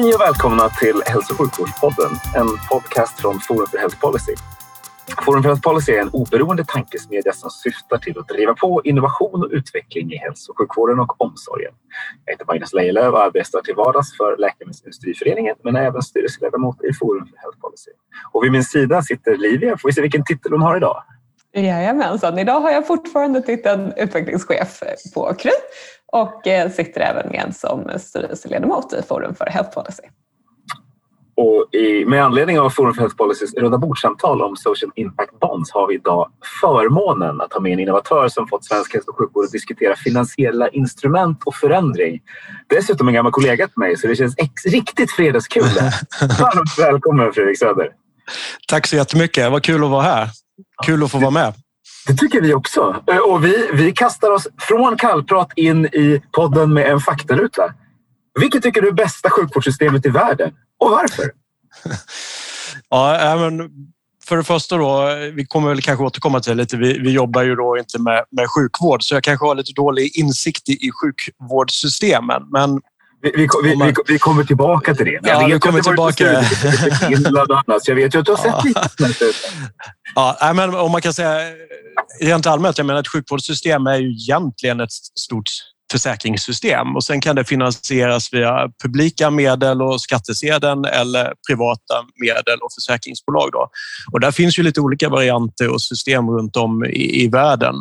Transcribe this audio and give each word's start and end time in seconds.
Hej 0.00 0.14
och 0.14 0.20
välkomna 0.20 0.68
till 0.68 1.02
Hälso 1.06 1.32
och 1.32 1.38
sjukvårdspodden, 1.40 2.10
en 2.36 2.48
podcast 2.70 3.20
från 3.20 3.40
Forum 3.40 3.66
för 3.66 3.78
Health 3.78 4.00
Policy. 4.00 4.34
Forum 5.24 5.42
för 5.42 5.48
Health 5.48 5.62
Policy 5.62 5.92
är 5.92 6.00
en 6.00 6.08
oberoende 6.08 6.64
tankesmedja 6.64 7.32
som 7.32 7.50
syftar 7.50 7.98
till 7.98 8.18
att 8.18 8.28
driva 8.28 8.54
på 8.54 8.80
innovation 8.84 9.44
och 9.44 9.50
utveckling 9.50 10.12
i 10.12 10.16
hälso 10.16 10.52
och 10.52 10.58
sjukvården 10.58 11.00
och 11.00 11.20
omsorgen. 11.20 11.72
Jag 12.24 12.32
heter 12.32 12.44
Magnus 12.46 12.72
Lejelöw 12.72 13.08
och 13.08 13.22
arbetar 13.22 13.60
till 13.60 13.74
vardags 13.74 14.16
för 14.16 14.36
Läkemedelsindustriföreningen 14.36 15.56
men 15.64 15.76
är 15.76 15.82
även 15.82 16.02
styrelseledamot 16.02 16.84
i 16.84 16.92
Forum 17.00 17.26
för 17.26 17.36
Health 17.36 17.58
Policy. 17.58 17.90
Och 18.32 18.44
vid 18.44 18.52
min 18.52 18.64
sida 18.64 19.02
sitter 19.02 19.36
Livia. 19.36 19.76
Får 19.78 19.88
vi 19.88 19.92
se 19.92 20.00
vilken 20.00 20.24
titel 20.24 20.52
hon 20.52 20.62
har 20.62 20.76
idag? 20.76 21.02
Jajamensan, 21.52 22.38
idag 22.38 22.60
har 22.60 22.70
jag 22.70 22.86
fortfarande 22.86 23.42
titeln 23.42 23.92
utvecklingschef 23.96 24.80
på 25.14 25.34
Kry 25.38 25.50
och 26.12 26.46
eh, 26.46 26.70
sitter 26.70 27.00
även 27.00 27.32
med 27.32 27.56
som 27.56 27.90
styrelseledamot 27.98 28.92
i 28.92 29.02
Forum 29.02 29.34
för 29.34 29.46
Health 29.46 29.70
Policy. 29.70 30.02
Och 31.36 31.74
i, 31.74 32.04
med 32.04 32.24
anledning 32.24 32.60
av 32.60 32.70
Forum 32.70 32.94
för 32.94 33.00
Health 33.00 33.16
Policys 33.16 33.54
runda 33.54 33.78
bordssamtal 33.78 34.42
om 34.42 34.56
Social 34.56 34.90
Impact 34.94 35.40
Bonds 35.40 35.72
har 35.72 35.88
vi 35.88 35.94
idag 35.94 36.30
förmånen 36.60 37.40
att 37.40 37.52
ha 37.52 37.60
med 37.60 37.72
en 37.72 37.80
innovatör 37.80 38.28
som 38.28 38.48
fått 38.48 38.64
svensk 38.64 38.94
hälso 38.94 39.10
och 39.10 39.18
sjukvård 39.18 39.44
att 39.44 39.52
diskutera 39.52 39.96
finansiella 39.96 40.68
instrument 40.68 41.42
och 41.44 41.54
förändring. 41.54 42.20
Dessutom 42.66 43.08
en 43.08 43.14
gammal 43.14 43.32
kollega 43.32 43.66
till 43.66 43.78
mig 43.78 43.96
så 43.96 44.06
det 44.06 44.16
känns 44.16 44.34
ex, 44.38 44.66
riktigt 44.66 45.10
fredagskul. 45.10 45.62
Varmt 46.20 46.78
välkommen 46.78 47.32
Fredrik 47.32 47.58
Söder. 47.58 47.88
Tack 48.68 48.86
så 48.86 48.96
jättemycket. 48.96 49.50
Vad 49.50 49.62
kul 49.62 49.84
att 49.84 49.90
vara 49.90 50.02
här. 50.02 50.28
Kul 50.86 51.04
att 51.04 51.10
få 51.10 51.18
vara 51.18 51.30
med. 51.30 51.54
Det 52.10 52.16
tycker 52.16 52.40
vi 52.40 52.54
också. 52.54 53.02
Eh, 53.10 53.18
och 53.18 53.44
vi, 53.44 53.70
vi 53.72 53.92
kastar 53.92 54.30
oss 54.30 54.48
från 54.58 54.96
kallprat 54.96 55.52
in 55.56 55.86
i 55.86 56.22
podden 56.32 56.72
med 56.72 56.90
en 56.90 57.00
faktaruta. 57.00 57.74
Vilket 58.40 58.62
tycker 58.62 58.82
du 58.82 58.88
är 58.88 58.92
bästa 58.92 59.30
sjukvårdssystemet 59.30 60.06
i 60.06 60.08
världen 60.08 60.52
och 60.78 60.90
varför? 60.90 61.24
ja, 62.88 63.36
men 63.36 63.70
för 64.24 64.36
det 64.36 64.44
första 64.44 64.76
då, 64.76 65.14
vi 65.34 65.46
kommer 65.46 65.68
väl 65.68 65.82
kanske 65.82 66.04
återkomma 66.04 66.40
till 66.40 66.56
det 66.56 66.62
lite. 66.62 66.76
Vi, 66.76 66.98
vi 66.98 67.10
jobbar 67.10 67.42
ju 67.42 67.54
då 67.54 67.78
inte 67.78 67.98
med, 67.98 68.24
med 68.30 68.46
sjukvård 68.56 69.02
så 69.02 69.14
jag 69.14 69.22
kanske 69.22 69.46
har 69.46 69.54
lite 69.54 69.72
dålig 69.72 70.16
insikt 70.16 70.68
i, 70.68 70.72
i 70.72 70.90
sjukvårdssystemen. 71.02 72.42
Men 72.50 72.80
vi, 73.22 73.32
vi, 73.36 73.48
vi, 73.62 73.94
vi, 74.06 74.18
kommer 74.18 74.44
tillbaka 74.44 74.94
till 74.94 75.06
det. 75.06 75.18
Jag 75.22 75.42
ja, 75.42 75.46
vi 75.46 75.58
kommer 75.58 75.80
tillbaka. 75.80 76.42
Finland. 77.08 77.50
Jag 77.84 77.94
vet 77.94 78.14
ju 78.14 78.18
att 78.18 78.26
du 78.26 78.32
har 78.32 78.62
sett 78.62 78.98
lite. 79.08 79.24
Ja, 80.14 80.52
men 80.54 80.74
om 80.74 80.92
man 80.92 81.00
kan 81.00 81.14
säga 81.14 81.40
rent 82.20 82.46
allmänt, 82.46 82.78
jag 82.78 82.86
menar 82.86 83.00
ett 83.00 83.08
sjukvårdssystem 83.08 83.86
är 83.86 83.96
ju 83.96 84.10
egentligen 84.10 84.80
ett 84.80 84.92
stort 84.92 85.48
försäkringssystem 85.90 86.96
och 86.96 87.04
sen 87.04 87.20
kan 87.20 87.36
det 87.36 87.44
finansieras 87.44 88.32
via 88.32 88.68
publika 88.82 89.30
medel 89.30 89.82
och 89.82 90.00
skattesedeln 90.00 90.84
eller 90.84 91.32
privata 91.48 91.94
medel 92.20 92.58
och 92.62 92.72
försäkringsbolag. 92.74 93.48
Då. 93.52 93.68
Och 94.12 94.20
där 94.20 94.30
finns 94.30 94.58
ju 94.58 94.62
lite 94.62 94.80
olika 94.80 95.08
varianter 95.08 95.72
och 95.72 95.82
system 95.82 96.30
runt 96.30 96.56
om 96.56 96.84
i, 96.84 97.24
i 97.24 97.28
världen. 97.28 97.74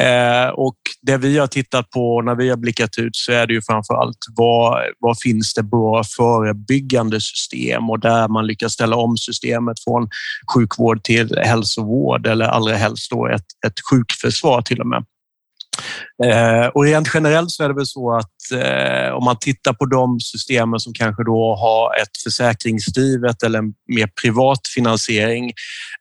Eh, 0.00 0.48
och 0.48 0.76
det 1.02 1.16
vi 1.16 1.38
har 1.38 1.46
tittat 1.46 1.90
på 1.90 2.22
när 2.22 2.34
vi 2.34 2.48
har 2.48 2.56
blickat 2.56 2.98
ut 2.98 3.16
så 3.16 3.32
är 3.32 3.46
det 3.46 3.54
ju 3.54 3.62
framför 3.62 3.94
allt 3.94 4.18
vad, 4.36 4.82
vad 4.98 5.20
finns 5.20 5.54
det 5.54 5.62
bra 5.62 6.04
förebyggande 6.16 7.20
system 7.20 7.90
och 7.90 8.00
där 8.00 8.28
man 8.28 8.46
lyckas 8.46 8.72
ställa 8.72 8.96
om 8.96 9.16
systemet 9.16 9.76
från 9.84 10.08
sjukvård 10.54 11.02
till 11.02 11.38
hälsovård 11.38 12.26
eller 12.26 12.44
allra 12.44 12.76
helst 12.76 13.10
då 13.10 13.28
ett, 13.28 13.46
ett 13.66 13.80
sjukförsvar 13.90 14.62
till 14.62 14.80
och 14.80 14.86
med. 14.86 15.04
Eh, 16.24 16.66
och 16.66 16.84
rent 16.84 17.08
generellt 17.14 17.50
så 17.50 17.64
är 17.64 17.68
det 17.68 17.74
väl 17.74 17.86
så 17.86 18.16
att 18.16 18.52
eh, 18.52 19.14
om 19.14 19.24
man 19.24 19.38
tittar 19.38 19.72
på 19.72 19.86
de 19.86 20.20
systemen 20.20 20.80
som 20.80 20.92
kanske 20.92 21.24
då 21.24 21.56
har 21.56 22.02
ett 22.02 22.22
försäkringsdrivet 22.24 23.42
eller 23.42 23.58
en 23.58 23.72
mer 23.88 24.10
privat 24.22 24.60
finansiering 24.74 25.52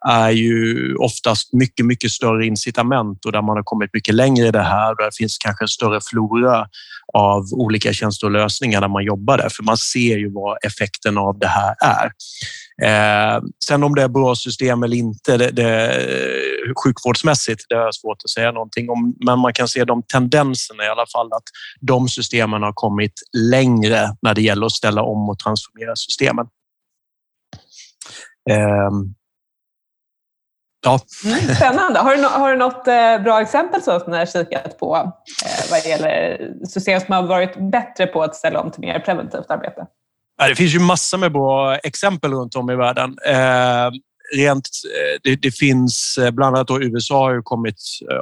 är 0.10 0.30
ju 0.30 0.96
oftast 0.96 1.54
mycket, 1.54 1.86
mycket 1.86 2.12
större 2.12 2.46
incitament 2.46 3.26
och 3.26 3.32
där 3.32 3.42
man 3.42 3.58
har 3.58 3.64
kommit 3.64 3.90
mycket 3.94 4.16
längre 4.16 4.48
i 4.48 4.52
det 4.52 4.62
här. 4.62 4.96
Där 4.96 5.10
finns 5.18 5.38
kanske 5.38 5.64
en 5.64 5.68
större 5.68 6.00
flora 6.02 6.68
av 7.14 7.44
olika 7.54 7.94
tjänster 7.94 8.28
och 8.28 8.32
lösningar 8.32 8.82
när 8.82 8.88
man 8.88 9.04
jobbar 9.04 9.38
där, 9.38 9.50
för 9.50 9.64
man 9.64 9.78
ser 9.78 10.18
ju 10.18 10.32
vad 10.32 10.58
effekten 10.66 11.18
av 11.18 11.40
det 11.40 11.48
här 11.48 11.76
är. 11.82 12.12
Eh, 12.84 13.42
sen 13.66 13.84
om 13.84 13.96
det 13.96 14.02
är 14.02 14.08
bra 14.08 14.36
system 14.36 14.84
eller 14.84 14.98
inte, 14.98 15.38
det, 15.38 15.52
det, 15.52 16.04
sjukvårdsmässigt, 16.84 17.66
det 17.70 17.76
är 17.76 17.92
svårt 17.92 18.18
att 18.24 18.30
säga 18.30 18.52
någonting 18.52 18.90
om, 18.90 19.16
men 19.26 19.40
man 19.40 19.54
kan 19.54 19.68
se 19.68 19.86
de 19.86 20.04
tendenserna 20.04 20.84
i 20.84 20.88
alla 20.88 21.06
fall 21.14 21.34
att 21.34 21.44
de 21.82 22.10
systemen 22.10 22.62
har 22.62 22.74
kommit 22.74 23.14
längre 23.38 24.16
när 24.22 24.36
det 24.36 24.42
gäller 24.42 24.66
att 24.66 24.72
ställa 24.72 25.02
om 25.02 25.30
och 25.30 25.40
transformera 25.40 25.96
systemen. 25.96 26.46
Eh, 28.50 28.92
Ja. 30.84 31.00
Mm, 31.26 31.56
spännande. 31.56 32.00
Har 32.00 32.16
du, 32.16 32.24
har 32.24 32.52
du 32.52 32.58
något 32.58 32.88
eh, 32.88 33.24
bra 33.24 33.42
exempel 33.42 33.82
som 33.82 34.02
du 34.08 34.12
har 34.12 34.26
kikat 34.26 34.78
på 34.80 34.96
eh, 35.46 35.72
vad 35.72 35.86
gäller 35.86 36.38
system 36.66 37.00
som 37.00 37.14
har 37.14 37.24
varit 37.24 37.72
bättre 37.72 38.08
på 38.08 38.24
att 38.24 38.36
ställa 38.36 38.60
om 38.62 38.72
till 38.72 38.82
mer 38.82 39.00
preventivt 39.00 39.46
arbete? 39.50 39.86
Ja, 40.38 40.48
det 40.48 40.56
finns 40.56 40.76
ju 40.76 40.80
massor 40.80 41.18
med 41.18 41.32
bra 41.32 41.76
exempel 41.76 42.34
runt 42.34 42.56
om 42.56 42.70
i 42.70 42.76
världen. 42.76 43.18
Eh, 43.26 43.92
rent, 44.36 44.70
det, 45.24 45.36
det, 45.36 45.52
finns 45.52 46.20
bland 46.32 46.56
annat 46.56 46.68
då 46.68 46.82
USA 46.82 47.20
har 47.20 47.34
ju 47.34 47.42
kommit 47.42 47.82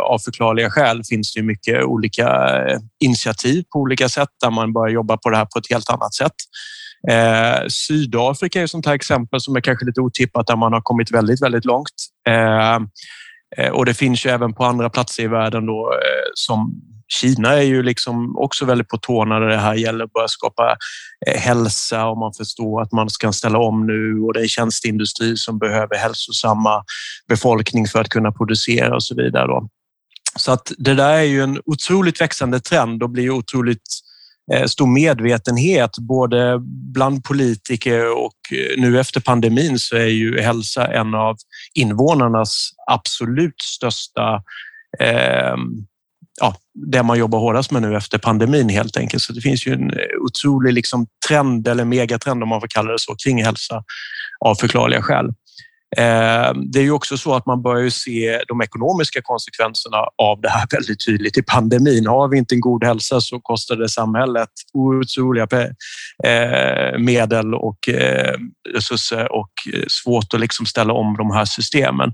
av 0.09 0.19
förklarliga 0.19 0.69
skäl 0.69 1.03
finns 1.03 1.33
det 1.33 1.43
mycket 1.43 1.83
olika 1.83 2.49
initiativ 2.99 3.63
på 3.73 3.79
olika 3.79 4.09
sätt 4.09 4.29
där 4.41 4.49
man 4.49 4.73
börjar 4.73 4.93
jobba 4.93 5.17
på 5.17 5.29
det 5.29 5.37
här 5.37 5.45
på 5.45 5.59
ett 5.59 5.69
helt 5.69 5.89
annat 5.89 6.13
sätt. 6.13 6.33
Eh, 7.07 7.67
Sydafrika 7.67 8.59
är 8.59 8.63
ett 8.63 8.69
sånt 8.69 8.85
här 8.85 8.93
exempel 8.93 9.41
som 9.41 9.55
är 9.55 9.61
kanske 9.61 9.85
lite 9.85 10.01
otippat 10.01 10.47
där 10.47 10.55
man 10.55 10.73
har 10.73 10.81
kommit 10.81 11.11
väldigt, 11.11 11.41
väldigt 11.41 11.65
långt. 11.65 11.93
Ehm, 12.28 12.88
eh, 13.57 13.69
och 13.69 13.85
det 13.85 13.94
finns 13.94 14.25
ju 14.25 14.30
även 14.30 14.53
på 14.53 14.66
andra 14.66 14.90
platser 14.90 15.24
i 15.24 15.28
världen 15.28 15.66
då, 15.66 15.91
eh, 15.94 16.30
som 16.34 16.81
Kina 17.07 17.53
är 17.53 17.62
ju 17.62 17.84
liksom 17.84 18.38
också 18.38 18.66
väldigt 18.66 18.88
på 18.88 18.97
tårna 18.97 19.40
när 19.40 19.47
det 19.47 19.57
här 19.57 19.75
gäller 19.75 20.06
att 20.06 20.13
börja 20.13 20.28
skapa 20.28 20.78
eh, 21.28 21.40
hälsa 21.40 22.06
och 22.06 22.18
man 22.18 22.34
förstår 22.34 22.81
att 22.81 22.91
man 22.91 23.09
ska 23.09 23.31
ställa 23.31 23.59
om 23.59 23.88
nu 23.88 24.22
och 24.22 24.34
det 24.34 24.41
är 24.41 24.47
tjänsteindustri 24.47 25.38
som 25.38 25.59
behöver 25.59 25.97
hälsosamma 25.97 26.84
befolkning 27.28 27.88
för 27.88 28.02
att 28.02 28.09
kunna 28.09 28.31
producera 28.31 28.96
och 28.96 29.03
så 29.03 29.16
vidare. 29.16 29.47
Då. 29.47 29.69
Så 30.36 30.51
att 30.51 30.72
det 30.78 30.94
där 30.94 31.13
är 31.13 31.24
ju 31.24 31.44
en 31.44 31.62
otroligt 31.66 32.22
växande 32.22 32.59
trend 32.59 33.03
och 33.03 33.09
blir 33.09 33.30
otroligt 33.30 33.78
eh, 33.78 34.08
Eh, 34.53 34.65
stor 34.65 34.87
medvetenhet 34.87 35.97
både 35.97 36.59
bland 36.93 37.23
politiker 37.23 38.17
och 38.17 38.35
eh, 38.51 38.81
nu 38.81 38.99
efter 38.99 39.21
pandemin 39.21 39.79
så 39.79 39.95
är 39.95 40.05
ju 40.05 40.41
hälsa 40.41 40.87
en 40.93 41.15
av 41.15 41.37
invånarnas 41.73 42.69
absolut 42.91 43.61
största 43.61 44.43
eh, 44.99 45.55
ja, 46.41 46.55
det 46.91 47.03
man 47.03 47.19
jobbar 47.19 47.39
hårdast 47.39 47.71
med 47.71 47.81
nu 47.81 47.95
efter 47.95 48.17
pandemin 48.17 48.69
helt 48.69 48.97
enkelt. 48.97 49.23
Så 49.23 49.33
det 49.33 49.41
finns 49.41 49.67
ju 49.67 49.73
en 49.73 49.91
otrolig 50.21 50.73
liksom 50.73 51.07
trend 51.27 51.67
eller 51.67 51.85
megatrend 51.85 52.43
om 52.43 52.49
man 52.49 52.61
får 52.61 52.67
kalla 52.67 52.91
det 52.91 52.99
så 52.99 53.15
kring 53.15 53.44
hälsa 53.44 53.83
av 54.45 54.56
förklarliga 54.56 55.01
skäl. 55.01 55.25
Ehm, 55.97 56.71
det 56.71 56.80
är 56.80 56.83
ju 56.83 56.91
också 56.91 57.18
så 57.18 57.36
att 57.36 57.45
man 57.45 57.62
börjar 57.62 57.89
se 57.89 58.41
de 58.47 58.62
ekonomiska 58.62 59.21
konsekvenserna 59.24 59.97
av 60.18 60.41
det 60.41 60.50
här 60.50 60.68
väldigt 60.71 61.06
tydligt 61.06 61.38
i 61.38 61.41
pandemin. 61.41 62.07
Har 62.07 62.27
vi 62.27 62.38
inte 62.38 62.56
en 62.56 62.62
god 62.62 62.83
hälsa 62.83 63.21
så 63.21 63.39
kostar 63.39 63.75
det 63.75 63.89
samhället 63.89 64.50
otroliga 64.74 65.47
eh, 66.24 67.00
medel 67.00 67.53
och 67.53 67.89
eh, 67.89 68.36
resurser 68.74 69.31
och 69.31 69.51
eh, 69.74 69.83
svårt 69.88 70.33
att 70.33 70.39
liksom 70.39 70.65
ställa 70.65 70.94
om 70.94 71.15
de 71.18 71.31
här 71.31 71.45
systemen. 71.45 72.13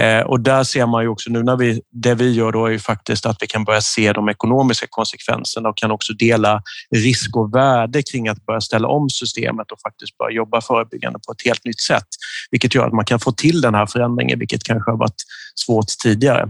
Eh, 0.00 0.20
och 0.20 0.40
där 0.40 0.64
ser 0.64 0.86
man 0.86 1.02
ju 1.02 1.08
också 1.08 1.30
nu 1.30 1.42
när 1.42 1.56
vi, 1.56 1.80
det 1.90 2.14
vi 2.14 2.32
gör 2.32 2.52
då 2.52 2.66
är 2.66 2.70
ju 2.70 2.78
faktiskt 2.78 3.26
att 3.26 3.36
vi 3.40 3.46
kan 3.46 3.64
börja 3.64 3.80
se 3.80 4.12
de 4.12 4.28
ekonomiska 4.28 4.86
konsekvenserna 4.90 5.68
och 5.68 5.76
kan 5.76 5.90
också 5.90 6.12
dela 6.12 6.62
risk 6.94 7.36
och 7.36 7.54
värde 7.54 8.02
kring 8.02 8.28
att 8.28 8.46
börja 8.46 8.60
ställa 8.60 8.88
om 8.88 9.10
systemet 9.10 9.72
och 9.72 9.80
faktiskt 9.80 10.18
börja 10.18 10.36
jobba 10.36 10.60
förebyggande 10.60 11.18
på 11.26 11.32
ett 11.32 11.44
helt 11.44 11.64
nytt 11.64 11.80
sätt. 11.80 12.06
Vilket 12.50 12.74
gör 12.74 12.86
att 12.86 12.92
man 12.92 13.04
kan 13.04 13.20
få 13.20 13.32
till 13.32 13.60
den 13.60 13.74
här 13.74 13.86
förändringen, 13.86 14.38
vilket 14.38 14.64
kanske 14.64 14.90
har 14.90 14.98
varit 14.98 15.22
svårt 15.54 15.86
tidigare. 16.02 16.48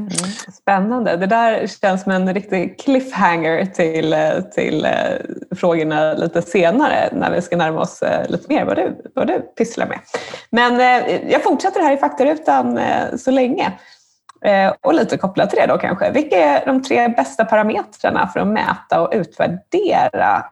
Mm, 0.00 0.10
spännande. 0.52 1.16
Det 1.16 1.26
där 1.26 1.66
känns 1.66 2.02
som 2.02 2.12
en 2.12 2.34
riktig 2.34 2.80
cliffhanger 2.80 3.64
till, 3.64 4.16
till 4.54 4.84
eh, 4.84 4.92
frågorna 5.56 6.12
lite 6.12 6.42
senare 6.42 7.08
när 7.12 7.30
vi 7.30 7.42
ska 7.42 7.56
närma 7.56 7.80
oss 7.80 8.02
eh, 8.02 8.28
lite 8.28 8.54
mer 8.54 8.64
vad 8.64 8.76
du, 8.76 9.10
vad 9.14 9.26
du 9.26 9.40
pysslar 9.40 9.86
med. 9.86 9.98
Men 10.50 10.80
eh, 10.80 11.30
jag 11.32 11.42
fortsätter 11.42 11.80
här 11.80 11.92
i 11.92 11.96
faktarutan 11.96 12.80
så 13.18 13.30
länge. 13.30 13.72
Och 14.80 14.94
lite 14.94 15.16
kopplat 15.16 15.50
till 15.50 15.58
det 15.58 15.66
då 15.66 15.78
kanske. 15.78 16.10
Vilka 16.10 16.36
är 16.36 16.66
de 16.66 16.82
tre 16.82 17.08
bästa 17.08 17.44
parametrarna 17.44 18.28
för 18.28 18.40
att 18.40 18.46
mäta 18.46 19.00
och 19.00 19.12
utvärdera 19.12 20.44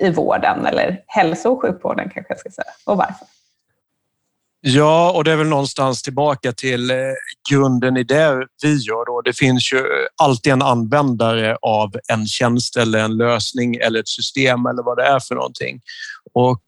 i 0.00 0.10
vården 0.10 0.66
eller 0.66 1.00
hälso 1.06 1.52
och 1.52 1.62
sjukvården 1.62 2.10
kanske 2.14 2.32
jag 2.32 2.38
ska 2.38 2.50
säga 2.50 2.72
och 2.86 2.96
varför? 2.96 3.26
Ja, 4.64 5.10
och 5.10 5.24
det 5.24 5.32
är 5.32 5.36
väl 5.36 5.46
någonstans 5.46 6.02
tillbaka 6.02 6.52
till 6.52 6.90
eh, 6.90 6.96
grunden 7.50 7.96
i 7.96 8.04
det 8.04 8.46
vi 8.62 8.74
gör. 8.74 9.06
Då. 9.06 9.20
Det 9.24 9.32
finns 9.32 9.72
ju 9.72 9.84
alltid 10.22 10.52
en 10.52 10.62
användare 10.62 11.56
av 11.62 11.92
en 12.08 12.26
tjänst 12.26 12.76
eller 12.76 12.98
en 12.98 13.16
lösning 13.16 13.74
eller 13.74 14.00
ett 14.00 14.08
system 14.08 14.66
eller 14.66 14.82
vad 14.82 14.96
det 14.96 15.04
är 15.04 15.20
för 15.20 15.34
någonting. 15.34 15.80
Och 16.34 16.62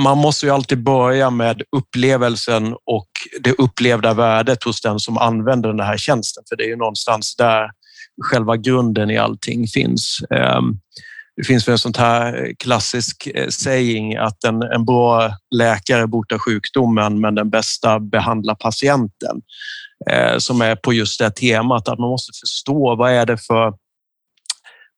man 0.00 0.18
måste 0.18 0.46
ju 0.46 0.52
alltid 0.52 0.82
börja 0.82 1.30
med 1.30 1.62
upplevelsen 1.76 2.74
och 2.86 3.08
det 3.40 3.52
upplevda 3.52 4.14
värdet 4.14 4.64
hos 4.64 4.80
den 4.80 5.00
som 5.00 5.18
använder 5.18 5.68
den 5.68 5.86
här 5.86 5.96
tjänsten. 5.96 6.44
För 6.48 6.56
det 6.56 6.64
är 6.64 6.68
ju 6.68 6.76
någonstans 6.76 7.36
där 7.36 7.70
själva 8.22 8.56
grunden 8.56 9.10
i 9.10 9.18
allting 9.18 9.66
finns. 9.66 10.18
Ehm, 10.30 10.80
det 11.36 11.44
finns 11.44 11.68
väl 11.68 11.72
en 11.72 11.78
sån 11.78 11.92
här 11.96 12.52
klassisk 12.58 13.26
eh, 13.34 13.48
saying 13.48 14.16
att 14.16 14.44
en, 14.44 14.62
en 14.62 14.84
bra 14.84 15.30
läkare 15.54 16.06
botar 16.06 16.38
sjukdomen 16.38 17.20
men 17.20 17.34
den 17.34 17.50
bästa 17.50 18.00
behandlar 18.00 18.54
patienten. 18.54 19.42
Eh, 20.10 20.38
som 20.38 20.60
är 20.60 20.76
på 20.76 20.92
just 20.92 21.18
det 21.18 21.30
temat 21.30 21.88
att 21.88 21.98
man 21.98 22.10
måste 22.10 22.32
förstå 22.40 22.96
vad 22.96 23.12
är 23.12 23.26
det 23.26 23.38
för 23.38 23.72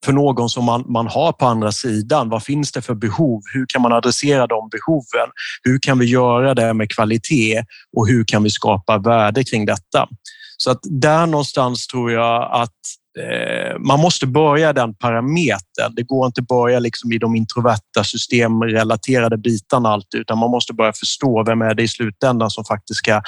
för 0.05 0.13
någon 0.13 0.49
som 0.49 0.65
man, 0.65 0.85
man 0.89 1.07
har 1.07 1.33
på 1.33 1.47
andra 1.47 1.73
sidan. 1.73 2.29
Vad 2.29 2.43
finns 2.43 2.73
det 2.73 2.83
för 2.83 2.95
behov? 2.95 3.43
Hur 3.55 3.67
kan 3.69 3.83
man 3.83 3.93
adressera 3.93 4.47
de 4.47 4.69
behoven? 4.69 5.31
Hur 5.63 5.79
kan 5.79 5.99
vi 5.99 6.07
göra 6.07 6.55
det 6.55 6.75
med 6.75 6.91
kvalitet 6.91 7.65
och 7.97 8.09
hur 8.09 8.25
kan 8.25 8.43
vi 8.43 8.51
skapa 8.51 8.99
värde 8.99 9.45
kring 9.45 9.67
detta? 9.67 10.09
Så 10.57 10.71
att 10.71 10.81
där 10.83 11.27
någonstans 11.27 11.87
tror 11.87 12.13
jag 12.13 12.51
att 12.53 12.79
Eh, 13.19 13.79
man 13.79 14.01
måste 14.01 14.27
börja 14.27 14.73
den 14.73 14.95
parametern. 14.95 15.95
Det 15.97 16.03
går 16.03 16.27
inte 16.27 16.41
att 16.41 16.47
börja 16.47 16.79
liksom 16.79 17.13
i 17.13 17.19
de 17.19 17.37
introverta 17.37 18.05
systemrelaterade 18.05 19.37
bitarna 19.37 19.89
alltid, 19.89 20.21
utan 20.21 20.39
man 20.39 20.51
måste 20.51 20.73
börja 20.73 20.93
förstå 20.93 21.45
vem 21.45 21.63
är 21.63 21.75
det 21.75 21.83
i 21.83 21.89
slutändan 21.89 22.51
som 22.51 22.65
faktiskt 22.65 22.99
ska 22.99 23.23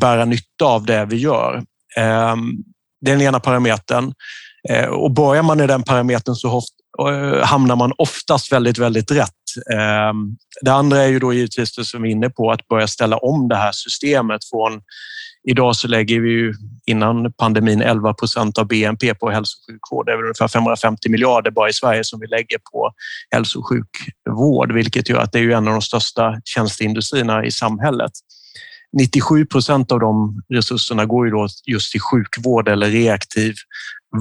bära 0.00 0.24
nytta 0.24 0.64
av 0.64 0.84
det 0.84 1.04
vi 1.04 1.16
gör. 1.16 1.62
Ehm, 1.96 2.50
det 3.00 3.10
är 3.10 3.16
den 3.16 3.26
ena 3.26 3.40
parametern. 3.40 4.12
Eh, 4.68 4.86
och 4.86 5.10
börjar 5.10 5.42
man 5.42 5.60
i 5.60 5.66
den 5.66 5.82
parametern 5.82 6.34
så 6.34 6.62
eh, 7.08 7.44
hamnar 7.44 7.76
man 7.76 7.92
oftast 7.98 8.52
väldigt, 8.52 8.78
väldigt 8.78 9.10
rätt. 9.10 9.30
Ehm, 9.74 10.36
det 10.60 10.72
andra 10.72 11.02
är 11.02 11.08
ju 11.08 11.18
då 11.18 11.32
givetvis 11.32 11.76
det 11.76 11.84
som 11.84 12.02
vi 12.02 12.08
är 12.08 12.12
inne 12.12 12.30
på, 12.30 12.50
att 12.50 12.68
börja 12.68 12.86
ställa 12.86 13.16
om 13.16 13.48
det 13.48 13.56
här 13.56 13.72
systemet 13.72 14.40
från 14.50 14.80
Idag 15.48 15.76
så 15.76 15.88
lägger 15.88 16.20
vi 16.20 16.30
ju 16.30 16.54
innan 16.86 17.32
pandemin 17.32 17.82
11 17.82 18.14
procent 18.14 18.58
av 18.58 18.66
BNP 18.66 19.14
på 19.14 19.30
hälso 19.30 19.56
och 19.58 19.72
sjukvård. 19.72 20.06
Det 20.06 20.12
är 20.12 20.22
ungefär 20.22 20.48
550 20.48 21.08
miljarder 21.08 21.50
bara 21.50 21.68
i 21.68 21.72
Sverige 21.72 22.04
som 22.04 22.20
vi 22.20 22.26
lägger 22.26 22.58
på 22.72 22.92
hälso 23.30 23.58
och 23.58 23.68
sjukvård, 23.68 24.72
vilket 24.72 25.08
gör 25.08 25.18
att 25.18 25.32
det 25.32 25.38
är 25.38 25.50
en 25.50 25.68
av 25.68 25.72
de 25.72 25.82
största 25.82 26.40
tjänsteindustrierna 26.44 27.44
i 27.44 27.50
samhället. 27.50 28.12
97 28.98 29.46
procent 29.46 29.92
av 29.92 30.00
de 30.00 30.42
resurserna 30.48 31.06
går 31.06 31.26
ju 31.26 31.30
då 31.30 31.48
just 31.66 31.92
till 31.92 32.00
sjukvård 32.00 32.68
eller 32.68 32.86
reaktiv 32.86 33.54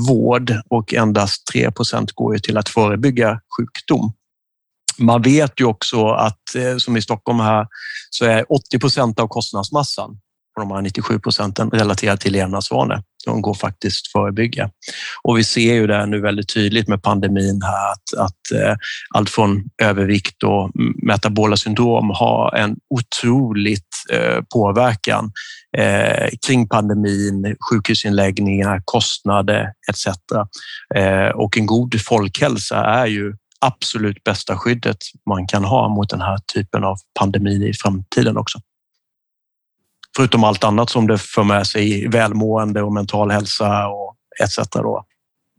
vård 0.07 0.53
och 0.69 0.93
endast 0.93 1.47
3 1.53 1.71
procent 1.71 2.11
går 2.11 2.33
ju 2.33 2.39
till 2.39 2.57
att 2.57 2.69
förebygga 2.69 3.39
sjukdom. 3.57 4.13
Man 4.97 5.21
vet 5.21 5.59
ju 5.59 5.65
också 5.65 6.07
att 6.07 6.55
eh, 6.55 6.77
som 6.77 6.97
i 6.97 7.01
Stockholm 7.01 7.39
här 7.39 7.67
så 8.09 8.25
är 8.25 8.51
80 8.51 8.79
procent 8.79 9.19
av 9.19 9.27
kostnadsmassan 9.27 10.17
på 10.55 10.61
de 10.61 10.71
här 10.71 10.81
97 10.81 11.19
procenten 11.19 11.69
relaterat 11.69 12.21
till 12.21 12.33
levnadsvanor. 12.33 13.03
De 13.25 13.41
går 13.41 13.53
faktiskt 13.53 14.11
förebygga. 14.11 14.69
Och 15.23 15.37
vi 15.37 15.43
ser 15.43 15.73
ju 15.73 15.87
det 15.87 16.05
nu 16.05 16.21
väldigt 16.21 16.53
tydligt 16.53 16.87
med 16.87 17.03
pandemin 17.03 17.61
här 17.61 17.91
att, 17.91 18.25
att 18.25 18.61
eh, 18.61 18.75
allt 19.15 19.29
från 19.29 19.63
övervikt 19.81 20.43
och 20.43 20.71
metabola 21.03 21.57
syndrom 21.57 22.09
har 22.09 22.55
en 22.55 22.75
otroligt 22.89 23.89
eh, 24.13 24.41
påverkan 24.53 25.31
eh, 25.77 26.29
kring 26.47 26.67
pandemin, 26.67 27.55
sjukhusinläggningar, 27.69 28.81
kostnader 28.85 29.67
etc. 29.91 30.07
Eh, 30.95 31.27
och 31.27 31.57
en 31.57 31.65
god 31.65 32.01
folkhälsa 32.01 32.85
är 32.85 33.05
ju 33.05 33.33
absolut 33.65 34.23
bästa 34.23 34.57
skyddet 34.57 34.97
man 35.29 35.47
kan 35.47 35.63
ha 35.63 35.89
mot 35.89 36.09
den 36.09 36.21
här 36.21 36.37
typen 36.53 36.83
av 36.83 36.97
pandemi 37.19 37.69
i 37.69 37.73
framtiden 37.73 38.37
också. 38.37 38.59
Förutom 40.15 40.43
allt 40.43 40.63
annat 40.63 40.89
som 40.89 41.07
det 41.07 41.17
för 41.17 41.43
med 41.43 41.67
sig, 41.67 42.07
välmående 42.07 42.81
och 42.81 42.93
mental 42.93 43.31
hälsa 43.31 43.87
och 43.87 44.15
etc. 44.43 44.57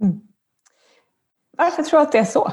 Mm. 0.03 0.21
Varför 1.59 1.83
tror 1.83 2.01
du 2.01 2.07
att 2.07 2.13
det 2.13 2.19
är 2.19 2.25
så? 2.25 2.53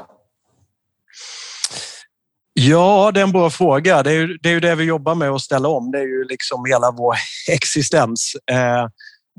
Ja, 2.53 3.11
det 3.13 3.19
är 3.19 3.23
en 3.23 3.31
bra 3.31 3.49
fråga. 3.49 4.03
Det 4.03 4.11
är, 4.11 4.13
ju, 4.13 4.37
det 4.37 4.49
är 4.49 4.53
ju 4.53 4.59
det 4.59 4.75
vi 4.75 4.83
jobbar 4.83 5.15
med 5.15 5.29
att 5.29 5.41
ställa 5.41 5.67
om. 5.67 5.91
Det 5.91 5.97
är 5.97 6.03
ju 6.03 6.23
liksom 6.23 6.65
hela 6.65 6.91
vår 6.91 7.15
existens 7.51 8.35
eh, 8.51 8.87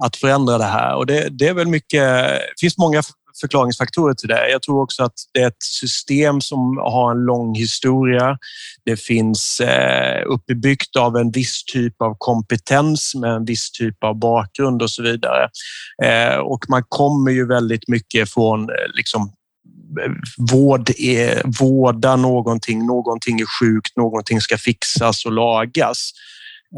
att 0.05 0.17
förändra 0.17 0.59
det 0.59 0.65
här. 0.65 0.97
Och 0.97 1.07
det, 1.07 1.29
det 1.29 1.49
är 1.49 1.55
väl 1.55 1.69
mycket. 1.69 2.01
Det 2.01 2.61
finns 2.61 2.79
många 2.79 3.03
förklaringsfaktorer 3.41 4.15
till 4.15 4.29
det. 4.29 4.51
Jag 4.51 4.63
tror 4.63 4.83
också 4.83 5.03
att 5.03 5.15
det 5.33 5.41
är 5.41 5.49
ett 5.49 5.63
system 5.63 6.41
som 6.41 6.77
har 6.77 7.11
en 7.11 7.25
lång 7.25 7.55
historia. 7.55 8.39
Det 8.85 8.97
finns 8.97 9.61
eh, 9.61 10.23
uppbyggt 10.27 10.97
av 10.97 11.17
en 11.17 11.31
viss 11.31 11.65
typ 11.65 12.03
av 12.03 12.15
kompetens 12.19 13.15
med 13.15 13.31
en 13.31 13.45
viss 13.45 13.71
typ 13.71 14.05
av 14.05 14.19
bakgrund 14.19 14.83
och 14.83 14.91
så 14.91 15.03
vidare. 15.03 15.49
Eh, 16.05 16.37
och 16.37 16.65
man 16.69 16.83
kommer 16.89 17.31
ju 17.31 17.47
väldigt 17.47 17.89
mycket 17.89 18.31
från 18.31 18.61
eh, 18.61 18.77
liksom 18.95 19.33
vård 20.53 20.91
är, 20.99 21.43
vårda 21.61 22.17
någonting, 22.17 22.87
någonting 22.87 23.41
är 23.41 23.61
sjukt, 23.61 23.97
någonting 23.97 24.41
ska 24.41 24.59
fixas 24.59 25.27
och 25.27 25.33
lagas. 25.33 26.13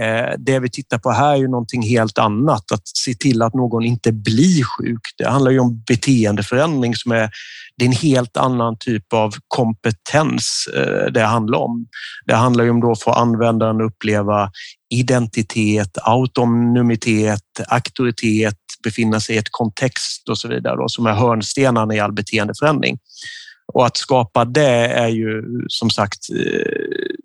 Eh, 0.02 0.34
det 0.38 0.58
vi 0.58 0.70
tittar 0.70 0.98
på 0.98 1.10
här 1.10 1.32
är 1.32 1.37
ju 1.37 1.48
någonting 1.48 1.82
helt 1.82 2.19
annat. 2.19 2.72
Att 2.72 2.88
se 2.88 3.14
till 3.14 3.43
att 3.43 3.54
någon 3.54 3.84
inte 3.84 4.12
blir 4.12 4.64
sjuk. 4.64 5.00
Det 5.19 5.28
handlar 5.28 5.50
ju 5.50 5.58
om 5.58 5.82
beteendeförändring 5.87 6.94
som 6.94 7.12
är, 7.12 7.31
det 7.76 7.84
är 7.84 7.88
en 7.88 7.93
helt 7.93 8.37
annan 8.37 8.76
typ 8.81 9.12
av 9.12 9.34
kompetens 9.48 10.69
eh, 10.76 11.12
det 11.12 11.22
handlar 11.22 11.58
om. 11.58 11.87
Det 12.26 12.34
handlar 12.34 12.64
ju 12.64 12.70
om 12.70 12.81
då 12.81 12.93
att 12.93 13.02
få 13.02 13.10
användaren 13.10 13.76
att 13.76 13.92
uppleva 13.92 14.50
identitet, 14.94 15.99
autonomitet, 16.02 17.40
auktoritet, 17.68 18.56
befinna 18.85 19.21
sig 19.21 19.37
i 19.37 19.38
ett 19.38 19.50
kontext 19.50 20.28
och 20.28 20.38
så 20.38 20.49
vidare 20.49 20.76
då, 20.76 20.88
som 20.88 21.06
är 21.06 21.12
hörnstenarna 21.12 21.94
i 21.94 22.00
all 22.00 22.12
beteendeförändring. 22.12 22.99
Och 23.73 23.87
att 23.87 23.97
skapa 23.97 24.44
det 24.44 24.87
är 24.87 25.09
ju 25.09 25.42
som 25.68 25.90
sagt 25.90 26.18
eh, 26.30 27.15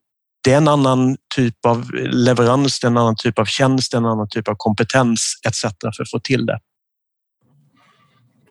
det 0.43 0.53
är 0.53 0.57
en 0.57 0.67
annan 0.67 1.17
typ 1.35 1.65
av 1.65 1.91
leverans, 1.93 2.79
det 2.79 2.85
är 2.87 2.89
en 2.89 2.97
annan 2.97 3.15
typ 3.15 3.39
av 3.39 3.45
tjänst, 3.45 3.93
en 3.93 4.05
annan 4.05 4.27
typ 4.29 4.47
av 4.47 4.55
kompetens 4.57 5.33
etc. 5.47 5.61
för 5.61 6.03
att 6.03 6.11
få 6.11 6.19
till 6.19 6.45
det. 6.45 6.59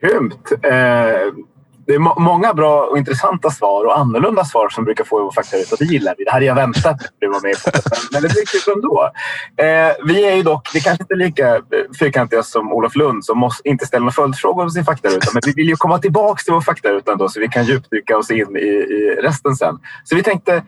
Grymt! 0.03 0.53
Eh, 0.53 1.51
det 1.87 1.95
är 1.95 2.21
många 2.21 2.55
bra 2.55 2.83
och 2.83 2.99
intressanta 2.99 3.51
svar 3.51 3.85
och 3.85 3.99
annorlunda 3.99 4.45
svar 4.45 4.69
som 4.69 4.85
brukar 4.85 5.05
få 5.05 5.25
vår 5.25 5.33
faktaruta. 5.33 5.77
Det 5.79 5.85
gillar 5.85 6.15
vi. 6.19 6.25
Det 6.25 6.31
hade 6.31 6.45
jag 6.45 6.55
väntat 6.55 6.99
på 6.99 7.27
att 7.27 7.31
vara 7.31 7.43
med 7.43 7.55
på. 7.65 7.71
Men 8.13 8.23
det 8.23 8.29
blir 8.29 8.45
kul 8.47 8.75
ändå. 8.75 9.11
Eh, 9.57 10.07
vi 10.07 10.27
är 10.27 10.37
ju 10.37 10.43
dock, 10.43 10.69
vi 10.75 10.81
kanske 10.81 11.03
inte 11.03 11.15
är 11.15 11.19
lika 11.19 11.63
fyrkantiga 11.99 12.43
som 12.43 12.73
Olof 12.73 12.97
Lund 12.97 13.25
som 13.25 13.39
måste, 13.39 13.69
inte 13.69 13.87
ställer 13.87 14.01
några 14.01 14.13
följdfrågor 14.13 14.63
om 14.63 14.71
sin 14.71 14.85
faktaruta. 14.85 15.31
Men 15.33 15.43
vi 15.47 15.53
vill 15.53 15.69
ju 15.69 15.77
komma 15.77 15.99
tillbaka 15.99 16.43
till 16.43 16.53
vår 16.53 16.61
faktaruta 16.61 17.13
ändå 17.13 17.29
så 17.29 17.41
vi 17.41 17.49
kan 17.49 17.65
djupdyka 17.65 18.17
oss 18.17 18.31
in 18.31 18.57
i, 18.57 18.69
i 18.69 19.19
resten 19.23 19.57
sen. 19.57 19.79
Så 20.05 20.17
vi 20.17 20.23
tänkte 20.23 20.63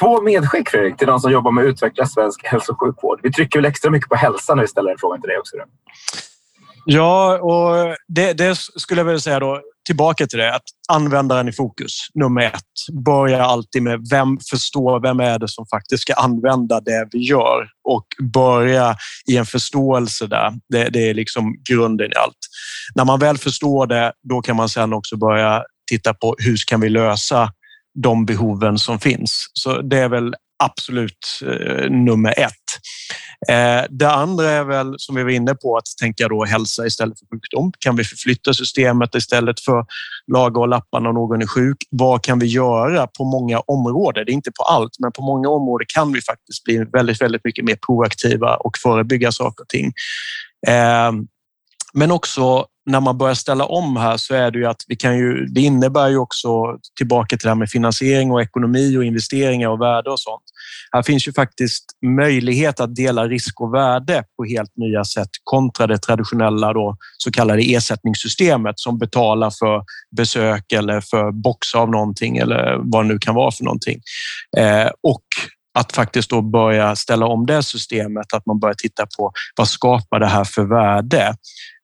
Två 0.00 0.22
medskick 0.22 0.68
Fredrik 0.68 0.96
till 0.96 1.06
de 1.06 1.20
som 1.20 1.32
jobbar 1.32 1.50
med 1.50 1.64
att 1.64 1.68
utveckla 1.68 2.06
svensk 2.06 2.40
hälso 2.44 2.72
och 2.72 2.80
sjukvård. 2.80 3.20
Vi 3.22 3.32
trycker 3.32 3.58
väl 3.58 3.66
extra 3.66 3.90
mycket 3.90 4.08
på 4.08 4.16
hälsa 4.16 4.54
när 4.54 4.62
vi 4.62 4.68
ställer 4.68 4.90
en 4.90 4.98
fråga 4.98 5.20
till 5.20 5.28
dig 5.28 5.38
också. 5.38 5.56
Ja, 6.88 7.38
och 7.38 7.96
det, 8.08 8.32
det, 8.32 8.56
skulle 8.56 9.00
jag 9.00 9.04
vilja 9.04 9.20
säga 9.20 9.40
då, 9.40 9.60
tillbaka 9.86 10.26
till 10.26 10.38
det, 10.38 10.54
att 10.54 10.62
användaren 10.88 11.48
i 11.48 11.52
fokus, 11.52 11.92
nummer 12.14 12.42
ett. 12.42 13.02
Börja 13.04 13.44
alltid 13.44 13.82
med 13.82 14.06
vem 14.10 14.38
förstår 14.50 15.00
vem 15.00 15.20
är 15.20 15.38
det 15.38 15.48
som 15.48 15.66
faktiskt 15.66 16.02
ska 16.02 16.14
använda 16.14 16.80
det 16.80 17.08
vi 17.12 17.18
gör 17.18 17.68
och 17.88 18.06
börja 18.32 18.96
i 19.30 19.36
en 19.36 19.46
förståelse 19.46 20.26
där. 20.26 20.52
Det, 20.68 20.88
det 20.88 21.10
är 21.10 21.14
liksom 21.14 21.54
grunden 21.70 22.12
i 22.12 22.14
allt. 22.14 22.38
När 22.94 23.04
man 23.04 23.18
väl 23.18 23.38
förstår 23.38 23.86
det, 23.86 24.12
då 24.28 24.40
kan 24.40 24.56
man 24.56 24.68
sedan 24.68 24.92
också 24.92 25.16
börja 25.16 25.62
titta 25.90 26.14
på 26.14 26.34
hur 26.38 26.56
ska 26.56 26.76
vi 26.76 26.88
lösa 26.88 27.52
de 28.02 28.26
behoven 28.26 28.78
som 28.78 28.98
finns. 28.98 29.50
Så 29.52 29.82
det 29.82 29.98
är 29.98 30.08
väl 30.08 30.34
absolut 30.58 31.40
eh, 31.42 31.90
nummer 31.90 32.34
ett. 32.38 32.52
Eh, 33.48 33.84
det 33.90 34.10
andra 34.10 34.50
är 34.50 34.64
väl 34.64 34.94
som 34.98 35.14
vi 35.14 35.22
var 35.22 35.30
inne 35.30 35.54
på 35.54 35.76
att 35.76 35.84
tänka 36.00 36.28
då 36.28 36.44
hälsa 36.44 36.86
istället 36.86 37.18
för 37.18 37.26
sjukdom. 37.26 37.72
Kan 37.78 37.96
vi 37.96 38.04
förflytta 38.04 38.54
systemet 38.54 39.14
istället 39.14 39.60
för 39.60 39.86
laga 40.32 40.60
och 40.60 40.68
lappa 40.68 41.00
när 41.00 41.12
någon 41.12 41.42
är 41.42 41.46
sjuk? 41.46 41.76
Vad 41.90 42.22
kan 42.22 42.38
vi 42.38 42.46
göra 42.46 43.06
på 43.06 43.24
många 43.24 43.60
områden? 43.60 44.24
Det 44.26 44.32
är 44.32 44.34
inte 44.34 44.52
på 44.52 44.62
allt, 44.62 44.92
men 44.98 45.12
på 45.12 45.22
många 45.22 45.48
områden 45.48 45.86
kan 45.94 46.12
vi 46.12 46.22
faktiskt 46.22 46.64
bli 46.64 46.84
väldigt, 46.92 47.20
väldigt 47.20 47.44
mycket 47.44 47.64
mer 47.64 47.78
proaktiva 47.86 48.56
och 48.56 48.78
förebygga 48.82 49.32
saker 49.32 49.62
och 49.62 49.68
ting. 49.68 49.92
Eh, 50.68 51.12
men 51.94 52.10
också 52.10 52.66
när 52.86 53.00
man 53.00 53.18
börjar 53.18 53.34
ställa 53.34 53.64
om 53.64 53.96
här 53.96 54.16
så 54.16 54.34
är 54.34 54.50
det 54.50 54.58
ju 54.58 54.66
att 54.66 54.82
vi 54.88 54.96
kan 54.96 55.18
ju, 55.18 55.46
det 55.46 55.60
innebär 55.60 56.08
ju 56.08 56.16
också 56.16 56.48
tillbaka 56.96 57.36
till 57.36 57.44
det 57.44 57.50
här 57.50 57.54
med 57.54 57.70
finansiering 57.70 58.30
och 58.30 58.42
ekonomi 58.42 58.96
och 58.96 59.04
investeringar 59.04 59.68
och 59.68 59.80
värde 59.80 60.10
och 60.10 60.20
sånt. 60.20 60.42
Här 60.92 61.02
finns 61.02 61.28
ju 61.28 61.32
faktiskt 61.32 61.84
möjlighet 62.06 62.80
att 62.80 62.96
dela 62.96 63.28
risk 63.28 63.60
och 63.60 63.74
värde 63.74 64.24
på 64.36 64.44
helt 64.44 64.76
nya 64.76 65.04
sätt 65.04 65.28
kontra 65.44 65.86
det 65.86 65.98
traditionella 65.98 66.72
då, 66.72 66.96
så 67.18 67.30
kallade 67.30 67.62
ersättningssystemet 67.62 68.78
som 68.78 68.98
betalar 68.98 69.50
för 69.50 69.84
besök 70.16 70.72
eller 70.72 71.00
för 71.00 71.32
box 71.32 71.74
av 71.74 71.90
någonting 71.90 72.36
eller 72.36 72.78
vad 72.80 73.04
det 73.04 73.08
nu 73.08 73.18
kan 73.18 73.34
vara 73.34 73.50
för 73.50 73.64
någonting. 73.64 74.00
Eh, 74.58 74.90
och 75.02 75.22
att 75.78 75.92
faktiskt 75.92 76.30
då 76.30 76.42
börja 76.42 76.96
ställa 76.96 77.26
om 77.26 77.46
det 77.46 77.62
systemet, 77.62 78.32
att 78.32 78.46
man 78.46 78.58
börjar 78.58 78.74
titta 78.74 79.06
på 79.18 79.32
vad 79.56 79.68
skapar 79.68 80.20
det 80.20 80.26
här 80.26 80.44
för 80.44 80.64
värde? 80.64 81.34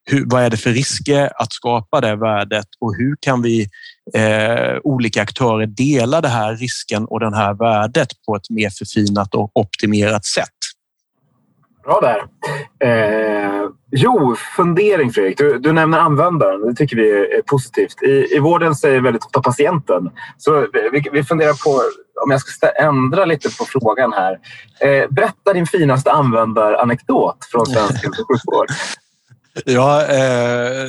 Hur, 0.04 0.24
vad 0.26 0.42
är 0.42 0.50
det 0.50 0.56
för 0.56 0.70
risker 0.70 1.30
att 1.36 1.52
skapa 1.52 2.00
det 2.00 2.16
värdet 2.16 2.66
och 2.80 2.94
hur 2.96 3.16
kan 3.20 3.42
vi 3.42 3.68
eh, 4.14 4.78
olika 4.84 5.22
aktörer 5.22 5.66
dela 5.66 6.20
den 6.20 6.30
här 6.30 6.56
risken 6.56 7.04
och 7.04 7.20
det 7.20 7.36
här 7.36 7.54
värdet 7.54 8.08
på 8.26 8.36
ett 8.36 8.50
mer 8.50 8.70
förfinat 8.70 9.34
och 9.34 9.50
optimerat 9.54 10.24
sätt? 10.24 10.48
Bra 11.84 12.00
där. 12.00 12.24
Eh, 12.88 13.68
jo, 13.90 14.36
fundering 14.56 15.12
Fredrik. 15.12 15.38
Du, 15.38 15.58
du, 15.58 15.72
nämner 15.72 15.98
användaren. 15.98 16.66
Det 16.66 16.74
tycker 16.74 16.96
vi 16.96 17.10
är 17.10 17.42
positivt. 17.42 18.02
I, 18.02 18.36
i 18.36 18.38
vården 18.38 18.74
säger 18.74 19.00
väldigt 19.00 19.24
ofta 19.24 19.40
patienten. 19.42 20.10
Så 20.38 20.66
vi, 20.92 21.04
vi 21.12 21.24
funderar 21.24 21.64
på 21.64 21.70
om 22.24 22.30
jag 22.30 22.40
ska 22.40 22.68
ändra 22.68 23.24
lite 23.24 23.56
på 23.58 23.64
frågan 23.64 24.12
här. 24.12 24.38
Eh, 24.80 25.10
berätta 25.10 25.52
din 25.52 25.66
finaste 25.66 26.12
användaranekdot 26.12 27.36
från 27.52 27.66
svensk 27.66 28.04
hälso 28.04 28.22
och 28.22 28.28
sjukvård. 28.28 28.68
Ja, 29.64 30.06
eh, 30.06 30.88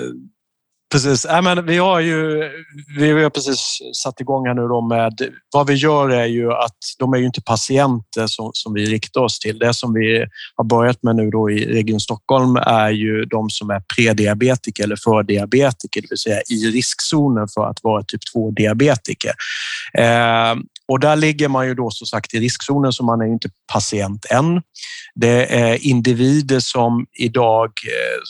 precis. 0.92 1.26
Äh, 1.26 1.42
men 1.42 1.66
vi, 1.66 1.78
har 1.78 2.00
ju, 2.00 2.50
vi 2.98 3.24
har 3.24 3.30
precis 3.30 3.80
satt 4.04 4.22
igång 4.22 4.48
här 4.48 4.54
nu 4.54 4.68
då 4.68 4.82
med 4.82 5.14
vad 5.54 5.68
vi 5.68 5.74
gör 5.74 6.10
är 6.10 6.26
ju 6.26 6.54
att 6.54 6.78
de 7.00 7.14
är 7.14 7.18
ju 7.18 7.26
inte 7.26 7.42
patienter 7.42 8.28
som, 8.28 8.52
som 8.54 8.74
vi 8.74 8.86
riktar 8.86 9.22
oss 9.22 9.40
till. 9.40 9.60
Det 9.60 9.74
som 9.74 9.94
vi 9.94 10.26
har 10.56 10.64
börjat 10.64 11.04
med 11.04 11.16
nu 11.16 11.30
då 11.30 11.52
i 11.52 11.66
Region 11.66 12.00
Stockholm 12.00 12.56
är 12.56 12.90
ju 12.90 13.26
de 13.26 13.50
som 13.50 13.70
är 13.70 13.82
prediabetiker 13.96 14.84
eller 14.84 14.98
fördiabetiker, 15.04 16.02
det 16.02 16.08
vill 16.10 16.18
säga 16.18 16.42
i 16.50 16.72
riskzonen 16.72 17.48
för 17.54 17.70
att 17.70 17.84
vara 17.84 18.04
typ 18.04 18.22
2 18.34 18.52
diabetiker. 18.52 19.34
Eh, 19.98 20.56
och 20.92 21.00
där 21.00 21.16
ligger 21.16 21.48
man 21.48 21.68
ju 21.68 21.74
då 21.74 21.92
som 21.92 22.08
sagt 22.08 22.34
i 22.34 22.40
riskzonen 22.40 22.94
så 22.94 23.04
man 23.04 23.22
är 23.22 23.26
inte 23.26 23.50
patient 23.74 24.26
än. 24.30 24.62
Det 25.16 25.56
är 25.56 25.88
individer 25.88 26.60
som 26.60 27.06
idag 27.20 27.70
eh, 27.88 28.22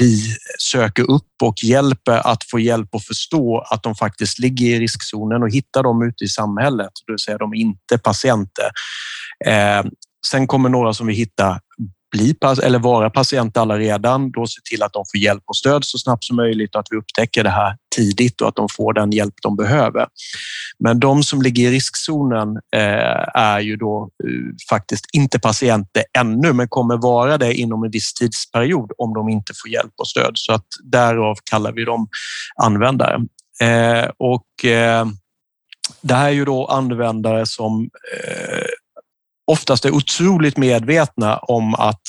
vi 0.00 0.36
söker 0.58 1.10
upp 1.10 1.32
och 1.42 1.64
hjälper 1.64 2.26
att 2.26 2.44
få 2.50 2.58
hjälp 2.58 2.94
att 2.94 3.04
förstå 3.04 3.64
att 3.70 3.82
de 3.82 3.94
faktiskt 3.94 4.38
ligger 4.38 4.66
i 4.66 4.80
riskzonen 4.80 5.42
och 5.42 5.50
hitta 5.50 5.82
dem 5.82 6.02
ute 6.02 6.24
i 6.24 6.28
samhället, 6.28 6.90
det 7.06 7.12
vill 7.12 7.18
säga 7.18 7.38
de 7.38 7.52
är 7.52 7.58
inte 7.58 7.98
patienter. 7.98 8.70
Eh, 9.46 9.84
sen 10.26 10.46
kommer 10.46 10.68
några 10.68 10.94
som 10.94 11.06
vi 11.06 11.14
hittar 11.14 11.60
bli 12.14 12.34
eller 12.62 12.78
vara 12.78 13.10
patient 13.10 13.56
alla 13.56 13.78
redan, 13.78 14.30
då 14.30 14.46
se 14.46 14.60
till 14.70 14.82
att 14.82 14.92
de 14.92 15.04
får 15.12 15.20
hjälp 15.20 15.42
och 15.46 15.56
stöd 15.56 15.84
så 15.84 15.98
snabbt 15.98 16.24
som 16.24 16.36
möjligt 16.36 16.74
och 16.74 16.80
att 16.80 16.86
vi 16.90 16.96
upptäcker 16.96 17.44
det 17.44 17.50
här 17.50 17.76
tidigt 17.96 18.40
och 18.40 18.48
att 18.48 18.56
de 18.56 18.68
får 18.76 18.92
den 18.92 19.10
hjälp 19.10 19.34
de 19.42 19.56
behöver. 19.56 20.06
Men 20.78 21.00
de 21.00 21.22
som 21.22 21.42
ligger 21.42 21.68
i 21.68 21.74
riskzonen 21.74 22.48
eh, 22.76 23.28
är 23.34 23.60
ju 23.60 23.76
då 23.76 24.10
eh, 24.24 24.30
faktiskt 24.70 25.06
inte 25.12 25.38
patienter 25.38 26.04
ännu, 26.18 26.52
men 26.52 26.68
kommer 26.68 26.96
vara 26.96 27.38
det 27.38 27.54
inom 27.54 27.84
en 27.84 27.90
viss 27.90 28.14
tidsperiod 28.14 28.92
om 28.98 29.14
de 29.14 29.28
inte 29.28 29.52
får 29.62 29.70
hjälp 29.70 29.92
och 29.96 30.08
stöd. 30.08 30.32
Så 30.34 30.52
att 30.52 30.66
därav 30.84 31.38
kallar 31.50 31.72
vi 31.72 31.84
dem 31.84 32.08
användare. 32.62 33.20
Eh, 33.60 34.10
och 34.18 34.46
det 36.00 36.14
här 36.14 36.28
är 36.28 36.30
ju 36.30 36.44
då 36.44 36.66
användare 36.66 37.46
som 37.46 37.90
oftast 39.46 39.84
är 39.84 39.94
otroligt 39.94 40.56
medvetna 40.56 41.36
om 41.36 41.74
att, 41.74 42.00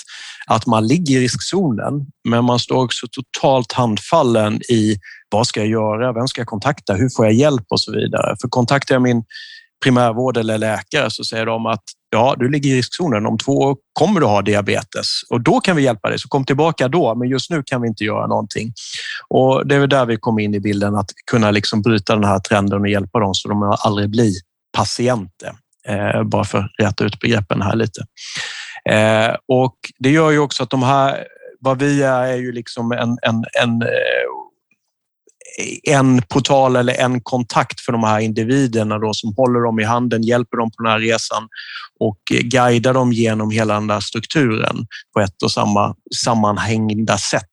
att 0.48 0.66
man 0.66 0.88
ligger 0.88 1.18
i 1.20 1.24
riskzonen, 1.24 2.06
men 2.30 2.44
man 2.44 2.60
står 2.60 2.84
också 2.84 3.08
totalt 3.12 3.72
handfallen 3.72 4.62
i 4.70 4.98
vad 5.30 5.48
ska 5.48 5.60
jag 5.60 5.70
göra? 5.70 6.14
Vem 6.14 6.28
ska 6.28 6.42
jag 6.42 6.48
kontakta? 6.48 6.94
Hur 6.94 7.10
får 7.10 7.26
jag 7.26 7.34
hjälp 7.34 7.66
och 7.70 7.80
så 7.80 7.92
vidare? 7.92 8.36
För 8.42 8.48
kontaktar 8.48 8.96
jag 8.96 9.02
min 9.02 9.24
primärvård 9.84 10.38
eller 10.38 10.58
läkare 10.58 11.12
så 11.12 11.24
säger 11.24 11.46
de 11.46 11.66
att 11.66 11.84
ja, 12.10 12.36
du 12.40 12.50
ligger 12.50 12.70
i 12.70 12.78
riskzonen. 12.78 13.26
Om 13.26 13.38
två 13.38 13.52
år 13.52 13.78
kommer 13.94 14.20
du 14.20 14.26
ha 14.26 14.42
diabetes 14.42 15.08
och 15.30 15.42
då 15.42 15.60
kan 15.60 15.76
vi 15.76 15.84
hjälpa 15.84 16.10
dig. 16.10 16.20
Så 16.20 16.28
kom 16.28 16.46
tillbaka 16.46 16.88
då, 16.88 17.16
men 17.16 17.30
just 17.30 17.50
nu 17.50 17.64
kan 17.66 17.82
vi 17.82 17.88
inte 17.88 18.04
göra 18.04 18.28
någonting. 18.28 18.74
Och 19.28 19.68
det 19.68 19.76
är 19.76 19.88
där 19.88 20.06
vi 20.06 20.18
kommer 20.18 20.44
in 20.44 20.54
i 20.54 20.60
bilden 20.60 20.96
att 20.96 21.10
kunna 21.32 21.52
liksom 21.52 21.82
bryta 21.82 22.16
den 22.16 22.24
här 22.24 22.40
trenden 22.40 22.82
och 22.82 22.90
hjälpa 22.90 23.20
dem 23.20 23.34
så 23.34 23.50
de 23.50 23.76
aldrig 23.80 24.10
blir 24.10 24.34
patienter. 24.78 25.52
Eh, 25.88 26.24
bara 26.24 26.44
för 26.44 26.58
att 26.58 26.72
rätta 26.82 27.06
ut 27.06 27.20
begreppen 27.20 27.62
här 27.62 27.76
lite. 27.76 28.02
Eh, 28.90 29.36
och 29.48 29.76
det 30.00 30.10
gör 30.10 30.32
ju 30.32 30.40
också 30.40 30.64
att 30.64 30.70
de 30.70 30.84
här, 30.84 31.26
vad 31.60 31.80
vi 31.80 32.04
är, 32.04 32.24
är 32.24 32.38
ju 32.38 32.52
liksom 32.52 32.92
en, 32.92 33.18
en, 33.22 33.46
en 33.64 33.82
eh, 33.82 33.88
en 35.84 36.22
portal 36.22 36.76
eller 36.76 36.94
en 36.94 37.22
kontakt 37.22 37.82
för 37.82 37.92
de 37.92 38.04
här 38.04 38.20
individerna 38.20 39.00
då, 39.00 39.14
som 39.14 39.34
håller 39.38 39.60
dem 39.60 39.80
i 39.80 39.84
handen, 39.84 40.24
hjälper 40.24 40.58
dem 40.58 40.72
på 40.72 40.84
den 40.84 40.92
här 40.92 41.00
resan 41.00 41.48
och 42.00 42.20
guidar 42.44 42.94
dem 42.94 43.14
genom 43.14 43.52
hela 43.52 43.74
den 43.74 43.88
där 43.88 44.00
strukturen 44.00 44.88
på 45.14 45.22
ett 45.22 45.44
och 45.44 45.52
samma 45.52 45.96
sammanhängda 46.24 47.18
sätt. 47.18 47.50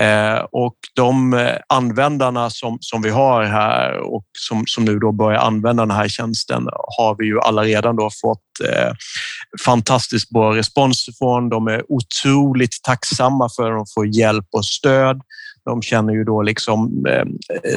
Eh, 0.00 0.46
och 0.52 0.76
de 0.94 1.34
eh, 1.34 1.56
användarna 1.68 2.50
som, 2.50 2.78
som 2.80 3.02
vi 3.02 3.10
har 3.10 3.44
här 3.44 3.98
och 3.98 4.24
som, 4.38 4.64
som 4.66 4.84
nu 4.84 4.98
då 4.98 5.12
börjar 5.12 5.40
använda 5.40 5.82
den 5.82 5.96
här 5.96 6.08
tjänsten 6.08 6.68
har 6.98 7.16
vi 7.18 7.26
ju 7.26 7.40
alla 7.40 7.62
redan 7.62 7.96
då 7.96 8.10
fått 8.22 8.68
eh, 8.68 8.92
fantastiskt 9.64 10.30
bra 10.30 10.56
respons 10.56 11.06
från. 11.18 11.48
De 11.48 11.68
är 11.68 11.92
otroligt 11.92 12.82
tacksamma 12.82 13.48
för 13.56 13.72
att 13.72 13.78
de 13.78 13.86
får 13.94 14.06
hjälp 14.06 14.46
och 14.52 14.64
stöd. 14.64 15.20
De 15.64 15.82
känner 15.82 16.12
ju 16.12 16.24
då 16.24 16.42
liksom 16.42 17.06
eh, 17.06 17.24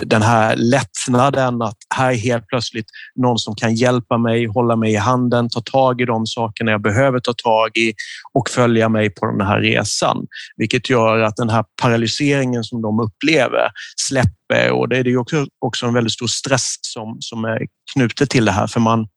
den 0.03 0.21
här 0.21 0.55
lättnaden 0.55 1.61
att 1.61 1.77
här 1.95 2.11
är 2.11 2.15
helt 2.15 2.47
plötsligt 2.47 2.85
någon 3.15 3.39
som 3.39 3.55
kan 3.55 3.75
hjälpa 3.75 4.17
mig, 4.17 4.45
hålla 4.45 4.75
mig 4.75 4.93
i 4.93 4.95
handen, 4.95 5.49
ta 5.49 5.61
tag 5.61 6.01
i 6.01 6.05
de 6.05 6.25
sakerna 6.25 6.71
jag 6.71 6.81
behöver 6.81 7.19
ta 7.19 7.33
tag 7.33 7.77
i 7.77 7.93
och 8.33 8.49
följa 8.49 8.89
mig 8.89 9.09
på 9.09 9.25
den 9.25 9.47
här 9.47 9.59
resan. 9.59 10.27
Vilket 10.57 10.89
gör 10.89 11.19
att 11.19 11.35
den 11.35 11.49
här 11.49 11.65
paralyseringen 11.81 12.63
som 12.63 12.81
de 12.81 12.99
upplever 12.99 13.71
släpper 13.95 14.71
och 14.71 14.89
det 14.89 14.97
är 14.97 15.03
ju 15.03 15.17
också, 15.17 15.45
också 15.59 15.85
en 15.85 15.93
väldigt 15.93 16.13
stor 16.13 16.27
stress 16.27 16.75
som, 16.81 17.17
som 17.19 17.45
är 17.45 17.67
knutet 17.93 18.29
till 18.29 18.45
det 18.45 18.51
här 18.51 18.67
för 18.67 18.79
man 18.79 19.07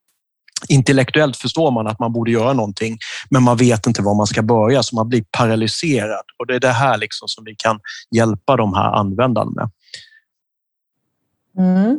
Intellektuellt 0.68 1.36
förstår 1.36 1.70
man 1.70 1.86
att 1.86 1.98
man 1.98 2.12
borde 2.12 2.30
göra 2.30 2.52
någonting, 2.52 2.98
men 3.30 3.42
man 3.42 3.56
vet 3.56 3.86
inte 3.86 4.02
var 4.02 4.14
man 4.14 4.26
ska 4.26 4.42
börja 4.42 4.82
så 4.82 4.96
man 4.96 5.08
blir 5.08 5.24
paralyserad. 5.30 6.24
Och 6.38 6.46
det 6.46 6.54
är 6.54 6.60
det 6.60 6.68
här 6.68 6.98
liksom 6.98 7.28
som 7.28 7.44
vi 7.44 7.54
kan 7.54 7.80
hjälpa 8.16 8.56
de 8.56 8.74
här 8.74 8.92
användarna 8.92 9.50
med. 9.50 9.70
Mm. 11.58 11.98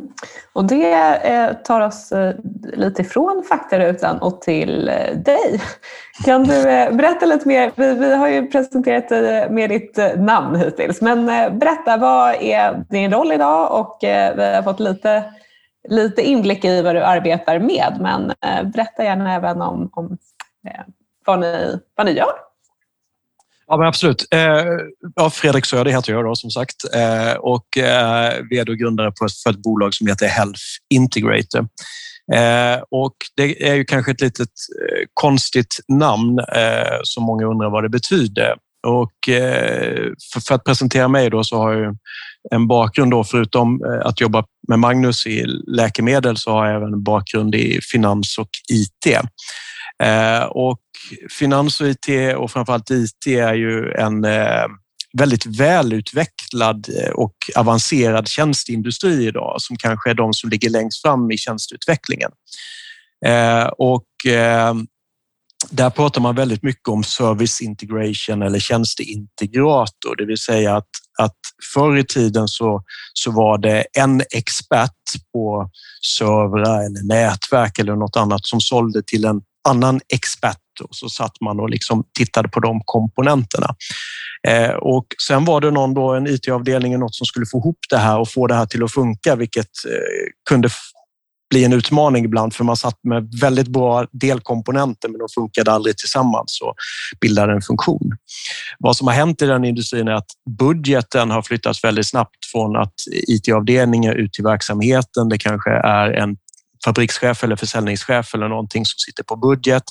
Och 0.52 0.64
det 0.64 1.16
eh, 1.16 1.52
tar 1.52 1.80
oss 1.80 2.12
eh, 2.12 2.34
lite 2.72 3.02
ifrån 3.02 3.44
faktarutan 3.48 4.18
och 4.18 4.40
till 4.40 4.88
eh, 4.88 5.16
dig. 5.16 5.60
Kan 6.24 6.44
du 6.44 6.62
berätta 6.92 7.26
lite 7.26 7.48
mer? 7.48 7.72
Vi, 7.76 7.94
vi 7.94 8.14
har 8.14 8.28
ju 8.28 8.46
presenterat 8.46 9.08
dig 9.08 9.50
med 9.50 9.70
ditt 9.70 9.98
namn 10.16 10.56
hittills, 10.56 11.00
men 11.00 11.26
berätta 11.58 11.96
vad 11.96 12.34
är 12.34 12.84
din 12.90 13.12
roll 13.12 13.32
idag 13.32 13.80
och 13.80 13.98
vi 14.00 14.54
har 14.54 14.62
fått 14.62 14.80
lite 14.80 15.24
lite 15.88 16.22
inblick 16.22 16.64
i 16.64 16.82
vad 16.82 16.94
du 16.94 17.02
arbetar 17.02 17.58
med, 17.58 17.96
men 18.00 18.30
eh, 18.30 18.70
berätta 18.70 19.04
gärna 19.04 19.34
även 19.34 19.62
om, 19.62 19.90
om 19.92 20.18
eh, 20.66 20.84
vad, 21.26 21.40
ni, 21.40 21.78
vad 21.96 22.06
ni 22.06 22.12
gör. 22.12 22.32
Ja, 23.66 23.76
men 23.76 23.86
absolut. 23.86 24.26
Eh, 24.30 24.64
ja, 25.16 25.30
Fredrik 25.30 25.64
Söder 25.64 25.90
heter 25.90 26.12
jag 26.12 26.24
då, 26.24 26.34
som 26.34 26.50
sagt 26.50 26.76
eh, 26.94 27.32
och 27.32 27.78
eh, 27.78 28.42
vd 28.50 28.72
och 28.72 28.78
grundare 28.78 29.12
på 29.12 29.24
ett, 29.24 29.32
för 29.32 29.50
ett 29.50 29.62
bolag 29.62 29.94
som 29.94 30.06
heter 30.06 30.26
Health 30.26 30.62
Integrator. 30.88 31.68
Eh, 32.32 32.82
och 32.90 33.14
det 33.36 33.68
är 33.68 33.74
ju 33.74 33.84
kanske 33.84 34.12
ett 34.12 34.20
litet 34.20 34.50
konstigt 35.14 35.76
namn 35.88 36.38
som 37.02 37.24
många 37.24 37.46
undrar 37.46 37.70
vad 37.70 37.84
det 37.84 37.88
betyder. 37.88 38.54
Och 38.86 39.12
för, 40.46 40.54
att 40.54 40.64
presentera 40.64 41.08
mig 41.08 41.30
då 41.30 41.44
så 41.44 41.56
har 41.56 41.72
jag 41.72 41.96
en 42.50 42.66
bakgrund 42.66 43.10
då, 43.10 43.24
förutom 43.24 43.84
eh, 43.84 44.06
att 44.06 44.20
jobba 44.20 44.44
med 44.68 44.78
Magnus 44.78 45.26
i 45.26 45.44
läkemedel 45.66 46.36
så 46.36 46.50
har 46.50 46.66
jag 46.66 46.76
även 46.76 46.92
en 46.92 47.02
bakgrund 47.02 47.54
i 47.54 47.80
finans 47.92 48.38
och 48.38 48.50
IT. 48.72 49.16
Eh, 50.02 50.42
och 50.42 50.80
finans 51.38 51.80
och 51.80 51.88
IT 51.88 52.36
och 52.36 52.50
framförallt 52.50 52.90
IT 52.90 53.26
är 53.26 53.54
ju 53.54 53.92
en 53.92 54.24
eh, 54.24 54.66
väldigt 55.18 55.46
välutvecklad 55.46 56.86
och 57.14 57.34
avancerad 57.56 58.28
tjänsteindustri 58.28 59.26
idag 59.26 59.54
som 59.58 59.76
kanske 59.76 60.10
är 60.10 60.14
de 60.14 60.32
som 60.32 60.50
ligger 60.50 60.70
längst 60.70 61.02
fram 61.02 61.30
i 61.30 61.38
tjänsteutvecklingen. 61.38 62.30
Och 63.76 64.06
där 65.70 65.90
pratar 65.90 66.20
man 66.20 66.34
väldigt 66.34 66.62
mycket 66.62 66.88
om 66.88 67.04
service 67.04 67.60
integration 67.60 68.42
eller 68.42 68.58
tjänsteintegrator, 68.58 70.16
det 70.16 70.26
vill 70.26 70.38
säga 70.38 70.76
att, 70.76 70.88
att 71.18 71.36
förr 71.74 71.96
i 71.96 72.04
tiden 72.04 72.48
så, 72.48 72.82
så 73.12 73.30
var 73.30 73.58
det 73.58 73.84
en 73.92 74.20
expert 74.20 74.92
på 75.32 75.70
servrar 76.18 76.84
eller 76.84 77.08
nätverk 77.08 77.78
eller 77.78 77.96
något 77.96 78.16
annat 78.16 78.46
som 78.46 78.60
sålde 78.60 79.02
till 79.02 79.24
en 79.24 79.40
annan 79.68 80.00
expert 80.14 80.56
och 80.82 80.94
så 80.94 81.08
satt 81.08 81.40
man 81.40 81.60
och 81.60 81.70
liksom 81.70 82.04
tittade 82.18 82.48
på 82.48 82.60
de 82.60 82.80
komponenterna. 82.84 83.74
Eh, 84.48 84.70
och 84.70 85.06
sen 85.28 85.44
var 85.44 85.60
det 85.60 85.70
någon 85.70 85.94
då, 85.94 86.14
en 86.14 86.26
IT-avdelning 86.26 86.98
något 86.98 87.14
som 87.14 87.26
skulle 87.26 87.46
få 87.46 87.58
ihop 87.58 87.78
det 87.90 87.98
här 87.98 88.18
och 88.18 88.28
få 88.28 88.46
det 88.46 88.54
här 88.54 88.66
till 88.66 88.84
att 88.84 88.92
funka, 88.92 89.36
vilket 89.36 89.70
eh, 89.86 90.30
kunde 90.48 90.68
bli 91.50 91.64
en 91.64 91.72
utmaning 91.72 92.24
ibland 92.24 92.54
för 92.54 92.64
man 92.64 92.76
satt 92.76 92.98
med 93.02 93.32
väldigt 93.40 93.68
bra 93.68 94.06
delkomponenter 94.12 95.08
men 95.08 95.18
de 95.18 95.28
funkade 95.34 95.72
aldrig 95.72 95.96
tillsammans 95.96 96.60
och 96.62 96.74
bildade 97.20 97.52
en 97.52 97.62
funktion. 97.62 98.16
Vad 98.78 98.96
som 98.96 99.06
har 99.06 99.14
hänt 99.14 99.42
i 99.42 99.46
den 99.46 99.64
industrin 99.64 100.08
är 100.08 100.12
att 100.12 100.30
budgeten 100.58 101.30
har 101.30 101.42
flyttats 101.42 101.84
väldigt 101.84 102.06
snabbt 102.06 102.46
från 102.52 102.76
att 102.76 102.94
IT-avdelningen 103.28 104.12
ut 104.12 104.32
till 104.32 104.44
verksamheten. 104.44 105.28
Det 105.28 105.38
kanske 105.38 105.70
är 105.70 106.10
en 106.10 106.36
fabrikschef 106.84 107.44
eller 107.44 107.56
försäljningschef 107.56 108.34
eller 108.34 108.48
någonting 108.48 108.84
som 108.86 108.98
sitter 108.98 109.22
på 109.22 109.36
budget. 109.36 109.82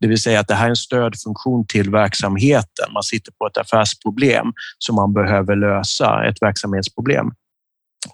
Det 0.00 0.06
vill 0.06 0.22
säga 0.22 0.40
att 0.40 0.48
det 0.48 0.54
här 0.54 0.66
är 0.66 0.70
en 0.70 0.76
stödfunktion 0.76 1.66
till 1.66 1.90
verksamheten. 1.90 2.92
Man 2.94 3.02
sitter 3.02 3.32
på 3.32 3.46
ett 3.46 3.56
affärsproblem 3.56 4.46
som 4.78 4.94
man 4.94 5.12
behöver 5.12 5.56
lösa, 5.56 6.24
ett 6.28 6.42
verksamhetsproblem. 6.42 7.26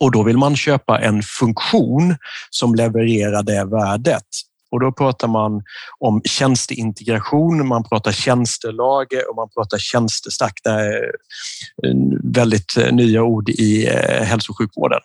Och 0.00 0.10
då 0.10 0.22
vill 0.22 0.38
man 0.38 0.56
köpa 0.56 1.00
en 1.00 1.22
funktion 1.22 2.16
som 2.50 2.74
levererar 2.74 3.42
det 3.42 3.64
värdet. 3.64 4.26
Och 4.70 4.80
då 4.80 4.92
pratar 4.92 5.28
man 5.28 5.62
om 5.98 6.22
tjänsteintegration, 6.24 7.68
man 7.68 7.84
pratar 7.84 8.12
tjänstelager 8.12 9.30
och 9.30 9.36
man 9.36 9.48
pratar 9.56 9.78
tjänstestack. 9.78 10.60
Det 10.64 10.70
är 10.70 11.04
eh, 11.86 11.94
väldigt 12.24 12.76
nya 12.92 13.22
ord 13.22 13.48
i 13.48 13.86
eh, 13.86 14.24
hälso 14.24 14.52
och 14.52 14.58
sjukvården. 14.58 15.00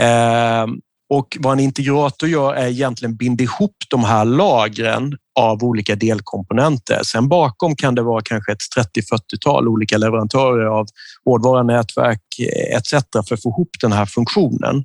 Ehm, 0.00 0.70
och 1.10 1.36
vad 1.40 1.52
en 1.52 1.60
integrator 1.60 2.28
gör 2.28 2.54
är 2.54 2.68
egentligen 2.68 3.16
binda 3.16 3.44
ihop 3.44 3.76
de 3.90 4.04
här 4.04 4.24
lagren 4.24 5.16
av 5.40 5.64
olika 5.64 5.96
delkomponenter. 5.96 7.00
Sen 7.02 7.28
bakom 7.28 7.76
kan 7.76 7.94
det 7.94 8.02
vara 8.02 8.22
kanske 8.24 8.52
ett 8.52 8.58
30-40-tal 8.96 9.68
olika 9.68 9.98
leverantörer 9.98 10.66
av 10.66 10.86
hårdvara, 11.24 11.62
nätverk 11.62 12.20
eh, 12.38 12.76
etc. 12.76 12.90
för 13.28 13.34
att 13.34 13.42
få 13.42 13.48
ihop 13.48 13.70
den 13.80 13.92
här 13.92 14.06
funktionen. 14.06 14.84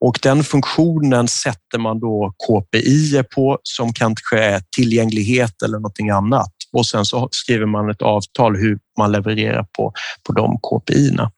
Och 0.00 0.18
den 0.22 0.44
funktionen 0.44 1.28
sätter 1.28 1.78
man 1.78 2.00
då 2.00 2.34
KPI 2.46 3.22
på 3.34 3.58
som 3.62 3.92
kanske 3.92 4.38
är 4.38 4.62
tillgänglighet 4.76 5.62
eller 5.64 5.78
någonting 5.78 6.10
annat. 6.10 6.52
Och 6.72 6.86
sen 6.86 7.04
så 7.04 7.28
skriver 7.30 7.66
man 7.66 7.90
ett 7.90 8.02
avtal 8.02 8.56
hur 8.56 8.78
man 8.98 9.12
levererar 9.12 9.66
på, 9.76 9.92
på 10.26 10.32
de 10.32 10.58
KPI-erna. 10.62 11.30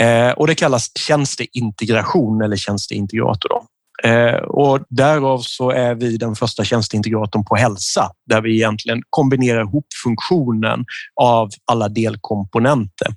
Eh, 0.00 0.30
och 0.30 0.46
det 0.46 0.54
kallas 0.54 0.90
tjänsteintegration 0.98 2.42
eller 2.42 2.56
tjänsteintegrator. 2.56 3.48
Då. 3.48 3.66
Eh, 4.08 4.34
och 4.34 4.80
därav 4.88 5.38
så 5.38 5.70
är 5.70 5.94
vi 5.94 6.16
den 6.16 6.34
första 6.34 6.64
tjänsteintegratorn 6.64 7.44
på 7.44 7.56
hälsa 7.56 8.10
där 8.26 8.40
vi 8.40 8.54
egentligen 8.54 9.02
kombinerar 9.10 9.60
ihop 9.60 9.86
funktionen 10.04 10.84
av 11.20 11.50
alla 11.64 11.88
delkomponenter. 11.88 13.08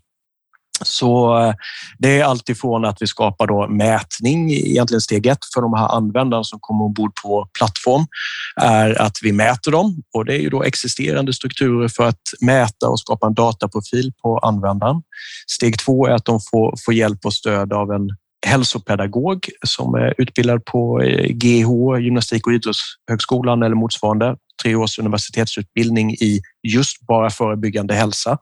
Så 0.82 1.39
eh, 1.39 1.53
det 1.98 2.20
är 2.20 2.24
alltifrån 2.24 2.86
att 2.86 3.01
vi 3.01 3.08
skapar 3.08 3.48
då 3.48 3.67
mätning, 3.67 4.51
egentligen 4.51 5.01
steg 5.01 5.25
ett 5.25 5.46
för 5.53 5.62
de 5.62 5.74
här 5.74 5.88
användarna 5.88 6.44
som 6.44 6.60
kommer 6.62 6.86
ombord 6.86 7.12
på 7.24 7.50
plattform, 7.58 8.08
är 8.62 9.01
att 9.01 9.17
vi 9.22 9.32
mäter 9.32 9.72
dem 9.72 10.03
och 10.13 10.25
det 10.25 10.34
är 10.34 10.39
ju 10.39 10.50
då 10.50 10.63
existerande 10.63 11.34
strukturer 11.34 11.88
för 11.88 12.08
att 12.08 12.21
mäta 12.41 12.89
och 12.89 12.99
skapa 12.99 13.28
en 13.28 13.34
dataprofil 13.34 14.12
på 14.21 14.38
användaren. 14.38 15.02
Steg 15.47 15.80
två 15.80 16.08
är 16.08 16.12
att 16.12 16.26
de 16.26 16.39
får, 16.52 16.76
får 16.86 16.93
hjälp 16.93 17.26
och 17.26 17.34
stöd 17.34 17.73
av 17.73 17.91
en 17.91 18.10
hälsopedagog 18.45 19.49
som 19.65 19.95
är 19.95 20.13
utbildad 20.17 20.65
på 20.65 21.01
eh, 21.01 21.27
GH, 21.27 21.99
Gymnastik 21.99 22.47
och 22.47 22.53
idrottshögskolan 22.53 23.63
eller 23.63 23.75
motsvarande, 23.75 24.36
tre 24.63 24.75
års 24.75 24.99
universitetsutbildning 24.99 26.12
i 26.12 26.41
just 26.67 27.01
bara 27.01 27.29
förebyggande 27.29 27.93
hälsa. 27.93 28.38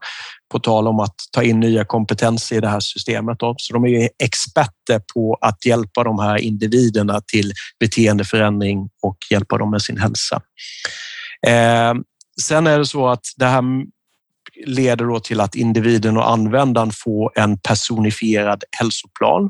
På 0.51 0.59
tal 0.59 0.87
om 0.87 0.99
att 0.99 1.15
ta 1.31 1.43
in 1.43 1.59
nya 1.59 1.85
kompetenser 1.85 2.55
i 2.55 2.59
det 2.59 2.67
här 2.67 2.79
systemet. 2.79 3.37
Så 3.57 3.73
de 3.73 3.85
är 3.85 4.09
experter 4.23 5.01
på 5.13 5.37
att 5.41 5.65
hjälpa 5.65 6.03
de 6.03 6.19
här 6.19 6.37
individerna 6.37 7.21
till 7.21 7.53
beteendeförändring 7.79 8.89
och 9.01 9.17
hjälpa 9.31 9.57
dem 9.57 9.71
med 9.71 9.81
sin 9.81 9.97
hälsa. 9.97 10.41
Eh, 11.47 11.93
sen 12.41 12.67
är 12.67 12.79
det 12.79 12.85
så 12.85 13.07
att 13.07 13.25
det 13.37 13.45
här 13.45 13.63
leder 14.65 15.05
då 15.05 15.19
till 15.19 15.41
att 15.41 15.55
individen 15.55 16.17
och 16.17 16.29
användaren 16.29 16.91
får 16.91 17.39
en 17.39 17.59
personifierad 17.59 18.63
hälsoplan 18.79 19.49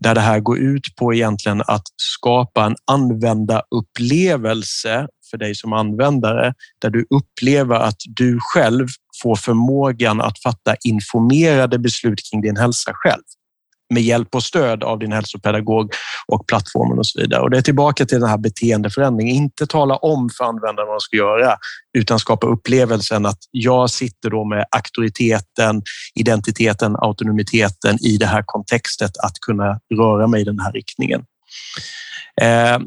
där 0.00 0.14
det 0.14 0.20
här 0.20 0.40
går 0.40 0.58
ut 0.58 0.96
på 0.96 1.14
egentligen 1.14 1.62
att 1.66 1.84
skapa 1.96 2.66
en 2.66 2.76
användarupplevelse 2.86 5.06
för 5.30 5.38
dig 5.38 5.54
som 5.54 5.72
användare 5.72 6.54
där 6.80 6.90
du 6.90 7.06
upplever 7.10 7.76
att 7.76 7.98
du 8.06 8.38
själv 8.40 8.88
får 9.22 9.36
förmågan 9.36 10.20
att 10.20 10.42
fatta 10.42 10.76
informerade 10.84 11.78
beslut 11.78 12.20
kring 12.30 12.42
din 12.42 12.56
hälsa 12.56 12.90
själv 12.94 13.22
med 13.90 14.02
hjälp 14.02 14.34
och 14.34 14.42
stöd 14.42 14.84
av 14.84 14.98
din 14.98 15.12
hälsopedagog 15.12 15.92
och 16.26 16.46
plattformen 16.46 16.98
och 16.98 17.06
så 17.06 17.20
vidare. 17.20 17.40
Och 17.40 17.50
det 17.50 17.58
är 17.58 17.62
tillbaka 17.62 18.06
till 18.06 18.20
den 18.20 18.28
här 18.28 18.38
beteendeförändringen. 18.38 19.36
Inte 19.36 19.66
tala 19.66 19.96
om 19.96 20.30
för 20.38 20.44
användaren 20.44 20.86
vad 20.86 20.96
de 20.96 21.00
ska 21.00 21.16
göra 21.16 21.56
utan 21.98 22.18
skapa 22.18 22.46
upplevelsen 22.46 23.26
att 23.26 23.38
jag 23.50 23.90
sitter 23.90 24.30
då 24.30 24.44
med 24.44 24.64
auktoriteten, 24.70 25.82
identiteten, 26.14 26.96
autonomiteten 26.98 27.98
i 28.04 28.16
det 28.16 28.26
här 28.26 28.42
kontextet 28.46 29.10
att 29.18 29.34
kunna 29.46 29.80
röra 29.94 30.26
mig 30.26 30.40
i 30.40 30.44
den 30.44 30.60
här 30.60 30.72
riktningen. 30.72 31.24
Eh, 32.42 32.78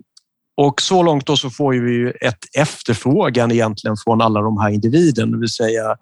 och 0.58 0.82
så 0.82 1.04
långt 1.04 1.26
då 1.26 1.38
så 1.38 1.50
får 1.50 1.74
vi 1.74 2.14
ett 2.22 2.46
efterfrågan 2.58 3.52
egentligen 3.52 3.98
från 4.04 4.22
alla 4.22 4.42
de 4.42 4.58
här 4.58 4.70
individerna, 4.70 5.32
det 5.32 5.40
vill 5.40 5.50
säga 5.50 5.96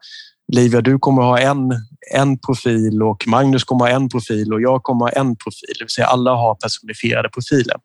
Livia, 0.53 0.81
du 0.81 0.99
kommer 0.99 1.21
ha 1.21 1.39
en, 1.39 1.71
en 2.13 2.39
profil 2.39 3.03
och 3.03 3.27
Magnus 3.27 3.63
kommer 3.63 3.85
ha 3.85 3.91
en 3.91 4.09
profil 4.09 4.53
och 4.53 4.61
jag 4.61 4.83
kommer 4.83 5.05
ha 5.05 5.09
en 5.09 5.35
profil. 5.35 5.75
Det 5.79 5.83
vill 5.83 5.89
säga 5.89 6.07
alla 6.07 6.31
har 6.31 6.55
personifierade 6.55 7.29
profiler. 7.29 7.75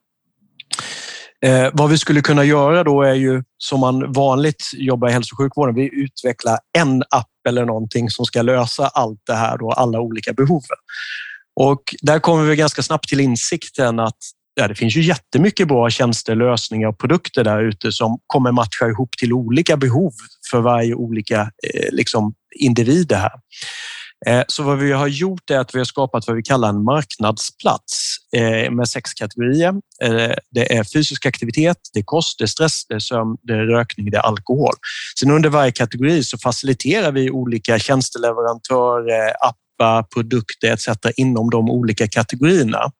Eh, 1.44 1.68
vad 1.72 1.90
vi 1.90 1.98
skulle 1.98 2.20
kunna 2.20 2.44
göra 2.44 2.84
då 2.84 3.02
är 3.02 3.14
ju 3.14 3.42
som 3.58 3.80
man 3.80 4.12
vanligt 4.12 4.62
jobbar 4.74 5.08
i 5.08 5.12
hälso 5.12 5.34
och 5.34 5.38
sjukvården. 5.38 5.74
Vi 5.74 5.90
utvecklar 5.92 6.58
en 6.78 7.02
app 7.10 7.30
eller 7.48 7.64
någonting 7.64 8.10
som 8.10 8.24
ska 8.24 8.42
lösa 8.42 8.86
allt 8.86 9.20
det 9.26 9.34
här 9.34 9.62
och 9.62 9.80
alla 9.80 10.00
olika 10.00 10.32
behov. 10.32 10.62
Och 11.60 11.82
där 12.02 12.18
kommer 12.18 12.44
vi 12.44 12.56
ganska 12.56 12.82
snabbt 12.82 13.08
till 13.08 13.20
insikten 13.20 14.00
att 14.00 14.18
ja, 14.54 14.68
det 14.68 14.74
finns 14.74 14.96
ju 14.96 15.02
jättemycket 15.02 15.68
bra 15.68 15.90
tjänster, 15.90 16.34
lösningar 16.34 16.88
och 16.88 16.98
produkter 16.98 17.44
där 17.44 17.62
ute 17.62 17.92
som 17.92 18.18
kommer 18.26 18.52
matcha 18.52 18.88
ihop 18.88 19.10
till 19.18 19.32
olika 19.32 19.76
behov 19.76 20.12
för 20.50 20.60
varje 20.60 20.94
olika 20.94 21.40
eh, 21.40 21.92
liksom, 21.92 22.34
individ 22.58 23.12
här. 23.12 23.32
Eh, 24.26 24.42
så 24.48 24.62
vad 24.62 24.78
vi 24.78 24.92
har 24.92 25.06
gjort 25.06 25.50
är 25.50 25.58
att 25.58 25.74
vi 25.74 25.78
har 25.78 25.84
skapat 25.84 26.26
vad 26.26 26.36
vi 26.36 26.42
kallar 26.42 26.68
en 26.68 26.84
marknadsplats 26.84 28.16
eh, 28.36 28.70
med 28.70 28.88
sex 28.88 29.14
kategorier. 29.14 29.74
Eh, 30.02 30.34
det 30.50 30.76
är 30.76 30.84
fysisk 30.84 31.26
aktivitet, 31.26 31.76
det 31.92 32.00
är 32.00 32.04
kost, 32.04 32.38
det 32.38 32.44
är 32.44 32.46
stress, 32.46 32.86
det 32.88 32.94
är 32.94 32.98
sömn, 32.98 33.36
det 33.42 33.52
är 33.52 33.66
rökning, 33.66 34.10
det 34.10 34.16
är 34.16 34.22
alkohol. 34.22 34.74
Sen 35.20 35.30
under 35.30 35.48
varje 35.48 35.72
kategori 35.72 36.24
så 36.24 36.38
faciliterar 36.38 37.12
vi 37.12 37.30
olika 37.30 37.78
tjänsteleverantörer, 37.78 39.46
app 39.48 39.56
köpa 39.76 40.02
produkter 40.14 40.72
etc. 40.72 40.88
inom 41.16 41.50
de 41.50 41.70
olika 41.70 42.08
kategorierna. 42.08 42.90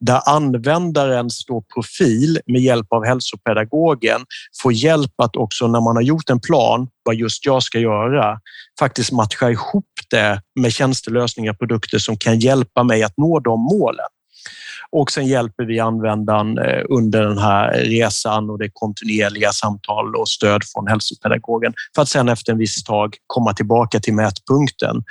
Där 0.00 0.20
användarens 0.26 1.46
profil 1.74 2.40
med 2.46 2.60
hjälp 2.60 2.86
av 2.90 3.04
hälsopedagogen 3.04 4.20
får 4.62 4.72
hjälp 4.72 5.20
att 5.22 5.36
också 5.36 5.66
när 5.66 5.80
man 5.80 5.96
har 5.96 6.02
gjort 6.02 6.30
en 6.30 6.40
plan 6.40 6.88
vad 7.04 7.14
just 7.14 7.46
jag 7.46 7.62
ska 7.62 7.78
göra 7.78 8.40
faktiskt 8.78 9.12
matcha 9.12 9.50
ihop 9.50 9.84
det 10.10 10.40
med 10.60 10.72
tjänstelösningar 10.72 11.52
och 11.52 11.58
produkter 11.58 11.98
som 11.98 12.16
kan 12.16 12.38
hjälpa 12.38 12.82
mig 12.82 13.02
att 13.02 13.16
nå 13.16 13.40
de 13.40 13.60
målen. 13.60 14.06
Och 14.90 15.10
sen 15.10 15.26
hjälper 15.26 15.64
vi 15.64 15.80
användaren 15.80 16.58
eh, 16.58 16.82
under 16.88 17.22
den 17.22 17.38
här 17.38 17.72
resan 17.72 18.50
och 18.50 18.58
det 18.58 18.70
kontinuerliga 18.72 19.52
samtal 19.52 20.16
och 20.16 20.28
stöd 20.28 20.62
från 20.74 20.86
hälsopedagogen 20.86 21.74
för 21.94 22.02
att 22.02 22.08
sen 22.08 22.28
efter 22.28 22.52
en 22.52 22.58
viss 22.58 22.84
tag 22.84 23.16
komma 23.26 23.54
tillbaka 23.54 24.00
till 24.00 24.14
mätpunkten 24.14 25.02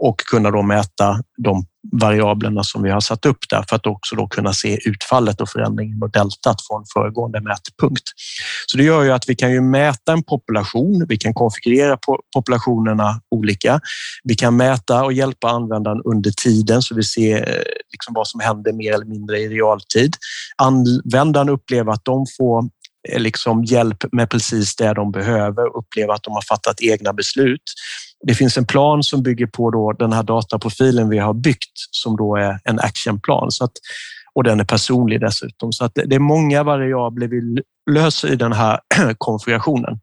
och 0.00 0.20
kunna 0.20 0.50
då 0.50 0.62
mäta 0.62 1.22
de 1.38 1.64
variablerna 1.92 2.64
som 2.64 2.82
vi 2.82 2.90
har 2.90 3.00
satt 3.00 3.26
upp 3.26 3.38
där 3.50 3.64
för 3.68 3.76
att 3.76 3.86
också 3.86 4.16
då 4.16 4.26
kunna 4.28 4.52
se 4.52 4.88
utfallet 4.88 5.40
och 5.40 5.48
förändringen 5.48 6.02
och 6.02 6.10
deltat 6.10 6.56
från 6.68 6.84
föregående 6.94 7.40
mätpunkt. 7.40 8.02
Så 8.66 8.76
det 8.76 8.84
gör 8.84 9.02
ju 9.02 9.12
att 9.12 9.28
vi 9.28 9.34
kan 9.34 9.52
ju 9.52 9.60
mäta 9.60 10.12
en 10.12 10.22
population. 10.22 11.06
Vi 11.08 11.16
kan 11.16 11.34
konfigurera 11.34 11.98
populationerna 12.34 13.20
olika. 13.30 13.80
Vi 14.24 14.34
kan 14.34 14.56
mäta 14.56 15.04
och 15.04 15.12
hjälpa 15.12 15.48
användaren 15.48 16.02
under 16.04 16.30
tiden 16.30 16.82
så 16.82 16.94
vi 16.94 17.02
ser 17.02 17.36
eh, 17.36 17.62
liksom 17.92 18.14
vad 18.14 18.28
som 18.28 18.40
händer 18.40 18.72
mer 18.72 18.92
eller 18.92 19.06
mindre 19.06 19.38
i 19.38 19.48
realtid. 19.48 20.16
Användaren 20.56 21.48
upplever 21.48 21.92
att 21.92 22.04
de 22.04 22.26
får 22.38 22.64
Eh, 23.08 23.20
liksom 23.20 23.64
hjälp 23.64 24.04
med 24.12 24.30
precis 24.30 24.76
det 24.76 24.94
de 24.94 25.12
behöver, 25.12 25.76
uppleva 25.76 26.14
att 26.14 26.22
de 26.22 26.34
har 26.34 26.42
fattat 26.42 26.82
egna 26.82 27.12
beslut. 27.12 27.62
Det 28.26 28.34
finns 28.34 28.56
en 28.56 28.66
plan 28.66 29.02
som 29.02 29.22
bygger 29.22 29.46
på 29.46 29.70
då 29.70 29.92
den 29.92 30.12
här 30.12 30.22
dataprofilen 30.22 31.08
vi 31.08 31.18
har 31.18 31.34
byggt 31.34 31.72
som 31.90 32.16
då 32.16 32.36
är 32.36 32.58
en 32.64 32.78
actionplan. 32.80 33.50
Så 33.50 33.64
att, 33.64 33.72
och 34.34 34.44
den 34.44 34.60
är 34.60 34.64
personlig 34.64 35.20
dessutom. 35.20 35.72
Så 35.72 35.84
att 35.84 35.92
det 35.94 36.14
är 36.14 36.18
många 36.18 36.62
variabler 36.62 37.28
vi 37.28 37.62
löser 37.90 38.32
i 38.32 38.36
den 38.36 38.52
här 38.52 38.80
konfigurationen. 39.18 40.00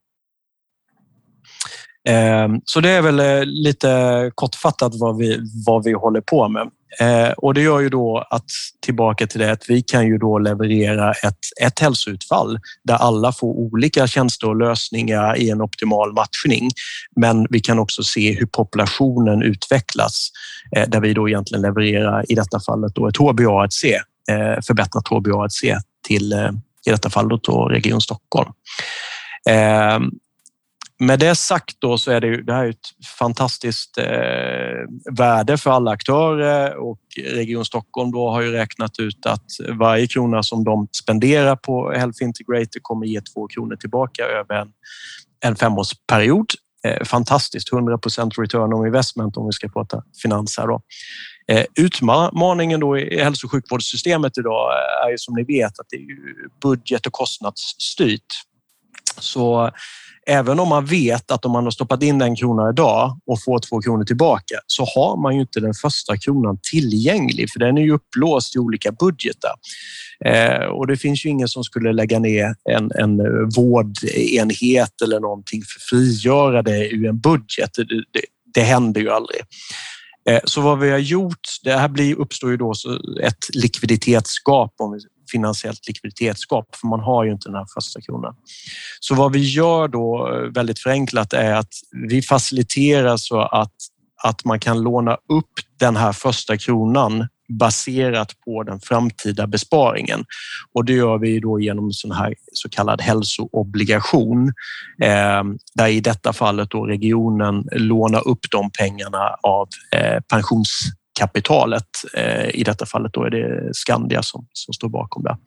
Ehm, 2.07 2.61
så 2.65 2.79
det 2.79 2.89
är 2.89 3.01
väl 3.01 3.19
eh, 3.19 3.45
lite 3.45 4.31
kortfattat 4.35 4.91
vad 4.95 5.17
vi, 5.17 5.39
vad 5.65 5.83
vi 5.83 5.93
håller 5.93 6.21
på 6.21 6.49
med. 6.49 6.69
Ehm, 6.99 7.33
och 7.37 7.53
det 7.53 7.61
gör 7.61 7.79
ju 7.79 7.89
då 7.89 8.27
att 8.29 8.45
tillbaka 8.85 9.27
till 9.27 9.39
det 9.39 9.51
att 9.51 9.69
vi 9.69 9.81
kan 9.81 10.07
ju 10.07 10.17
då 10.17 10.39
leverera 10.39 11.11
ett, 11.11 11.39
ett 11.61 11.79
hälsoutfall 11.79 12.59
där 12.83 12.95
alla 12.95 13.31
får 13.31 13.47
olika 13.47 14.07
tjänster 14.07 14.49
och 14.49 14.55
lösningar 14.55 15.37
i 15.37 15.49
en 15.49 15.61
optimal 15.61 16.13
matchning. 16.13 16.69
Men 17.15 17.47
vi 17.49 17.59
kan 17.59 17.79
också 17.79 18.03
se 18.03 18.33
hur 18.33 18.45
populationen 18.45 19.41
utvecklas 19.41 20.29
eh, 20.75 20.89
där 20.89 20.99
vi 20.99 21.13
då 21.13 21.29
egentligen 21.29 21.61
levererar 21.61 22.31
i 22.31 22.35
detta 22.35 22.59
fallet 22.59 22.95
då 22.95 23.07
ett 23.07 23.17
HbA1c, 23.17 23.93
eh, 24.31 24.61
förbättrat 24.67 25.07
HbA1c 25.07 25.77
till 26.07 26.33
i 26.87 26.89
detta 26.89 27.09
fall 27.09 27.29
då 27.43 27.65
Region 27.65 28.01
Stockholm. 28.01 28.51
Ehm, 29.49 30.11
med 30.99 31.19
det 31.19 31.35
sagt 31.35 31.75
då 31.79 31.97
så 31.97 32.11
är 32.11 32.21
det, 32.21 32.27
ju, 32.27 32.41
det 32.41 32.53
här 32.53 32.69
ett 32.69 33.05
fantastiskt 33.19 33.97
eh, 33.97 35.13
värde 35.17 35.57
för 35.57 35.71
alla 35.71 35.91
aktörer 35.91 36.75
och 36.75 36.99
Region 37.33 37.65
Stockholm 37.65 38.11
då 38.11 38.29
har 38.29 38.41
ju 38.41 38.51
räknat 38.51 38.99
ut 38.99 39.25
att 39.25 39.45
varje 39.79 40.07
krona 40.07 40.43
som 40.43 40.63
de 40.63 40.87
spenderar 40.91 41.55
på 41.55 41.91
Health 41.91 42.23
Integrator 42.23 42.79
kommer 42.81 43.05
ge 43.05 43.21
två 43.21 43.47
kronor 43.47 43.75
tillbaka 43.75 44.23
över 44.23 44.55
en, 44.55 44.71
en 45.45 45.55
femårsperiod. 45.55 46.47
Eh, 46.85 47.03
fantastiskt, 47.03 47.73
100 47.73 47.99
return 48.37 48.73
on 48.73 48.85
investment 48.85 49.37
om 49.37 49.45
vi 49.45 49.51
ska 49.51 49.69
prata 49.69 50.03
finans 50.21 50.57
här 50.57 50.67
då. 50.67 50.81
Eh, 51.47 51.65
utmaningen 51.79 52.79
då 52.79 52.97
i 52.97 53.23
hälso 53.23 53.47
och 53.47 53.51
sjukvårdssystemet 53.51 54.37
idag 54.37 54.71
eh, 54.71 55.05
är 55.05 55.11
ju 55.11 55.17
som 55.17 55.35
ni 55.35 55.43
vet 55.43 55.79
att 55.79 55.85
det 55.89 55.95
är 55.95 56.07
budget 56.61 57.05
och 57.05 57.13
kostnadsstyrt. 57.13 58.25
Så 59.19 59.71
även 60.27 60.59
om 60.59 60.69
man 60.69 60.85
vet 60.85 61.31
att 61.31 61.45
om 61.45 61.51
man 61.51 61.63
har 61.63 61.71
stoppat 61.71 62.03
in 62.03 62.21
en 62.21 62.35
krona 62.35 62.69
idag 62.69 63.19
och 63.25 63.43
får 63.43 63.59
två 63.59 63.81
kronor 63.81 64.03
tillbaka 64.03 64.55
så 64.67 64.85
har 64.85 65.21
man 65.21 65.35
ju 65.35 65.41
inte 65.41 65.59
den 65.59 65.73
första 65.73 66.17
kronan 66.17 66.59
tillgänglig 66.71 67.51
för 67.51 67.59
den 67.59 67.77
är 67.77 67.81
ju 67.81 67.93
upplåst 67.93 68.55
i 68.55 68.59
olika 68.59 68.91
budgetar. 68.91 69.53
Eh, 70.25 70.65
och 70.65 70.87
det 70.87 70.97
finns 70.97 71.25
ju 71.25 71.29
ingen 71.29 71.47
som 71.47 71.63
skulle 71.63 71.93
lägga 71.93 72.19
ner 72.19 72.55
en, 72.69 72.91
en 72.91 73.19
eh, 73.19 73.25
vårdenhet 73.55 75.01
eller 75.03 75.19
någonting 75.19 75.61
för 75.61 75.77
att 75.79 76.01
frigöra 76.01 76.61
det 76.61 76.89
ur 76.89 77.05
en 77.05 77.19
budget. 77.19 77.69
Det, 77.73 77.83
det, 77.83 78.21
det 78.53 78.61
händer 78.61 79.01
ju 79.01 79.09
aldrig. 79.09 79.41
Eh, 80.29 80.39
så 80.43 80.61
vad 80.61 80.79
vi 80.79 80.89
har 80.89 80.97
gjort, 80.97 81.47
det 81.63 81.73
här 81.73 81.87
blir, 81.87 82.15
uppstår 82.15 82.51
ju 82.51 82.57
då 82.57 82.73
ett 83.23 83.55
likviditetsgap 83.55 84.73
om 84.77 84.91
vi 84.91 84.99
finansiellt 85.31 85.87
likviditetsgap 85.87 86.75
för 86.75 86.87
man 86.87 86.99
har 86.99 87.23
ju 87.23 87.31
inte 87.31 87.49
den 87.49 87.55
här 87.55 87.67
första 87.73 88.01
kronan. 88.01 88.35
Så 88.99 89.15
vad 89.15 89.33
vi 89.33 89.39
gör 89.39 89.87
då 89.87 90.33
eh, 90.33 90.51
väldigt 90.53 90.79
förenklat 90.79 91.33
är 91.33 91.53
att 91.53 91.73
vi 92.09 92.21
faciliterar 92.21 93.17
så 93.17 93.41
att, 93.41 93.73
att 94.23 94.45
man 94.45 94.59
kan 94.59 94.81
låna 94.81 95.13
upp 95.13 95.53
den 95.79 95.95
här 95.95 96.13
första 96.13 96.57
kronan 96.57 97.27
baserat 97.49 98.33
på 98.45 98.63
den 98.63 98.79
framtida 98.79 99.47
besparingen. 99.47 100.25
Och 100.73 100.85
det 100.85 100.93
gör 100.93 101.17
vi 101.17 101.39
då 101.39 101.59
genom 101.59 101.91
sån 101.91 102.11
här 102.11 102.33
så 102.53 102.69
kallad 102.69 103.01
hälsoobligation 103.01 104.53
eh, 105.01 105.43
där 105.73 105.87
i 105.87 105.99
detta 105.99 106.33
fallet 106.33 106.69
då 106.69 106.85
regionen 106.85 107.63
lånar 107.71 108.27
upp 108.27 108.51
de 108.51 108.71
pengarna 108.71 109.35
av 109.43 109.67
eh, 109.95 110.19
pensions 110.29 110.91
kapitalet. 111.17 111.87
Eh, 112.13 112.49
I 112.55 112.63
detta 112.63 112.85
fallet 112.85 113.13
då 113.13 113.23
är 113.23 113.29
det 113.29 113.73
Skandia 113.73 114.23
som, 114.23 114.47
som 114.53 114.73
står 114.73 114.89
bakom 114.89 115.23
det. 115.23 115.37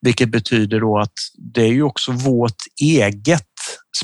Vilket 0.00 0.28
betyder 0.28 0.80
då 0.80 0.98
att 0.98 1.12
det 1.38 1.62
är 1.62 1.72
ju 1.72 1.82
också 1.82 2.12
vårt 2.12 2.56
eget 2.82 3.46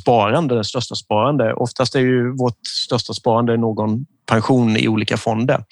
sparande, 0.00 0.54
det 0.54 0.64
största 0.64 0.94
sparande. 0.94 1.54
Oftast 1.54 1.94
är 1.94 2.00
ju 2.00 2.36
vårt 2.36 2.66
största 2.86 3.14
sparande 3.14 3.56
någon 3.56 4.06
pension 4.26 4.76
i 4.76 4.88
olika 4.88 5.16
fonder. 5.16 5.64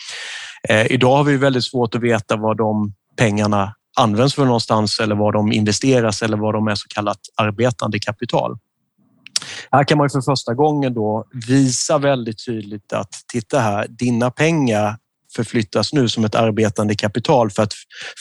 Eh, 0.68 0.92
idag 0.92 1.16
har 1.16 1.24
vi 1.24 1.36
väldigt 1.36 1.64
svårt 1.64 1.94
att 1.94 2.02
veta 2.02 2.36
vad 2.36 2.56
de 2.56 2.92
pengarna 3.16 3.74
används 3.96 4.34
för 4.34 4.44
någonstans 4.44 5.00
eller 5.00 5.14
var 5.14 5.32
de 5.32 5.52
investeras 5.52 6.22
eller 6.22 6.36
vad 6.36 6.54
de 6.54 6.68
är 6.68 6.74
så 6.74 6.88
kallat 6.88 7.20
arbetande 7.36 7.98
kapital. 7.98 8.58
Här 9.72 9.84
kan 9.84 9.98
man 9.98 10.10
för 10.10 10.20
första 10.20 10.54
gången 10.54 10.94
då 10.94 11.24
visa 11.48 11.98
väldigt 11.98 12.44
tydligt 12.46 12.92
att 12.92 13.10
titta 13.32 13.58
här, 13.58 13.86
dina 13.88 14.30
pengar 14.30 14.96
förflyttas 15.36 15.92
nu 15.92 16.08
som 16.08 16.24
ett 16.24 16.34
arbetande 16.34 16.94
kapital 16.94 17.50
för 17.50 17.62
att 17.62 17.72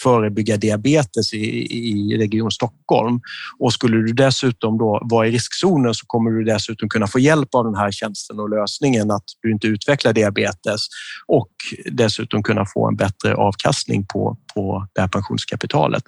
förebygga 0.04 0.58
diabetes 0.58 1.34
i, 1.34 1.38
i 1.74 2.18
Region 2.18 2.52
Stockholm. 2.52 3.20
Och 3.60 3.74
skulle 3.74 3.98
du 3.98 4.14
dessutom 4.14 4.78
då 4.78 5.02
vara 5.04 5.28
i 5.28 5.32
riskzonen 5.32 5.94
så 5.94 6.06
kommer 6.06 6.32
du 6.32 6.44
dessutom 6.44 6.90
kunna 6.90 7.08
få 7.08 7.20
hjälp 7.20 7.56
av 7.56 7.66
den 7.66 7.76
här 7.76 7.92
tjänsten 7.92 8.40
och 8.40 8.50
lösningen 8.50 9.12
att 9.12 9.24
du 9.42 9.52
inte 9.52 9.68
utvecklar 9.68 10.14
diabetes 10.14 10.82
och 11.28 11.52
dessutom 11.92 12.44
kunna 12.44 12.66
få 12.74 12.88
en 12.88 12.96
bättre 12.96 13.36
avkastning 13.36 14.06
på, 14.06 14.38
på 14.54 14.88
det 14.94 15.02
här 15.02 15.08
pensionskapitalet. 15.08 16.04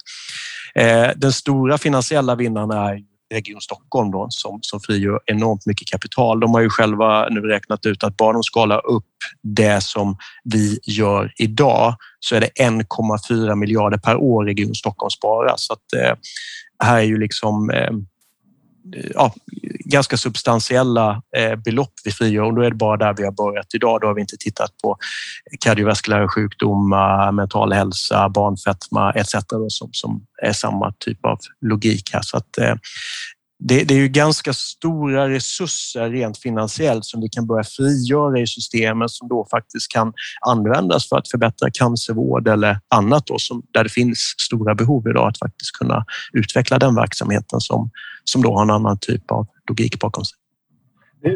Eh, 0.76 1.10
den 1.16 1.34
stora 1.34 1.78
finansiella 1.78 2.36
vinnaren 2.36 2.72
är 2.72 3.15
Region 3.36 3.62
Stockholm 3.62 4.12
då, 4.12 4.28
som, 4.30 4.60
som 4.62 4.80
frigör 4.80 5.20
enormt 5.26 5.66
mycket 5.66 5.88
kapital. 5.88 6.40
De 6.40 6.54
har 6.54 6.62
ju 6.62 6.70
själva 6.70 7.28
nu 7.30 7.42
räknat 7.42 7.86
ut 7.86 8.04
att 8.04 8.18
bara 8.18 8.34
de 8.34 8.44
skalar 8.44 8.88
upp 8.88 9.04
det 9.42 9.84
som 9.84 10.18
vi 10.44 10.80
gör 10.84 11.34
idag 11.38 11.96
så 12.20 12.36
är 12.36 12.42
det 12.42 12.50
1,4 12.60 13.56
miljarder 13.56 13.98
per 13.98 14.16
år 14.16 14.46
Region 14.46 14.76
Stockholm 14.76 15.10
sparar. 15.10 15.54
Så 15.58 15.74
att, 15.74 15.94
eh, 16.02 16.18
här 16.84 16.98
är 16.98 17.02
ju 17.04 17.18
liksom 17.18 17.70
eh, 17.70 17.92
ja, 19.14 19.34
ganska 19.86 20.18
substantiella 20.18 21.22
eh, 21.38 21.56
belopp 21.56 21.94
vi 22.04 22.12
frigör 22.12 22.44
och 22.44 22.56
då 22.56 22.62
är 22.62 22.70
det 22.70 22.76
bara 22.76 22.98
där 22.98 23.14
vi 23.18 23.24
har 23.24 23.32
börjat 23.32 23.74
idag. 23.74 24.02
Då 24.02 24.08
har 24.08 24.14
vi 24.14 24.22
inte 24.22 24.38
tittat 24.40 24.72
på 24.84 24.98
kardiovaskulära 25.60 26.28
sjukdomar, 26.30 27.32
mental 27.32 27.74
hälsa, 27.74 28.30
barnfetma 28.30 29.12
etc. 29.12 29.36
som, 29.68 29.90
som 29.92 30.26
är 30.42 30.54
samma 30.54 30.94
typ 31.00 31.26
av 31.26 31.40
logik 31.62 32.10
här. 32.14 32.22
Så 32.24 32.38
att, 32.38 32.58
eh, 32.58 32.76
det, 33.60 33.84
det, 33.84 33.94
är 33.94 33.98
ju 33.98 34.08
ganska 34.08 34.54
stora 34.54 35.30
resurser 35.30 36.10
rent 36.10 36.38
finansiellt 36.38 37.06
som 37.06 37.22
vi 37.22 37.30
kan 37.30 37.48
börja 37.48 37.64
frigöra 37.64 38.40
i 38.40 38.48
systemet 38.48 39.12
som 39.12 39.28
då 39.28 39.48
faktiskt 39.52 39.92
kan 39.92 40.14
användas 40.48 41.10
för 41.10 41.18
att 41.18 41.30
förbättra 41.32 41.70
cancervård 41.74 42.48
eller 42.48 42.80
annat 42.96 43.28
då, 43.28 43.36
som, 43.40 43.64
där 43.74 43.84
det 43.84 43.90
finns 43.90 44.36
stora 44.38 44.76
behov 44.76 45.08
idag 45.08 45.28
att 45.28 45.40
faktiskt 45.40 45.72
kunna 45.72 46.06
utveckla 46.34 46.80
den 46.80 46.96
verksamheten 46.96 47.62
som, 47.62 47.90
som 48.24 48.42
då 48.42 48.56
har 48.56 48.64
en 48.64 48.70
annan 48.70 48.98
typ 49.02 49.32
av 49.32 49.48
logik 49.70 50.00
bakom 50.00 50.26
sig. 50.26 50.38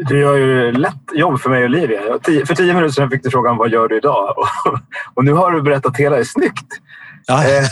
Du 0.08 0.20
gör 0.20 0.36
ju 0.36 0.72
lätt 0.72 0.94
jobb 1.14 1.40
för 1.40 1.50
mig 1.50 1.58
och 1.58 1.64
Olivia. 1.64 2.00
För 2.46 2.54
tio 2.54 2.74
minuter 2.74 2.92
sedan 2.92 3.10
fick 3.10 3.22
du 3.22 3.30
frågan 3.30 3.56
vad 3.56 3.70
gör 3.70 3.88
du 3.88 3.96
idag? 3.96 4.34
Och 5.14 5.24
nu 5.24 5.32
har 5.32 5.52
du 5.52 5.62
berättat 5.62 5.96
hela 5.96 6.16
det 6.16 6.24
snyggt. 6.24 6.80
Ja. 7.26 7.44
Eh, 7.44 7.64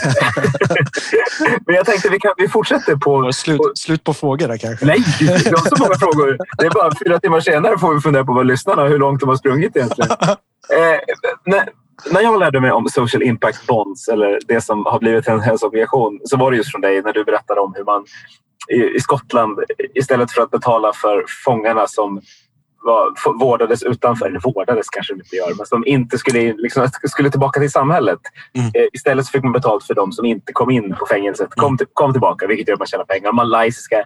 men 1.66 1.74
jag 1.74 1.86
tänkte 1.86 2.08
vi, 2.08 2.18
kan, 2.18 2.34
vi 2.36 2.48
fortsätter 2.48 2.96
på... 2.96 3.32
Slut, 3.32 3.60
slut 3.74 4.04
på 4.04 4.14
frågor 4.14 4.48
där 4.48 4.56
kanske? 4.56 4.86
Nej, 4.86 4.98
vi 5.20 5.26
har 5.28 5.76
så 5.76 5.82
många 5.82 5.94
frågor. 5.94 6.38
Det 6.58 6.66
är 6.66 6.70
bara 6.70 6.90
fyra 7.04 7.20
timmar 7.20 7.40
senare 7.40 7.78
får 7.78 7.94
vi 7.94 8.00
fundera 8.00 8.24
på 8.24 8.32
vad 8.32 8.46
lyssnarna 8.46 8.84
hur 8.84 8.98
långt 8.98 9.20
de 9.20 9.28
har 9.28 9.36
sprungit 9.36 9.76
egentligen. 9.76 10.10
Eh, 10.72 10.98
när, 11.46 11.68
när 12.10 12.20
jag 12.20 12.40
lärde 12.40 12.60
mig 12.60 12.72
om 12.72 12.88
social 12.88 13.22
impact 13.22 13.66
bonds 13.66 14.08
eller 14.08 14.38
det 14.48 14.60
som 14.60 14.86
har 14.86 14.98
blivit 14.98 15.28
en 15.28 15.40
hälsoobligation 15.40 16.20
så 16.24 16.36
var 16.36 16.50
det 16.50 16.56
just 16.56 16.70
från 16.70 16.80
dig 16.80 17.02
när 17.02 17.12
du 17.12 17.24
berättade 17.24 17.60
om 17.60 17.74
hur 17.76 17.84
man 17.84 18.04
i, 18.68 18.96
i 18.96 19.00
Skottland 19.00 19.58
istället 19.94 20.32
för 20.32 20.42
att 20.42 20.50
betala 20.50 20.92
för 20.92 21.24
fångarna 21.44 21.86
som 21.86 22.20
var, 22.82 23.38
vårdades 23.38 23.82
utanför, 23.82 24.26
eller 24.26 24.40
vårdades 24.40 24.88
kanske 24.88 25.14
de 25.14 25.20
inte 25.20 25.36
gör, 25.36 25.54
men 25.56 25.66
som 25.66 25.86
inte 25.86 26.18
skulle, 26.18 26.52
liksom, 26.52 26.88
skulle 27.04 27.30
tillbaka 27.30 27.60
till 27.60 27.70
samhället. 27.70 28.18
Mm. 28.54 28.66
Eh, 28.66 28.86
istället 28.92 29.26
så 29.26 29.30
fick 29.30 29.42
man 29.42 29.52
betalt 29.52 29.84
för 29.84 29.94
de 29.94 30.12
som 30.12 30.24
inte 30.24 30.52
kom 30.52 30.70
in 30.70 30.94
på 30.98 31.06
fängelset, 31.06 31.48
kom, 31.50 31.78
till, 31.78 31.86
kom 31.92 32.12
tillbaka, 32.12 32.46
vilket 32.46 32.68
gör 32.68 32.74
att 32.74 32.80
man 32.80 32.86
tjänar 32.86 33.04
pengar. 33.04 33.32
Malaysiska 33.32 34.04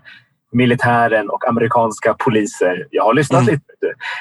militären 0.53 1.31
och 1.31 1.49
amerikanska 1.49 2.15
poliser. 2.15 2.87
Jag 2.91 3.05
har 3.05 3.15
lyssnat 3.15 3.43
mm. 3.43 3.55
lite. 3.55 3.67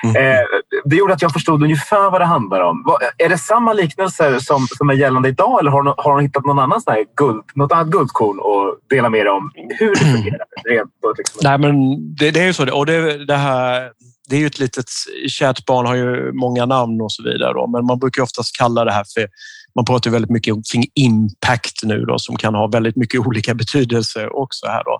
Mm. 0.04 0.16
Eh, 0.16 0.44
det 0.86 0.96
gjorde 0.96 1.14
att 1.14 1.22
jag 1.22 1.34
förstod 1.34 1.64
ungefär 1.64 2.12
vad 2.12 2.22
det 2.22 2.26
handlar 2.26 2.62
om. 2.62 2.98
Är 3.18 3.30
det 3.30 3.38
samma 3.38 3.74
liknelser 3.74 4.40
som, 4.40 4.68
som 4.68 4.90
är 4.90 4.94
gällande 4.94 5.30
idag 5.30 5.60
eller 5.60 5.72
har, 5.72 5.96
har 5.98 6.16
de 6.16 6.22
hittat 6.22 6.46
någon 6.46 6.60
annan 6.60 6.82
sån 6.82 6.96
guld, 7.16 7.44
något 7.56 7.72
annat 7.72 7.88
guldkorn 7.88 8.40
att 8.40 8.90
dela 8.90 9.10
med 9.10 9.20
er 9.20 9.28
om 9.28 9.52
hur 9.80 9.90
det 9.90 9.96
fungerar? 9.96 10.46
Rent, 10.66 10.92
liksom. 11.18 11.40
Nej, 11.44 11.58
men 11.58 11.98
det, 12.16 12.32
det 12.32 12.40
är 12.40 12.46
ju 12.46 12.54
så. 12.54 12.78
Och 12.78 12.86
det, 12.86 13.26
det 13.26 13.36
här 13.36 13.92
det 14.30 14.36
är 14.36 14.40
ju 14.40 14.48
ett 14.48 14.60
litet 14.60 14.90
kärt 15.28 15.66
barn 15.66 15.86
har 15.86 15.96
ju 15.96 16.32
många 16.34 16.66
namn 16.66 17.02
och 17.02 17.12
så 17.12 17.24
vidare. 17.24 17.54
Då, 17.54 17.68
men 17.68 17.86
man 17.86 18.00
brukar 18.00 18.22
oftast 18.22 18.58
kalla 18.58 18.86
det 18.86 18.92
här 18.92 19.06
för 19.14 19.28
man 19.76 19.86
pratar 19.86 20.12
väldigt 20.12 20.32
mycket 20.32 20.56
kring 20.72 20.86
impact 20.96 21.84
nu 21.84 22.06
då, 22.06 22.20
som 22.20 22.36
kan 22.36 22.56
ha 22.56 22.68
väldigt 22.68 22.96
mycket 22.96 23.20
olika 23.28 23.54
betydelser 23.54 24.36
också 24.36 24.68
här 24.68 24.84
då. 24.84 25.00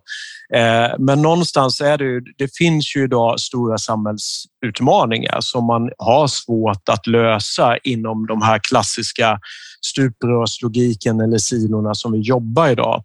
Eh, 0.58 0.96
men 1.00 1.22
någonstans 1.22 1.82
är 1.82 1.98
det 1.98 2.04
ju, 2.04 2.22
det 2.38 2.58
finns 2.58 2.96
ju 2.96 3.04
idag 3.04 3.40
stora 3.40 3.78
samhällsutmaningar 3.78 5.38
som 5.42 5.66
man 5.66 5.90
har 5.98 6.28
svårt 6.28 6.90
att 6.90 7.08
lösa 7.08 7.78
inom 7.78 8.26
de 8.28 8.42
här 8.42 8.60
klassiska 8.60 9.40
stuprörslogiken 9.86 11.20
eller 11.20 11.38
silorna 11.38 11.94
som 11.94 12.12
vi 12.12 12.20
jobbar 12.20 12.70
idag. 12.70 13.04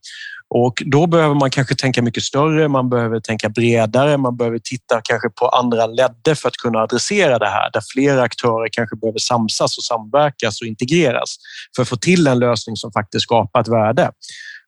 Och 0.54 0.82
då 0.86 1.06
behöver 1.06 1.34
man 1.34 1.50
kanske 1.50 1.74
tänka 1.74 2.02
mycket 2.02 2.22
större, 2.22 2.68
man 2.68 2.88
behöver 2.88 3.20
tänka 3.20 3.48
bredare, 3.48 4.16
man 4.16 4.36
behöver 4.36 4.58
titta 4.58 5.00
kanske 5.04 5.30
på 5.30 5.48
andra 5.48 5.86
ledder 5.86 6.34
för 6.34 6.48
att 6.48 6.56
kunna 6.56 6.78
adressera 6.78 7.38
det 7.38 7.48
här, 7.48 7.70
där 7.72 7.82
flera 7.92 8.22
aktörer 8.22 8.68
kanske 8.72 8.96
behöver 8.96 9.18
samsas 9.18 9.78
och 9.78 9.84
samverkas 9.84 10.60
och 10.60 10.66
integreras 10.66 11.36
för 11.76 11.82
att 11.82 11.88
få 11.88 11.96
till 11.96 12.26
en 12.26 12.38
lösning 12.38 12.76
som 12.76 12.92
faktiskt 12.92 13.22
skapar 13.22 13.60
ett 13.60 13.68
värde. 13.68 14.10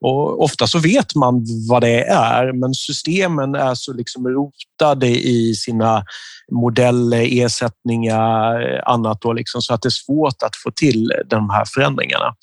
Och 0.00 0.42
ofta 0.42 0.66
så 0.66 0.78
vet 0.78 1.14
man 1.14 1.44
vad 1.68 1.82
det 1.82 2.04
är, 2.04 2.52
men 2.52 2.74
systemen 2.74 3.54
är 3.54 3.74
så 3.74 3.92
liksom 3.92 4.28
rotade 4.28 5.08
i 5.08 5.54
sina 5.54 6.04
modeller, 6.52 7.44
ersättningar, 7.44 8.60
eh, 8.60 8.80
annat 8.86 9.20
då 9.20 9.32
liksom, 9.32 9.62
så 9.62 9.74
att 9.74 9.82
det 9.82 9.88
är 9.88 10.04
svårt 10.06 10.42
att 10.42 10.56
få 10.64 10.70
till 10.70 11.12
de 11.26 11.50
här 11.50 11.64
förändringarna. 11.74 12.34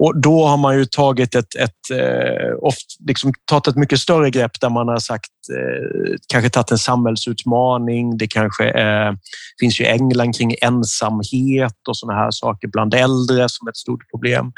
Och 0.00 0.20
då 0.20 0.46
har 0.46 0.56
man 0.56 0.78
ju 0.78 0.84
tagit 0.84 1.34
ett, 1.34 1.54
ett, 1.54 1.90
eh, 1.92 2.54
oft, 2.60 2.86
liksom, 3.08 3.32
tagit 3.44 3.66
ett 3.66 3.76
mycket 3.76 4.00
större 4.00 4.30
grepp 4.30 4.60
där 4.60 4.70
man 4.70 4.88
har 4.88 4.98
sagt, 4.98 5.30
eh, 5.56 6.16
kanske 6.28 6.50
tagit 6.50 6.70
en 6.70 6.78
samhällsutmaning. 6.78 8.18
Det 8.18 8.26
kanske 8.26 8.70
eh, 8.70 9.12
finns 9.60 9.80
ju 9.80 9.84
England 9.84 10.36
kring 10.36 10.54
ensamhet 10.60 11.74
och 11.88 11.96
sådana 11.96 12.18
här 12.18 12.30
saker 12.30 12.68
bland 12.68 12.94
äldre 12.94 13.48
som 13.48 13.68
ett 13.68 13.76
stort 13.76 14.10
problem. 14.10 14.52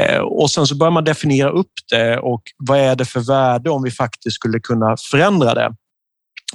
Eh, 0.00 0.18
och 0.18 0.50
sen 0.50 0.66
så 0.66 0.76
börjar 0.76 0.90
man 0.90 1.04
definiera 1.04 1.50
upp 1.50 1.72
det 1.90 2.18
och 2.18 2.42
vad 2.56 2.78
är 2.78 2.96
det 2.96 3.04
för 3.04 3.20
värde 3.20 3.70
om 3.70 3.82
vi 3.82 3.90
faktiskt 3.90 4.34
skulle 4.34 4.60
kunna 4.60 4.96
förändra 5.10 5.54
det? 5.54 5.74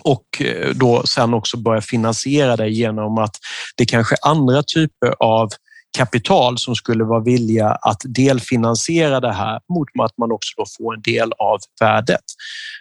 Och 0.01 0.41
eh, 0.41 0.69
då 0.75 1.03
sen 1.05 1.33
också 1.33 1.57
börja 1.57 1.81
finansiera 1.81 2.55
det 2.55 2.69
genom 2.69 3.17
att 3.17 3.35
det 3.77 3.85
kanske 3.85 4.15
är 4.15 4.29
andra 4.29 4.63
typer 4.63 5.15
av 5.19 5.49
kapital 5.95 6.57
som 6.57 6.75
skulle 6.75 7.03
vara 7.03 7.19
villiga 7.19 7.69
att 7.69 8.01
delfinansiera 8.05 9.19
det 9.19 9.33
här 9.33 9.59
mot 9.73 9.87
att 10.03 10.17
man 10.17 10.31
också 10.31 10.53
då 10.57 10.65
får 10.77 10.95
en 10.95 11.01
del 11.01 11.31
av 11.37 11.59
värdet. 11.81 12.23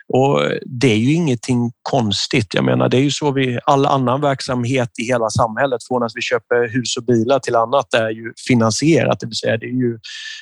Och 0.09 0.41
det 0.81 0.93
är 0.93 0.97
ju 0.97 1.13
ingenting 1.13 1.73
konstigt. 1.83 2.55
Jag 2.55 2.65
menar, 2.65 2.89
det 2.89 2.97
är 2.97 3.01
ju 3.01 3.11
så 3.11 3.33
vi 3.33 3.59
all 3.65 3.87
annan 3.87 4.21
verksamhet 4.21 4.91
i 4.99 5.05
hela 5.05 5.31
samhället 5.31 5.81
från 5.89 6.03
att 6.03 6.13
vi 6.15 6.23
köper 6.23 6.73
hus 6.73 6.97
och 6.97 7.05
bilar 7.05 7.39
till 7.39 7.57
annat 7.57 7.95
är 7.95 8.11
ju 8.11 8.33
finansierat, 8.49 9.21
det 9.21 9.27
vill 9.27 9.37
säga 9.37 9.57
det 9.57 9.67
är 9.67 9.81
ju 9.81 9.99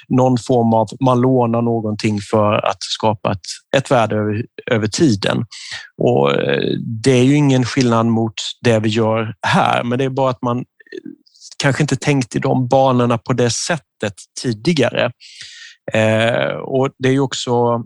någon 0.08 0.38
form 0.38 0.74
av 0.74 0.88
man 1.00 1.20
lånar 1.20 1.62
någonting 1.62 2.20
för 2.30 2.52
att 2.52 2.82
skapa 2.82 3.32
ett, 3.32 3.76
ett 3.76 3.90
värde 3.90 4.16
över, 4.16 4.44
över 4.70 4.86
tiden. 4.86 5.44
Och 6.02 6.32
eh, 6.32 6.62
det 7.02 7.12
är 7.12 7.24
ju 7.24 7.34
ingen 7.34 7.64
skillnad 7.64 8.06
mot 8.06 8.34
det 8.60 8.78
vi 8.78 8.88
gör 8.88 9.34
här, 9.46 9.84
men 9.84 9.98
det 9.98 10.04
är 10.04 10.10
bara 10.10 10.30
att 10.30 10.42
man 10.42 10.64
kanske 11.62 11.82
inte 11.82 11.96
tänkt 11.96 12.36
i 12.36 12.38
de 12.38 12.68
banorna 12.68 13.18
på 13.18 13.32
det 13.32 13.50
sättet 13.50 14.14
tidigare. 14.42 15.12
Eh, 15.92 16.54
och 16.54 16.90
det 16.98 17.08
är 17.08 17.20
också 17.20 17.84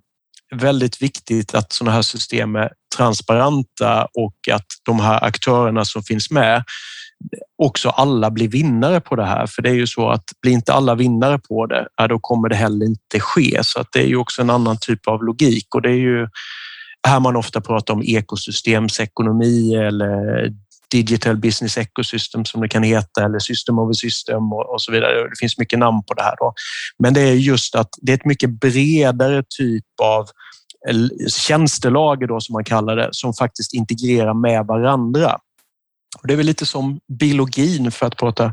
väldigt 0.55 1.03
viktigt 1.03 1.55
att 1.55 1.73
sådana 1.73 1.95
här 1.95 2.03
system 2.03 2.57
är 2.57 2.73
transparenta 2.97 4.05
och 4.05 4.37
att 4.53 4.67
de 4.87 5.01
här 5.01 5.25
aktörerna 5.25 5.85
som 5.85 6.03
finns 6.03 6.31
med 6.31 6.65
också 7.62 7.89
alla 7.89 8.31
blir 8.31 8.49
vinnare 8.49 9.01
på 9.01 9.17
det 9.17 9.27
här. 9.27 9.47
För 9.47 9.62
det 9.62 9.71
är 9.71 9.75
ju 9.75 9.87
så 9.87 10.09
att 10.09 10.25
blir 10.43 10.53
inte 10.53 10.73
alla 10.73 10.95
vinnare 10.95 11.39
på 11.39 11.67
det, 11.67 11.87
då 12.09 12.19
kommer 12.19 12.49
det 12.49 12.57
heller 12.57 12.87
inte 12.87 13.21
ske. 13.21 13.61
Så 13.62 13.81
att 13.81 13.89
det 13.93 13.99
är 13.99 14.07
ju 14.07 14.17
också 14.17 14.43
en 14.43 14.51
annan 14.51 14.77
typ 14.81 15.09
av 15.09 15.25
logik 15.25 15.75
och 15.75 15.83
det 15.83 15.91
är 15.91 16.01
ju 16.11 16.29
här 17.09 17.21
man 17.21 17.37
ofta 17.37 17.61
pratar 17.61 17.95
om 17.95 18.03
ekosystemsekonomi 18.03 19.75
eller 19.75 20.51
digital 20.90 21.37
business 21.37 21.79
ecosystem 21.79 22.44
som 22.44 22.61
det 22.61 22.68
kan 22.68 22.83
heta 22.83 23.25
eller 23.25 23.38
system 23.38 23.79
of 23.79 23.90
a 23.90 23.94
system 23.94 24.53
och, 24.53 24.72
och 24.72 24.83
så 24.83 24.92
vidare. 24.92 25.22
Det 25.22 25.38
finns 25.40 25.59
mycket 25.59 25.79
namn 25.79 26.03
på 26.03 26.14
det 26.14 26.22
här. 26.22 26.35
Då. 26.38 26.55
Men 26.99 27.14
det 27.14 27.20
är 27.20 27.33
just 27.35 27.75
att 27.75 27.88
det 28.03 28.12
är 28.12 28.16
ett 28.16 28.25
mycket 28.25 28.51
bredare 28.51 29.42
typ 29.59 29.85
av 30.03 30.27
eh, 30.88 31.29
tjänstelager 31.29 32.27
då, 32.27 32.40
som 32.40 32.53
man 32.53 32.64
kallar 32.64 32.96
det, 32.96 33.09
som 33.12 33.35
faktiskt 33.35 33.75
integrerar 33.75 34.35
med 34.35 34.66
varandra. 34.66 35.38
Och 36.22 36.27
det 36.27 36.35
är 36.35 36.37
väl 36.37 36.46
lite 36.46 36.66
som 36.66 37.01
biologin 37.18 37.90
för 37.90 38.07
att 38.07 38.16
prata 38.16 38.53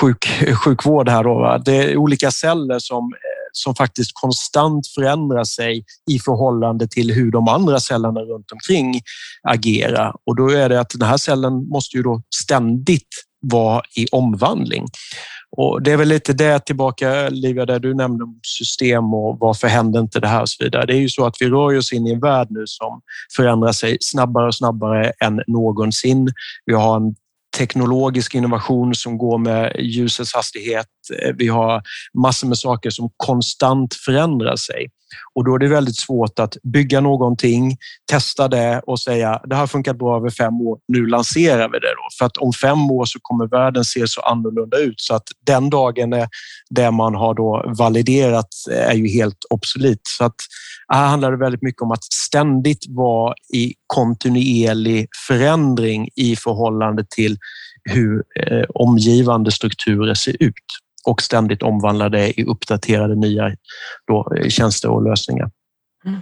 sjuk, 0.00 0.42
eh, 0.42 0.56
sjukvård 0.56 1.08
här. 1.08 1.24
Då, 1.24 1.62
Det 1.64 1.76
är 1.76 1.96
olika 1.96 2.30
celler 2.30 2.78
som 2.78 3.12
som 3.52 3.74
faktiskt 3.74 4.10
konstant 4.14 4.86
förändrar 4.94 5.44
sig 5.44 5.84
i 6.10 6.18
förhållande 6.18 6.88
till 6.88 7.10
hur 7.10 7.30
de 7.30 7.48
andra 7.48 7.80
cellerna 7.80 8.20
runt 8.20 8.52
omkring 8.52 9.00
agerar. 9.48 10.14
Och 10.26 10.36
då 10.36 10.50
är 10.50 10.68
det 10.68 10.80
att 10.80 10.90
den 10.98 11.08
här 11.08 11.16
cellen 11.16 11.68
måste 11.68 11.96
ju 11.96 12.02
då 12.02 12.22
ständigt 12.34 13.08
vara 13.42 13.82
i 13.96 14.06
omvandling. 14.12 14.86
Och 15.56 15.82
det 15.82 15.92
är 15.92 15.96
väl 15.96 16.08
lite 16.08 16.32
det 16.32 16.66
tillbaka, 16.66 17.28
Livia, 17.28 17.66
där 17.66 17.78
du 17.78 17.94
nämnde 17.94 18.24
om 18.24 18.40
system 18.42 19.14
och 19.14 19.36
varför 19.40 19.68
händer 19.68 20.00
inte 20.00 20.20
det 20.20 20.28
här 20.28 20.42
och 20.42 20.48
så 20.48 20.64
vidare. 20.64 20.86
Det 20.86 20.92
är 20.92 21.00
ju 21.00 21.08
så 21.08 21.26
att 21.26 21.36
vi 21.40 21.48
rör 21.48 21.78
oss 21.78 21.92
in 21.92 22.06
i 22.06 22.12
en 22.12 22.20
värld 22.20 22.46
nu 22.50 22.62
som 22.66 23.00
förändrar 23.36 23.72
sig 23.72 23.96
snabbare 24.00 24.46
och 24.46 24.54
snabbare 24.54 25.12
än 25.24 25.40
någonsin. 25.46 26.32
Vi 26.66 26.74
har 26.74 26.96
en 26.96 27.14
teknologisk 27.56 28.34
innovation 28.34 28.94
som 28.94 29.18
går 29.18 29.38
med 29.38 29.76
ljusets 29.78 30.34
hastighet. 30.34 30.86
Eh, 31.22 31.34
vi 31.38 31.48
har 31.48 31.82
massor 32.22 32.48
med 32.48 32.58
saker 32.58 32.90
som 32.90 33.10
konstant 33.16 33.94
förändrar 33.94 34.56
sig. 34.56 34.88
Och 35.34 35.44
då 35.44 35.54
är 35.54 35.58
det 35.58 35.68
väldigt 35.68 35.98
svårt 35.98 36.38
att 36.38 36.56
bygga 36.62 37.00
någonting, 37.00 37.76
testa 38.10 38.48
det 38.48 38.82
och 38.86 39.00
säga 39.00 39.40
det 39.44 39.56
har 39.56 39.66
funkat 39.66 39.98
bra 39.98 40.16
över 40.16 40.30
fem 40.30 40.54
år, 40.54 40.78
nu 40.88 41.06
lanserar 41.06 41.68
vi 41.68 41.78
det. 41.78 41.94
Då. 41.96 42.08
För 42.18 42.26
att 42.26 42.36
om 42.36 42.52
fem 42.52 42.90
år 42.90 43.04
så 43.04 43.18
kommer 43.22 43.46
världen 43.46 43.84
se 43.84 44.04
så 44.06 44.20
annorlunda 44.20 44.78
ut 44.78 45.00
så 45.00 45.14
att 45.14 45.28
den 45.46 45.70
dagen 45.70 46.12
är 46.12 46.28
det 46.70 46.90
man 46.90 47.14
har 47.14 47.34
då 47.34 47.74
validerat 47.78 48.48
är 48.70 48.94
ju 48.94 49.08
helt 49.08 49.38
obsolet. 49.50 50.00
Så 50.08 50.24
att 50.24 50.36
här 50.92 51.06
handlar 51.06 51.30
det 51.30 51.36
väldigt 51.38 51.62
mycket 51.62 51.82
om 51.82 51.90
att 51.92 52.04
ständigt 52.04 52.84
vara 52.88 53.34
i 53.54 53.74
kontinuerlig 53.86 55.08
förändring 55.28 56.08
i 56.16 56.36
förhållande 56.36 57.04
till 57.16 57.38
hur 57.90 58.22
eh, 58.40 58.64
omgivande 58.74 59.50
strukturer 59.50 60.14
ser 60.14 60.36
ut 60.42 60.54
och 61.06 61.22
ständigt 61.22 61.62
omvandla 61.62 62.08
det 62.08 62.40
i 62.40 62.44
uppdaterade 62.44 63.14
nya 63.14 63.56
då, 64.06 64.32
eh, 64.36 64.48
tjänster 64.48 64.90
och 64.90 65.02
lösningar. 65.02 65.50
Mm. 66.04 66.20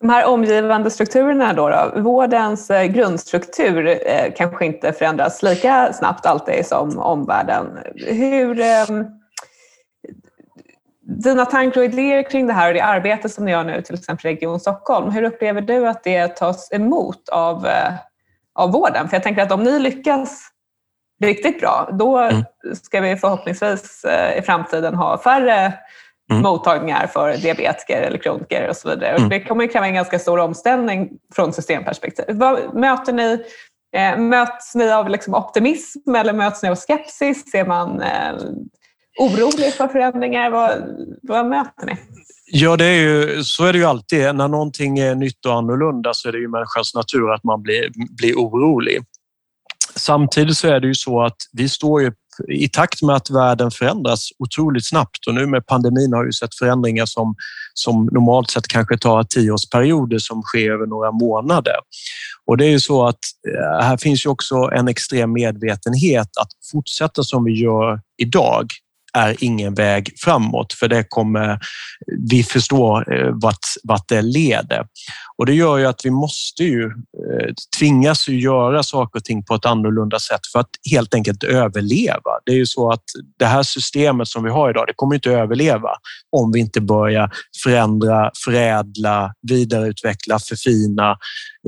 De 0.00 0.08
här 0.08 0.26
omgivande 0.26 0.90
strukturerna, 0.90 1.52
då, 1.52 1.68
då 1.68 2.00
vårdens 2.00 2.70
eh, 2.70 2.84
grundstruktur 2.84 3.86
eh, 3.86 4.32
kanske 4.36 4.66
inte 4.66 4.92
förändras 4.92 5.42
lika 5.42 5.92
snabbt 5.92 6.26
alltid 6.26 6.66
som 6.66 6.98
omvärlden. 6.98 7.66
Hur, 8.06 8.60
ehm, 8.60 9.04
dina 11.00 11.46
tankar 11.46 11.80
och 11.80 11.84
idéer 11.84 12.30
kring 12.30 12.46
det 12.46 12.52
här 12.52 12.68
och 12.68 12.74
det 12.74 12.80
arbete 12.80 13.28
som 13.28 13.44
ni 13.44 13.50
gör 13.50 13.64
nu, 13.64 13.82
till 13.82 13.94
exempel 13.94 14.30
Region 14.30 14.60
Stockholm, 14.60 15.10
hur 15.10 15.22
upplever 15.22 15.60
du 15.60 15.88
att 15.88 16.04
det 16.04 16.28
tas 16.28 16.72
emot 16.72 17.28
av, 17.28 17.66
av 18.54 18.72
vården? 18.72 19.08
För 19.08 19.16
jag 19.16 19.22
tänker 19.22 19.42
att 19.42 19.52
om 19.52 19.62
ni 19.62 19.78
lyckas 19.78 20.50
riktigt 21.22 21.60
bra, 21.60 21.88
då 21.92 22.18
mm. 22.18 22.44
ska 22.82 23.00
vi 23.00 23.16
förhoppningsvis 23.16 24.04
eh, 24.04 24.38
i 24.38 24.42
framtiden 24.42 24.94
ha 24.94 25.18
färre 25.18 25.74
mm. 26.30 26.42
mottagningar 26.42 27.06
för 27.06 27.36
diabetiker 27.36 28.02
eller 28.02 28.18
kroniker 28.18 28.68
och 28.68 28.76
så 28.76 28.88
vidare. 28.88 29.16
Mm. 29.16 29.28
det 29.28 29.40
kommer 29.40 29.66
kräva 29.66 29.86
en 29.86 29.94
ganska 29.94 30.18
stor 30.18 30.38
omställning 30.38 31.10
från 31.34 31.52
systemperspektiv. 31.52 32.24
Vad, 32.28 32.74
möter 32.74 33.12
ni, 33.12 33.44
eh, 33.96 34.18
möts 34.18 34.74
ni 34.74 34.90
av 34.90 35.08
liksom 35.08 35.34
optimism 35.34 36.14
eller 36.14 36.32
möts 36.32 36.62
ni 36.62 36.68
av 36.68 36.76
skepsis? 36.76 37.54
Är 37.54 37.66
man 37.66 38.00
eh, 38.00 38.34
orolig 39.18 39.74
för 39.74 39.88
förändringar? 39.88 40.50
Vad, 40.50 40.72
vad 41.22 41.46
möter 41.46 41.86
ni? 41.86 41.96
Ja, 42.52 42.76
det 42.76 42.84
är 42.84 43.00
ju, 43.00 43.44
så 43.44 43.64
är 43.64 43.72
det 43.72 43.78
ju 43.78 43.84
alltid. 43.84 44.34
När 44.34 44.48
någonting 44.48 44.98
är 44.98 45.14
nytt 45.14 45.46
och 45.46 45.54
annorlunda 45.54 46.14
så 46.14 46.28
är 46.28 46.32
det 46.32 46.38
ju 46.38 46.48
människans 46.48 46.94
natur 46.94 47.32
att 47.32 47.44
man 47.44 47.62
blir, 47.62 47.90
blir 48.16 48.34
orolig. 48.34 49.04
Samtidigt 49.98 50.56
så 50.56 50.68
är 50.68 50.80
det 50.80 50.86
ju 50.86 50.94
så 50.94 51.22
att 51.22 51.36
vi 51.52 51.68
står 51.68 52.02
ju 52.02 52.12
i 52.48 52.68
takt 52.68 53.02
med 53.02 53.16
att 53.16 53.30
världen 53.30 53.70
förändras 53.70 54.28
otroligt 54.38 54.86
snabbt 54.86 55.26
och 55.26 55.34
nu 55.34 55.46
med 55.46 55.66
pandemin 55.66 56.12
har 56.12 56.24
vi 56.24 56.32
sett 56.32 56.54
förändringar 56.54 57.06
som, 57.06 57.34
som 57.74 58.06
normalt 58.12 58.50
sett 58.50 58.68
kanske 58.68 58.98
tar 58.98 59.24
tioårsperioder 59.24 60.18
som 60.18 60.42
sker 60.42 60.70
över 60.70 60.86
några 60.86 61.12
månader. 61.12 61.74
Och 62.46 62.56
det 62.56 62.64
är 62.66 62.70
ju 62.70 62.80
så 62.80 63.06
att 63.06 63.18
eh, 63.48 63.86
här 63.86 63.96
finns 63.96 64.26
ju 64.26 64.30
också 64.30 64.54
en 64.54 64.88
extrem 64.88 65.32
medvetenhet 65.32 66.28
att 66.40 66.48
fortsätta 66.72 67.22
som 67.22 67.44
vi 67.44 67.52
gör 67.52 68.00
idag 68.22 68.66
är 69.16 69.36
ingen 69.44 69.74
väg 69.74 70.12
framåt 70.16 70.72
för 70.72 70.88
det 70.88 71.04
kommer 71.08 71.58
vi 72.30 72.42
förstå 72.42 73.02
eh, 73.02 73.30
vart, 73.32 73.66
vart 73.82 74.08
det 74.08 74.22
leder. 74.22 74.86
Och 75.38 75.46
det 75.46 75.54
gör 75.54 75.78
ju 75.78 75.86
att 75.86 76.00
vi 76.04 76.10
måste 76.10 76.64
ju 76.64 76.84
eh, 76.84 77.52
tvingas 77.78 78.28
ju 78.28 78.40
göra 78.40 78.82
saker 78.82 79.18
och 79.18 79.24
ting 79.24 79.44
på 79.44 79.54
ett 79.54 79.64
annorlunda 79.64 80.18
sätt 80.18 80.40
för 80.52 80.60
att 80.60 80.70
helt 80.90 81.14
enkelt 81.14 81.44
överleva. 81.44 82.30
Det 82.46 82.52
är 82.52 82.56
ju 82.56 82.66
så 82.66 82.90
att 82.90 83.02
det 83.38 83.46
här 83.46 83.62
systemet 83.62 84.28
som 84.28 84.44
vi 84.44 84.50
har 84.50 84.70
idag, 84.70 84.84
det 84.86 84.92
kommer 84.96 85.14
inte 85.14 85.30
överleva 85.30 85.90
om 86.36 86.52
vi 86.52 86.60
inte 86.60 86.80
börjar 86.80 87.30
förändra, 87.64 88.30
förädla, 88.44 89.32
vidareutveckla, 89.48 90.38
förfina 90.38 91.16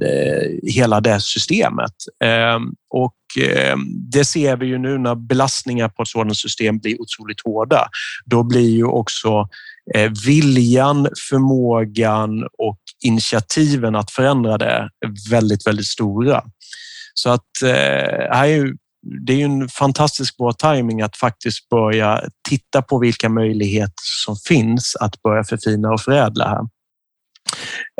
eh, 0.04 0.72
hela 0.74 1.00
det 1.00 1.20
systemet. 1.20 1.94
Eh, 2.24 2.58
och 2.94 3.14
eh, 3.36 3.76
det 4.12 4.24
ser 4.24 4.56
vi 4.56 4.66
ju 4.66 4.78
nu 4.78 4.98
när 4.98 5.14
belastningar 5.14 5.88
på 5.88 6.02
ett 6.02 6.08
sådant 6.08 6.36
system 6.36 6.78
blir 6.78 7.00
otroligt 7.00 7.40
hårda. 7.44 7.88
Då 8.24 8.42
blir 8.42 8.70
ju 8.70 8.84
också 8.84 9.48
eh, 9.94 10.12
viljan, 10.26 11.08
förmågan 11.30 12.48
och 12.58 12.78
initiativen 13.04 13.94
att 13.94 14.10
förändra 14.10 14.58
det 14.58 14.88
väldigt, 15.30 15.66
väldigt 15.66 15.86
stora. 15.86 16.42
Så 17.14 17.30
att 17.30 17.62
eh, 17.64 17.70
här 18.30 18.44
är 18.44 18.56
ju, 18.56 18.76
det 19.26 19.32
är 19.32 19.44
en 19.44 19.68
fantastiskt 19.68 20.36
bra 20.36 20.52
timing 20.52 21.02
att 21.02 21.16
faktiskt 21.16 21.68
börja 21.68 22.22
titta 22.48 22.82
på 22.82 22.98
vilka 22.98 23.28
möjligheter 23.28 24.02
som 24.24 24.36
finns 24.36 24.96
att 25.00 25.22
börja 25.22 25.44
förfina 25.44 25.90
och 25.90 26.00
förädla 26.00 26.48
här. 26.48 26.77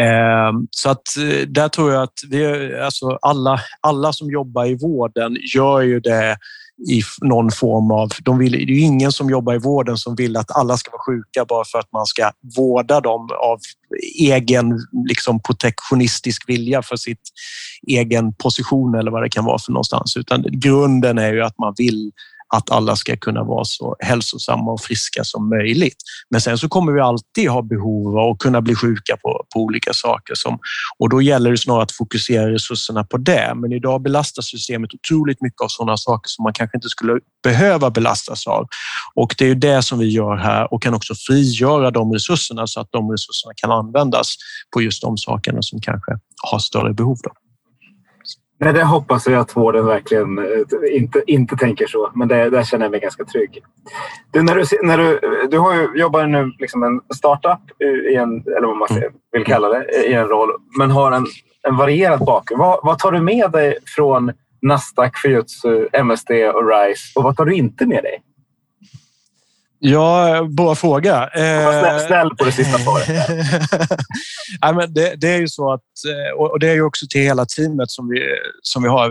Ehm, 0.03 0.67
så 0.71 0.91
att 0.91 1.17
eh, 1.17 1.49
där 1.49 1.69
tror 1.69 1.93
jag 1.93 2.03
att 2.03 2.19
vi, 2.31 2.75
alltså 2.81 3.19
alla, 3.23 3.61
alla 3.81 4.12
som 4.12 4.31
jobbar 4.31 4.67
i 4.67 4.75
vården 4.75 5.37
gör 5.55 5.81
ju 5.81 6.01
det 6.01 6.37
i 6.91 7.03
någon 7.21 7.51
form 7.51 7.91
av... 7.91 8.11
De 8.23 8.38
vill, 8.38 8.53
det 8.53 8.73
är 8.73 8.77
ju 8.77 8.81
ingen 8.81 9.12
som 9.12 9.31
jobbar 9.31 9.55
i 9.55 9.59
vården 9.59 9.97
som 9.97 10.14
vill 10.14 10.37
att 10.37 10.57
alla 10.57 10.77
ska 10.77 10.91
vara 10.91 11.03
sjuka 11.07 11.45
bara 11.45 11.64
för 11.64 11.79
att 11.79 11.93
man 11.93 12.07
ska 12.07 12.31
vårda 12.57 13.01
dem 13.01 13.29
av 13.41 13.59
egen 14.21 14.79
liksom, 15.09 15.43
protektionistisk 15.43 16.49
vilja 16.49 16.83
för 16.83 16.97
sitt 16.97 17.23
egen 17.87 18.35
position 18.35 18.95
eller 18.95 19.11
vad 19.11 19.23
det 19.23 19.29
kan 19.29 19.45
vara 19.45 19.59
för 19.59 19.73
någonstans. 19.73 20.17
Utan 20.17 20.45
grunden 20.51 21.19
är 21.19 21.33
ju 21.33 21.43
att 21.43 21.59
man 21.59 21.75
vill 21.77 22.12
att 22.55 22.71
alla 22.71 22.97
ska 22.97 23.17
kunna 23.17 23.45
vara 23.45 23.65
så 23.65 23.97
hälsosamma 23.99 24.73
och 24.73 24.81
friska 24.81 25.25
som 25.25 25.49
möjligt. 25.49 25.97
Men 26.31 26.41
sen 26.41 26.59
så 26.59 26.69
kommer 26.69 26.93
vi 26.93 27.01
alltid 27.01 27.49
ha 27.49 27.63
behov 27.63 28.19
av 28.19 28.31
att 28.31 28.39
kunna 28.39 28.61
bli 28.61 28.75
sjuka 28.75 29.17
på, 29.17 29.45
på 29.55 29.61
olika 29.61 29.93
saker 29.93 30.35
som, 30.37 30.59
och 30.99 31.09
då 31.09 31.23
gäller 31.23 31.51
det 31.51 31.59
snarare 31.59 31.83
att 31.83 31.93
fokusera 31.93 32.53
resurserna 32.53 33.05
på 33.05 33.17
det. 33.17 33.53
Men 33.57 33.73
idag 33.73 34.03
belastas 34.03 34.47
systemet 34.47 34.91
otroligt 34.95 35.43
mycket 35.43 35.61
av 35.61 35.69
sådana 35.69 35.97
saker 35.97 36.29
som 36.29 36.43
man 36.43 36.53
kanske 36.53 36.77
inte 36.77 36.89
skulle 36.89 37.21
behöva 37.43 37.91
belastas 37.91 38.47
av. 38.47 38.67
Och 39.15 39.35
det 39.39 39.51
är 39.51 39.55
det 39.55 39.83
som 39.83 39.99
vi 39.99 40.09
gör 40.09 40.37
här 40.37 40.73
och 40.73 40.83
kan 40.83 40.95
också 40.95 41.15
frigöra 41.15 41.91
de 41.91 42.13
resurserna 42.13 42.67
så 42.67 42.81
att 42.81 42.89
de 42.91 43.11
resurserna 43.11 43.53
kan 43.57 43.71
användas 43.71 44.35
på 44.75 44.83
just 44.83 45.03
de 45.03 45.17
sakerna 45.17 45.63
som 45.63 45.81
kanske 45.81 46.13
har 46.43 46.59
större 46.59 46.95
behov. 46.95 47.17
Då. 47.23 47.48
Nej, 48.61 48.73
det 48.73 48.85
hoppas 48.85 49.27
jag 49.27 49.40
att 49.40 49.57
vården 49.57 49.87
verkligen 49.87 50.38
eh, 50.38 50.97
inte, 50.97 51.23
inte 51.27 51.57
tänker 51.57 51.87
så. 51.87 52.11
Men 52.14 52.29
det, 52.29 52.51
där 52.51 52.64
känner 52.64 52.85
jag 52.85 52.90
mig 52.90 53.01
ganska 53.01 53.25
trygg. 53.25 53.62
Du, 54.31 54.42
när 54.42 54.55
du, 54.55 54.64
när 54.83 54.99
du, 54.99 55.21
du 55.51 55.59
har 55.59 55.75
ju, 55.75 55.88
jobbar 55.94 56.27
nu 56.27 56.53
liksom 56.59 56.83
en 56.83 57.01
startup, 57.16 57.83
i 58.11 58.14
en, 58.14 58.44
eller 58.57 58.66
vad 58.66 58.77
man 58.77 58.88
vill 59.33 59.44
kalla 59.44 59.68
det, 59.68 60.07
i 60.07 60.12
en 60.12 60.29
roll. 60.29 60.51
Men 60.79 60.90
har 60.90 61.12
en, 61.12 61.27
en 61.68 61.77
varierad 61.77 62.25
bakgrund. 62.25 62.61
Vad, 62.61 62.81
vad 62.83 62.99
tar 62.99 63.12
du 63.12 63.21
med 63.21 63.51
dig 63.51 63.79
från 63.97 64.33
Nasdaq, 64.62 65.18
Fujitsu, 65.18 65.88
MSD 65.92 66.31
och 66.31 66.68
RISE? 66.68 67.12
Och 67.16 67.23
vad 67.23 67.37
tar 67.37 67.44
du 67.44 67.55
inte 67.55 67.87
med 67.87 68.03
dig? 68.03 68.23
Ja, 69.81 70.43
bra 70.51 70.75
fråga. 70.75 71.31
Snäll, 71.35 72.01
snäll 72.01 72.31
på 72.37 72.45
det 72.45 72.53
sista 72.53 72.79
svaret. 72.79 73.09
Nej, 74.62 74.75
men 74.75 74.95
det, 74.95 75.14
det, 75.17 75.29
är 75.29 75.41
ju 75.41 75.49
så 75.49 75.73
att, 75.73 75.81
eh, 75.81 76.41
och 76.41 76.61
det 76.61 76.69
är 76.69 76.75
ju 76.75 76.83
också 76.83 77.07
till 77.11 77.21
hela 77.21 77.47
teamet 77.47 77.91
som 77.91 78.09
vi, 78.09 78.21
som 78.62 78.83
vi 78.83 78.88
har. 78.88 79.11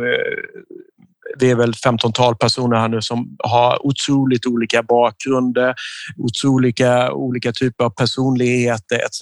Vi 1.39 1.51
är 1.51 1.55
väl 1.55 1.73
15-tal 1.73 2.35
personer 2.35 2.77
här 2.77 2.87
nu 2.87 3.01
som 3.01 3.37
har 3.43 3.85
otroligt 3.85 4.45
olika 4.45 4.83
bakgrunder, 4.83 5.75
otroliga 6.17 7.11
olika 7.11 7.51
typer 7.51 7.83
av 7.83 7.89
personligheter 7.89 8.95
etc. 8.95 9.21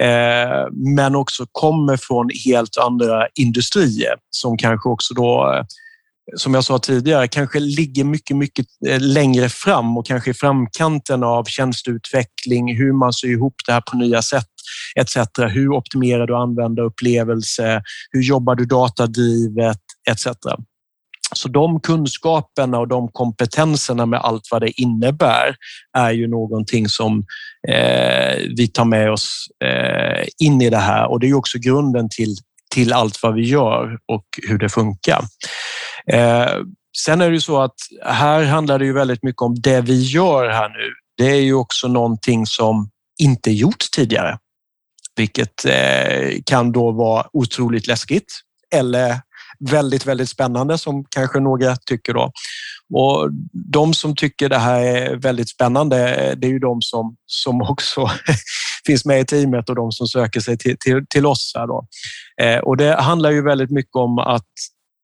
Eh, 0.00 0.66
men 0.96 1.16
också 1.16 1.46
kommer 1.52 1.96
från 1.96 2.28
helt 2.46 2.76
andra 2.76 3.26
industrier 3.34 4.14
som 4.30 4.56
kanske 4.56 4.88
också 4.88 5.14
då 5.14 5.64
som 6.36 6.54
jag 6.54 6.64
sa 6.64 6.78
tidigare, 6.78 7.28
kanske 7.28 7.60
ligger 7.60 8.04
mycket, 8.04 8.36
mycket 8.36 8.66
eh, 8.88 9.00
längre 9.00 9.48
fram 9.48 9.98
och 9.98 10.06
kanske 10.06 10.30
i 10.30 10.34
framkanten 10.34 11.24
av 11.24 11.44
tjänsteutveckling, 11.44 12.76
hur 12.76 12.92
man 12.92 13.12
syr 13.12 13.32
ihop 13.32 13.54
det 13.66 13.72
här 13.72 13.80
på 13.80 13.96
nya 13.96 14.22
sätt 14.22 14.46
etc. 14.94 15.16
Hur 15.38 15.68
optimerar 15.68 16.26
du 16.26 16.36
användarupplevelse? 16.36 17.82
Hur 18.10 18.22
jobbar 18.22 18.54
du 18.54 18.64
datadrivet 18.64 19.80
etc. 20.10 20.26
Så 21.34 21.48
de 21.48 21.80
kunskaperna 21.80 22.78
och 22.78 22.88
de 22.88 23.08
kompetenserna 23.08 24.06
med 24.06 24.20
allt 24.20 24.48
vad 24.50 24.62
det 24.62 24.80
innebär 24.80 25.56
är 25.98 26.10
ju 26.10 26.28
någonting 26.28 26.88
som 26.88 27.24
eh, 27.68 28.36
vi 28.56 28.68
tar 28.68 28.84
med 28.84 29.10
oss 29.10 29.46
eh, 29.64 30.26
in 30.38 30.62
i 30.62 30.70
det 30.70 30.76
här 30.76 31.10
och 31.10 31.20
det 31.20 31.28
är 31.28 31.34
också 31.34 31.58
grunden 31.58 32.08
till 32.08 32.36
till 32.72 32.92
allt 32.92 33.22
vad 33.22 33.34
vi 33.34 33.42
gör 33.42 33.98
och 34.06 34.24
hur 34.48 34.58
det 34.58 34.68
funkar. 34.68 35.24
Eh, 36.06 36.56
sen 37.04 37.20
är 37.20 37.28
det 37.28 37.34
ju 37.34 37.40
så 37.40 37.62
att 37.62 37.76
här 38.04 38.44
handlar 38.44 38.78
det 38.78 38.84
ju 38.84 38.92
väldigt 38.92 39.22
mycket 39.22 39.42
om 39.42 39.54
det 39.54 39.80
vi 39.80 40.02
gör 40.02 40.48
här 40.48 40.68
nu. 40.68 40.92
Det 41.16 41.30
är 41.30 41.40
ju 41.40 41.54
också 41.54 41.88
någonting 41.88 42.46
som 42.46 42.90
inte 43.18 43.50
gjorts 43.50 43.90
tidigare, 43.90 44.38
vilket 45.16 45.64
eh, 45.64 46.42
kan 46.46 46.72
då 46.72 46.90
vara 46.90 47.26
otroligt 47.32 47.86
läskigt 47.86 48.32
eller 48.74 49.20
väldigt, 49.70 50.06
väldigt 50.06 50.28
spännande 50.28 50.78
som 50.78 51.04
kanske 51.04 51.40
några 51.40 51.76
tycker 51.76 52.14
då. 52.14 52.32
Och 52.94 53.30
de 53.72 53.94
som 53.94 54.16
tycker 54.16 54.48
det 54.48 54.58
här 54.58 54.80
är 54.80 55.16
väldigt 55.16 55.48
spännande, 55.48 56.14
eh, 56.14 56.36
det 56.36 56.46
är 56.46 56.50
ju 56.50 56.58
de 56.58 56.82
som, 56.82 57.16
som 57.26 57.62
också 57.62 58.10
finns 58.86 59.04
med 59.04 59.20
i 59.20 59.24
teamet 59.24 59.68
och 59.68 59.74
de 59.74 59.92
som 59.92 60.06
söker 60.06 60.40
sig 60.40 60.58
till, 60.58 60.76
till, 60.78 61.06
till 61.08 61.26
oss. 61.26 61.52
Här 61.54 61.66
då. 61.66 61.86
Eh, 62.42 62.58
och 62.58 62.76
det 62.76 63.00
handlar 63.00 63.30
ju 63.30 63.42
väldigt 63.42 63.70
mycket 63.70 63.94
om 63.94 64.18
att 64.18 64.50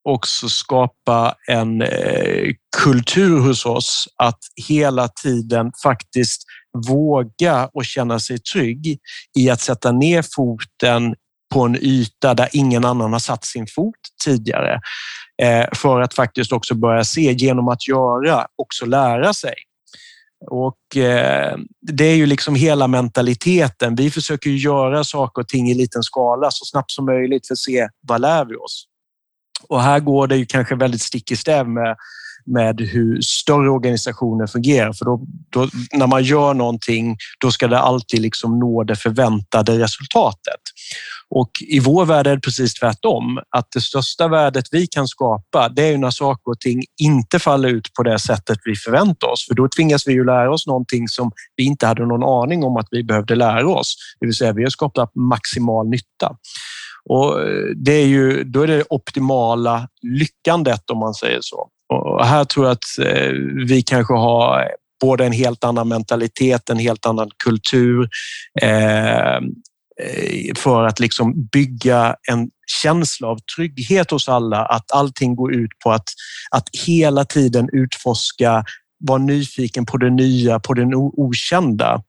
också 0.03 0.49
skapa 0.49 1.35
en 1.47 1.81
eh, 1.81 2.51
kultur 2.77 3.39
hos 3.39 3.65
oss 3.65 4.07
att 4.15 4.39
hela 4.67 5.07
tiden 5.07 5.71
faktiskt 5.83 6.43
våga 6.87 7.69
och 7.73 7.85
känna 7.85 8.19
sig 8.19 8.39
trygg 8.39 8.99
i 9.37 9.49
att 9.49 9.61
sätta 9.61 9.91
ner 9.91 10.25
foten 10.35 11.15
på 11.53 11.61
en 11.61 11.77
yta 11.81 12.33
där 12.33 12.49
ingen 12.53 12.85
annan 12.85 13.13
har 13.13 13.19
satt 13.19 13.45
sin 13.45 13.67
fot 13.75 13.95
tidigare. 14.23 14.79
Eh, 15.41 15.65
för 15.75 16.01
att 16.01 16.13
faktiskt 16.13 16.51
också 16.51 16.75
börja 16.75 17.03
se 17.03 17.33
genom 17.33 17.67
att 17.67 17.87
göra, 17.87 18.47
också 18.55 18.85
lära 18.85 19.33
sig. 19.33 19.53
Och 20.51 20.97
eh, 20.97 21.57
det 21.81 22.05
är 22.05 22.15
ju 22.15 22.25
liksom 22.25 22.55
hela 22.55 22.87
mentaliteten. 22.87 23.95
Vi 23.95 24.11
försöker 24.11 24.49
göra 24.49 25.03
saker 25.03 25.41
och 25.41 25.47
ting 25.47 25.69
i 25.69 25.73
liten 25.73 26.03
skala 26.03 26.51
så 26.51 26.65
snabbt 26.65 26.91
som 26.91 27.05
möjligt 27.05 27.47
för 27.47 27.53
att 27.53 27.59
se 27.59 27.87
vad 28.07 28.21
lär 28.21 28.45
vi 28.45 28.55
oss. 28.55 28.85
Och 29.67 29.81
här 29.81 29.99
går 29.99 30.27
det 30.27 30.37
ju 30.37 30.45
kanske 30.45 30.75
väldigt 30.75 31.01
stick 31.01 31.31
i 31.31 31.35
stäv 31.35 31.69
med 31.69 31.95
med 32.45 32.81
hur 32.81 33.21
större 33.21 33.69
organisationer 33.69 34.47
fungerar. 34.47 34.93
För 34.93 35.05
då, 35.05 35.21
då, 35.49 35.69
när 35.93 36.07
man 36.07 36.23
gör 36.23 36.53
någonting, 36.53 37.17
då 37.39 37.51
ska 37.51 37.67
det 37.67 37.79
alltid 37.79 38.21
liksom 38.21 38.59
nå 38.59 38.83
det 38.83 38.95
förväntade 38.95 39.79
resultatet. 39.79 40.61
Och 41.29 41.51
i 41.67 41.79
vår 41.79 42.05
värld 42.05 42.27
är 42.27 42.35
det 42.35 42.41
precis 42.41 42.73
tvärtom. 42.73 43.39
Att 43.49 43.67
det 43.73 43.81
största 43.81 44.27
värdet 44.27 44.65
vi 44.71 44.87
kan 44.87 45.07
skapa, 45.07 45.69
det 45.69 45.83
är 45.83 45.91
ju 45.91 45.97
när 45.97 46.11
saker 46.11 46.51
och 46.51 46.59
ting 46.59 46.83
inte 47.01 47.39
faller 47.39 47.69
ut 47.69 47.93
på 47.93 48.03
det 48.03 48.19
sättet 48.19 48.57
vi 48.65 48.75
förväntar 48.75 49.27
oss. 49.27 49.47
För 49.47 49.55
då 49.55 49.67
tvingas 49.67 50.07
vi 50.07 50.13
ju 50.13 50.25
lära 50.25 50.53
oss 50.53 50.67
någonting 50.67 51.07
som 51.07 51.31
vi 51.55 51.63
inte 51.63 51.87
hade 51.87 52.05
någon 52.05 52.43
aning 52.43 52.63
om 52.63 52.77
att 52.77 52.87
vi 52.91 53.03
behövde 53.03 53.35
lära 53.35 53.69
oss. 53.69 53.95
Det 54.19 54.25
vill 54.25 54.35
säga, 54.35 54.53
vi 54.53 54.63
har 54.63 54.69
skapat 54.69 55.15
maximal 55.15 55.89
nytta. 55.89 56.35
Och 57.09 57.41
eh, 57.41 57.65
det 57.75 57.93
är 57.93 58.05
ju, 58.05 58.43
då 58.43 58.61
är 58.61 58.67
det 58.67 58.83
optimala 58.89 59.87
lyckandet 60.01 60.89
om 60.89 60.99
man 60.99 61.13
säger 61.13 61.39
så. 61.41 61.69
Och 61.93 62.25
här 62.25 62.45
tror 62.45 62.65
jag 62.65 62.71
att 62.71 63.07
eh, 63.07 63.31
vi 63.67 63.81
kanske 63.81 64.13
har 64.13 64.67
både 65.01 65.25
en 65.25 65.31
helt 65.31 65.63
annan 65.63 65.87
mentalitet, 65.87 66.69
en 66.69 66.77
helt 66.77 67.05
annan 67.05 67.29
kultur 67.43 68.09
eh, 68.61 69.35
eh, 69.35 70.53
för 70.57 70.83
att 70.83 70.99
liksom 70.99 71.47
bygga 71.51 72.15
en 72.31 72.49
känsla 72.81 73.27
av 73.27 73.39
trygghet 73.55 74.11
hos 74.11 74.29
alla. 74.29 74.65
Att 74.65 74.91
allting 74.91 75.35
går 75.35 75.55
ut 75.55 75.71
på 75.83 75.91
att, 75.91 76.09
att 76.51 76.69
hela 76.87 77.25
tiden 77.25 77.69
utforska, 77.73 78.63
vara 78.99 79.17
nyfiken 79.17 79.85
på 79.85 79.97
det 79.97 80.09
nya, 80.09 80.59
på 80.59 80.73
det 80.73 80.95
okända 80.95 82.03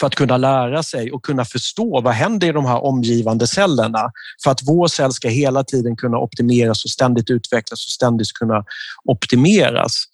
för 0.00 0.06
att 0.06 0.14
kunna 0.14 0.36
lära 0.36 0.82
sig 0.82 1.12
och 1.12 1.24
kunna 1.24 1.44
förstå 1.44 2.00
vad 2.00 2.14
händer 2.14 2.48
i 2.48 2.52
de 2.52 2.66
här 2.66 2.84
omgivande 2.84 3.46
cellerna 3.46 4.10
för 4.44 4.50
att 4.50 4.60
vår 4.62 4.88
cell 4.88 5.12
ska 5.12 5.28
hela 5.28 5.64
tiden 5.64 5.96
kunna 5.96 6.18
optimeras 6.18 6.84
och 6.84 6.90
ständigt 6.90 7.30
utvecklas 7.30 7.86
och 7.86 7.90
ständigt 7.90 8.32
kunna 8.32 8.64
optimeras. 9.04 10.04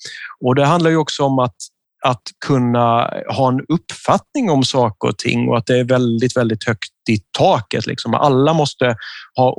Och 0.41 0.55
det 0.55 0.65
handlar 0.65 0.91
ju 0.91 0.97
också 0.97 1.25
om 1.25 1.39
att 1.39 1.57
att 2.05 2.23
kunna 2.47 3.11
ha 3.29 3.49
en 3.49 3.61
uppfattning 3.69 4.51
om 4.51 4.65
saker 4.65 5.09
och 5.09 5.19
ting 5.19 5.49
och 5.49 5.59
att 5.59 5.67
det 5.67 5.79
är 5.79 5.85
väldigt, 5.85 6.37
väldigt 6.37 6.65
högt 6.65 6.93
i 7.09 7.19
taket. 7.39 7.87
Liksom. 7.87 8.15
Alla 8.15 8.53
måste 8.53 8.97
ha 9.37 9.57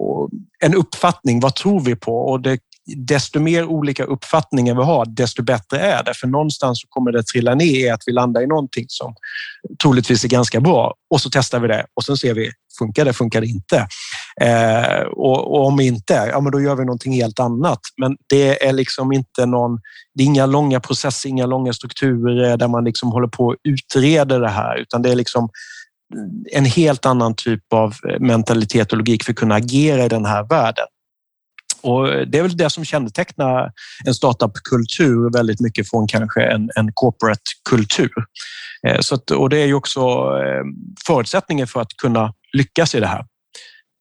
en 0.63 0.75
uppfattning. 0.75 1.39
Vad 1.39 1.55
tror 1.55 1.79
vi 1.79 1.95
på? 1.95 2.17
Och 2.17 2.41
det 2.41 2.59
desto 2.95 3.39
mer 3.39 3.65
olika 3.65 4.03
uppfattningar 4.03 4.75
vi 4.75 4.83
har, 4.83 5.05
desto 5.05 5.43
bättre 5.43 5.79
är 5.79 6.03
det. 6.03 6.13
För 6.13 6.27
någonstans 6.27 6.81
kommer 6.89 7.11
det 7.11 7.23
trilla 7.23 7.55
ner 7.55 7.85
i 7.85 7.89
att 7.89 8.01
vi 8.05 8.11
landar 8.11 8.41
i 8.41 8.47
någonting 8.47 8.85
som 8.87 9.15
troligtvis 9.81 10.23
är 10.23 10.29
ganska 10.29 10.61
bra 10.61 10.93
och 11.09 11.21
så 11.21 11.29
testar 11.29 11.59
vi 11.59 11.67
det 11.67 11.85
och 11.93 12.03
sen 12.03 12.17
ser 12.17 12.33
vi, 12.33 12.51
funkar 12.79 13.05
det, 13.05 13.13
funkar 13.13 13.41
det 13.41 13.47
inte? 13.47 13.87
Eh, 14.41 15.01
och, 15.01 15.51
och, 15.51 15.65
om 15.65 15.79
inte, 15.79 16.13
ja 16.13 16.41
men 16.41 16.51
då 16.51 16.61
gör 16.61 16.75
vi 16.75 16.85
någonting 16.85 17.13
helt 17.13 17.39
annat. 17.39 17.79
Men 18.01 18.17
det 18.29 18.67
är 18.67 18.73
liksom 18.73 19.11
inte 19.11 19.45
någon, 19.45 19.79
det 20.13 20.23
är 20.23 20.27
inga 20.27 20.45
långa 20.45 20.79
processer, 20.79 21.29
inga 21.29 21.45
långa 21.45 21.73
strukturer 21.73 22.57
där 22.57 22.67
man 22.67 22.83
liksom 22.83 23.11
håller 23.11 23.27
på 23.27 23.51
att 23.51 23.57
utreda 23.63 24.39
det 24.39 24.49
här, 24.49 24.77
utan 24.77 25.01
det 25.01 25.11
är 25.11 25.15
liksom 25.15 25.49
en 26.53 26.65
helt 26.65 27.05
annan 27.05 27.35
typ 27.35 27.73
av 27.73 27.95
eh, 28.09 28.19
mentalitet 28.19 28.91
och 28.91 28.97
logik 28.97 29.23
för 29.23 29.31
att 29.31 29.37
kunna 29.37 29.55
agera 29.55 30.05
i 30.05 30.09
den 30.09 30.25
här 30.25 30.43
världen. 30.43 30.85
Och 31.81 32.07
det 32.07 32.37
är 32.37 32.41
väl 32.41 32.57
det 32.57 32.69
som 32.69 32.85
kännetecknar 32.85 33.71
en 34.05 34.13
startupkultur 34.13 35.33
väldigt 35.33 35.59
mycket 35.59 35.89
från 35.89 36.07
kanske 36.07 36.43
en, 36.43 36.69
en 36.75 36.91
corporate-kultur. 36.93 38.11
Eh, 38.87 38.99
så 38.99 39.15
att, 39.15 39.31
och 39.31 39.49
det 39.49 39.57
är 39.57 39.65
ju 39.65 39.73
också 39.73 39.99
eh, 40.45 40.63
förutsättningen 41.07 41.67
för 41.67 41.81
att 41.81 41.97
kunna 42.01 42.33
lyckas 42.53 42.95
i 42.95 42.99
det 42.99 43.07
här. 43.07 43.25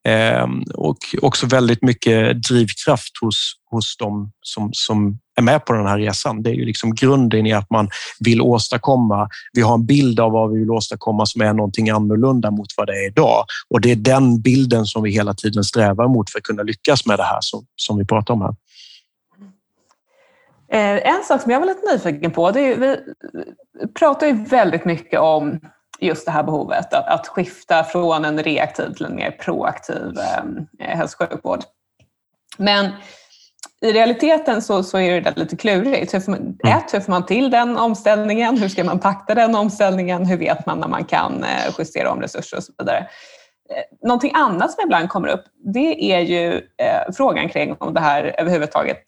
Eh, 0.07 0.47
och 0.73 0.97
också 1.21 1.45
väldigt 1.45 1.81
mycket 1.83 2.43
drivkraft 2.43 3.17
hos, 3.21 3.53
hos 3.69 3.97
de 3.97 4.31
som, 4.41 4.69
som 4.73 5.19
är 5.35 5.41
med 5.41 5.65
på 5.65 5.73
den 5.73 5.87
här 5.87 5.97
resan. 5.97 6.43
Det 6.43 6.49
är 6.49 6.53
ju 6.53 6.65
liksom 6.65 6.95
grunden 6.95 7.45
i 7.45 7.53
att 7.53 7.69
man 7.69 7.89
vill 8.19 8.41
åstadkomma. 8.41 9.29
Vi 9.53 9.61
har 9.61 9.73
en 9.73 9.85
bild 9.85 10.19
av 10.19 10.31
vad 10.31 10.51
vi 10.51 10.59
vill 10.59 10.71
åstadkomma 10.71 11.25
som 11.25 11.41
är 11.41 11.53
någonting 11.53 11.89
annorlunda 11.89 12.51
mot 12.51 12.67
vad 12.77 12.87
det 12.87 12.93
är 12.93 13.07
idag. 13.07 13.45
Och 13.69 13.81
det 13.81 13.91
är 13.91 13.95
den 13.95 14.41
bilden 14.41 14.85
som 14.85 15.03
vi 15.03 15.11
hela 15.11 15.33
tiden 15.33 15.63
strävar 15.63 16.07
mot 16.07 16.29
för 16.29 16.39
att 16.39 16.43
kunna 16.43 16.63
lyckas 16.63 17.05
med 17.05 17.19
det 17.19 17.23
här 17.23 17.39
som, 17.41 17.65
som 17.75 17.97
vi 17.97 18.05
pratar 18.05 18.33
om 18.33 18.41
här. 18.41 18.55
Eh, 20.71 21.15
en 21.15 21.23
sak 21.23 21.41
som 21.41 21.51
jag 21.51 21.59
var 21.59 21.67
lite 21.67 21.93
nyfiken 21.93 22.31
på, 22.31 22.51
det 22.51 22.59
är, 22.59 22.77
vi 22.77 22.97
pratar 23.99 24.27
ju 24.27 24.33
väldigt 24.33 24.85
mycket 24.85 25.19
om 25.19 25.59
just 25.99 26.25
det 26.25 26.31
här 26.31 26.43
behovet 26.43 26.93
att, 26.93 27.07
att 27.07 27.27
skifta 27.27 27.83
från 27.83 28.25
en 28.25 28.43
reaktiv 28.43 28.93
till 28.93 29.05
en 29.05 29.15
mer 29.15 29.31
proaktiv 29.31 30.17
eh, 30.79 30.87
hälso 30.87 31.23
och 31.23 31.29
sjukvård. 31.29 31.59
Men 32.57 32.91
i 33.81 33.93
realiteten 33.93 34.61
så, 34.61 34.83
så 34.83 34.99
är 34.99 35.21
det 35.21 35.37
lite 35.37 35.55
klurigt. 35.55 36.13
Hur 36.13 36.31
man, 36.31 36.39
mm. 36.39 36.77
ett, 36.77 36.93
hur 36.93 36.99
får 36.99 37.11
man 37.11 37.25
till 37.25 37.49
den 37.51 37.77
omställningen? 37.77 38.57
Hur 38.57 38.69
ska 38.69 38.83
man 38.83 38.99
takta 38.99 39.35
den 39.35 39.55
omställningen? 39.55 40.25
Hur 40.25 40.37
vet 40.37 40.65
man 40.65 40.79
när 40.79 40.87
man 40.87 41.05
kan 41.05 41.43
eh, 41.43 41.73
justera 41.77 42.11
om 42.11 42.21
resurser 42.21 42.57
och 42.57 42.63
så 42.63 42.73
vidare? 42.77 42.97
Eh, 42.97 44.07
någonting 44.07 44.31
annat 44.35 44.71
som 44.71 44.83
ibland 44.83 45.09
kommer 45.09 45.27
upp, 45.27 45.43
det 45.73 46.13
är 46.13 46.19
ju 46.19 46.53
eh, 46.55 47.13
frågan 47.17 47.49
kring 47.49 47.75
om 47.79 47.93
det 47.93 47.99
här 47.99 48.35
överhuvudtaget 48.37 49.03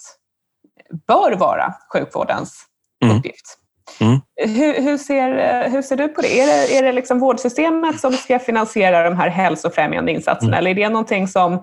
bör 1.07 1.31
vara 1.31 1.73
sjukvårdens 1.93 2.65
mm. 3.03 3.17
uppgift. 3.17 3.59
Mm. 4.01 4.19
Hur, 4.35 4.81
hur, 4.81 4.97
ser, 4.97 5.69
hur 5.69 5.81
ser 5.81 5.95
du 5.95 6.07
på 6.07 6.21
det? 6.21 6.39
Är 6.39 6.47
det, 6.47 6.77
är 6.77 6.83
det 6.83 6.91
liksom 6.91 7.19
vårdsystemet 7.19 7.99
som 7.99 8.13
ska 8.13 8.39
finansiera 8.39 9.09
de 9.09 9.17
här 9.17 9.29
hälsofrämjande 9.29 10.11
insatserna 10.11 10.57
mm. 10.57 10.59
eller 10.59 10.71
är 10.71 10.75
det 10.75 10.89
någonting 10.89 11.27
som, 11.27 11.53
eh, 11.53 11.59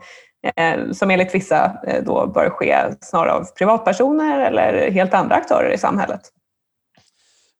Eh, 0.56 0.92
som 0.92 1.10
enligt 1.10 1.34
vissa 1.34 1.72
eh, 1.86 2.04
då 2.04 2.26
bör 2.26 2.50
ske 2.50 2.84
snarare 3.00 3.32
av 3.32 3.44
privatpersoner 3.58 4.40
eller 4.40 4.90
helt 4.90 5.14
andra 5.14 5.34
aktörer 5.34 5.74
i 5.74 5.78
samhället? 5.78 6.20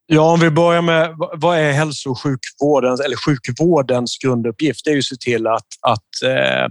Ja, 0.07 0.33
om 0.33 0.41
vi 0.41 0.51
börjar 0.51 0.83
med 0.83 1.15
vad 1.35 1.59
är 1.59 1.73
hälso 1.73 2.11
och 2.11 2.23
sjukvårdens 2.23 3.01
eller 3.01 3.17
sjukvårdens 3.17 4.19
grunduppgift? 4.19 4.85
Det 4.85 4.91
är 4.91 4.95
ju 4.95 4.99
att 4.99 5.05
se 5.05 5.17
till 5.17 5.47
att, 5.47 5.67
att 5.83 6.23
eh, 6.25 6.67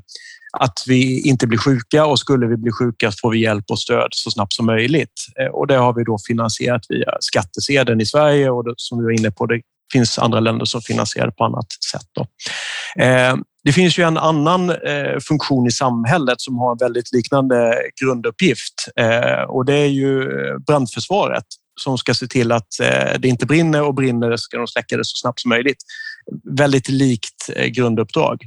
att 0.59 0.84
vi 0.88 1.28
inte 1.28 1.47
blir 1.47 1.57
sjuka 1.57 2.05
och 2.05 2.20
skulle 2.20 2.47
vi 2.47 2.57
bli 2.57 2.72
sjuka 2.72 3.11
får 3.22 3.32
vi 3.32 3.39
hjälp 3.39 3.66
och 3.70 3.80
stöd 3.80 4.07
så 4.11 4.32
snabbt 4.32 4.53
som 4.53 4.66
möjligt. 4.66 5.26
Och 5.51 5.68
det 5.68 5.76
har 5.76 5.93
vi 5.93 6.03
då 6.03 6.18
finansierat 6.28 6.82
via 6.89 7.18
skattesedeln 7.20 8.01
i 8.01 8.05
Sverige 8.05 8.49
och 8.49 8.63
det, 8.63 8.74
som 8.78 8.97
vi 8.97 9.03
var 9.03 9.11
inne 9.11 9.32
på, 9.32 9.45
det 9.45 9.61
finns 9.93 10.20
andra 10.20 10.39
länder 10.39 10.66
som 10.66 10.82
finansierar 10.82 11.26
det 11.26 11.32
på 11.32 11.43
annat 11.43 11.68
sätt. 11.91 12.07
Då. 12.16 12.28
Det 13.66 13.74
finns 13.74 13.99
ju 13.99 14.03
en 14.03 14.18
annan 14.18 14.70
eh, 14.70 15.20
funktion 15.28 15.68
i 15.68 15.72
samhället 15.72 16.41
som 16.41 16.57
har 16.57 16.72
en 16.72 16.78
väldigt 16.78 17.13
liknande 17.13 17.76
grunduppgift 18.01 18.74
eh, 18.95 19.41
och 19.47 19.66
det 19.66 19.74
är 19.74 19.88
ju 19.88 20.22
eh, 20.22 20.57
brandförsvaret 20.68 21.45
som 21.82 21.97
ska 21.97 22.13
se 22.13 22.28
till 22.28 22.51
att 22.51 22.80
eh, 22.82 23.20
det 23.20 23.28
inte 23.28 23.45
brinner 23.45 23.82
och 23.82 23.93
brinner 23.93 24.30
det 24.30 24.38
ska 24.38 24.57
de 24.57 24.68
släcka 24.68 24.97
det 24.97 25.05
så 25.05 25.16
snabbt 25.16 25.39
som 25.39 25.49
möjligt. 25.49 25.78
Väldigt 26.57 26.89
likt 26.89 27.49
grunduppdrag. 27.72 28.41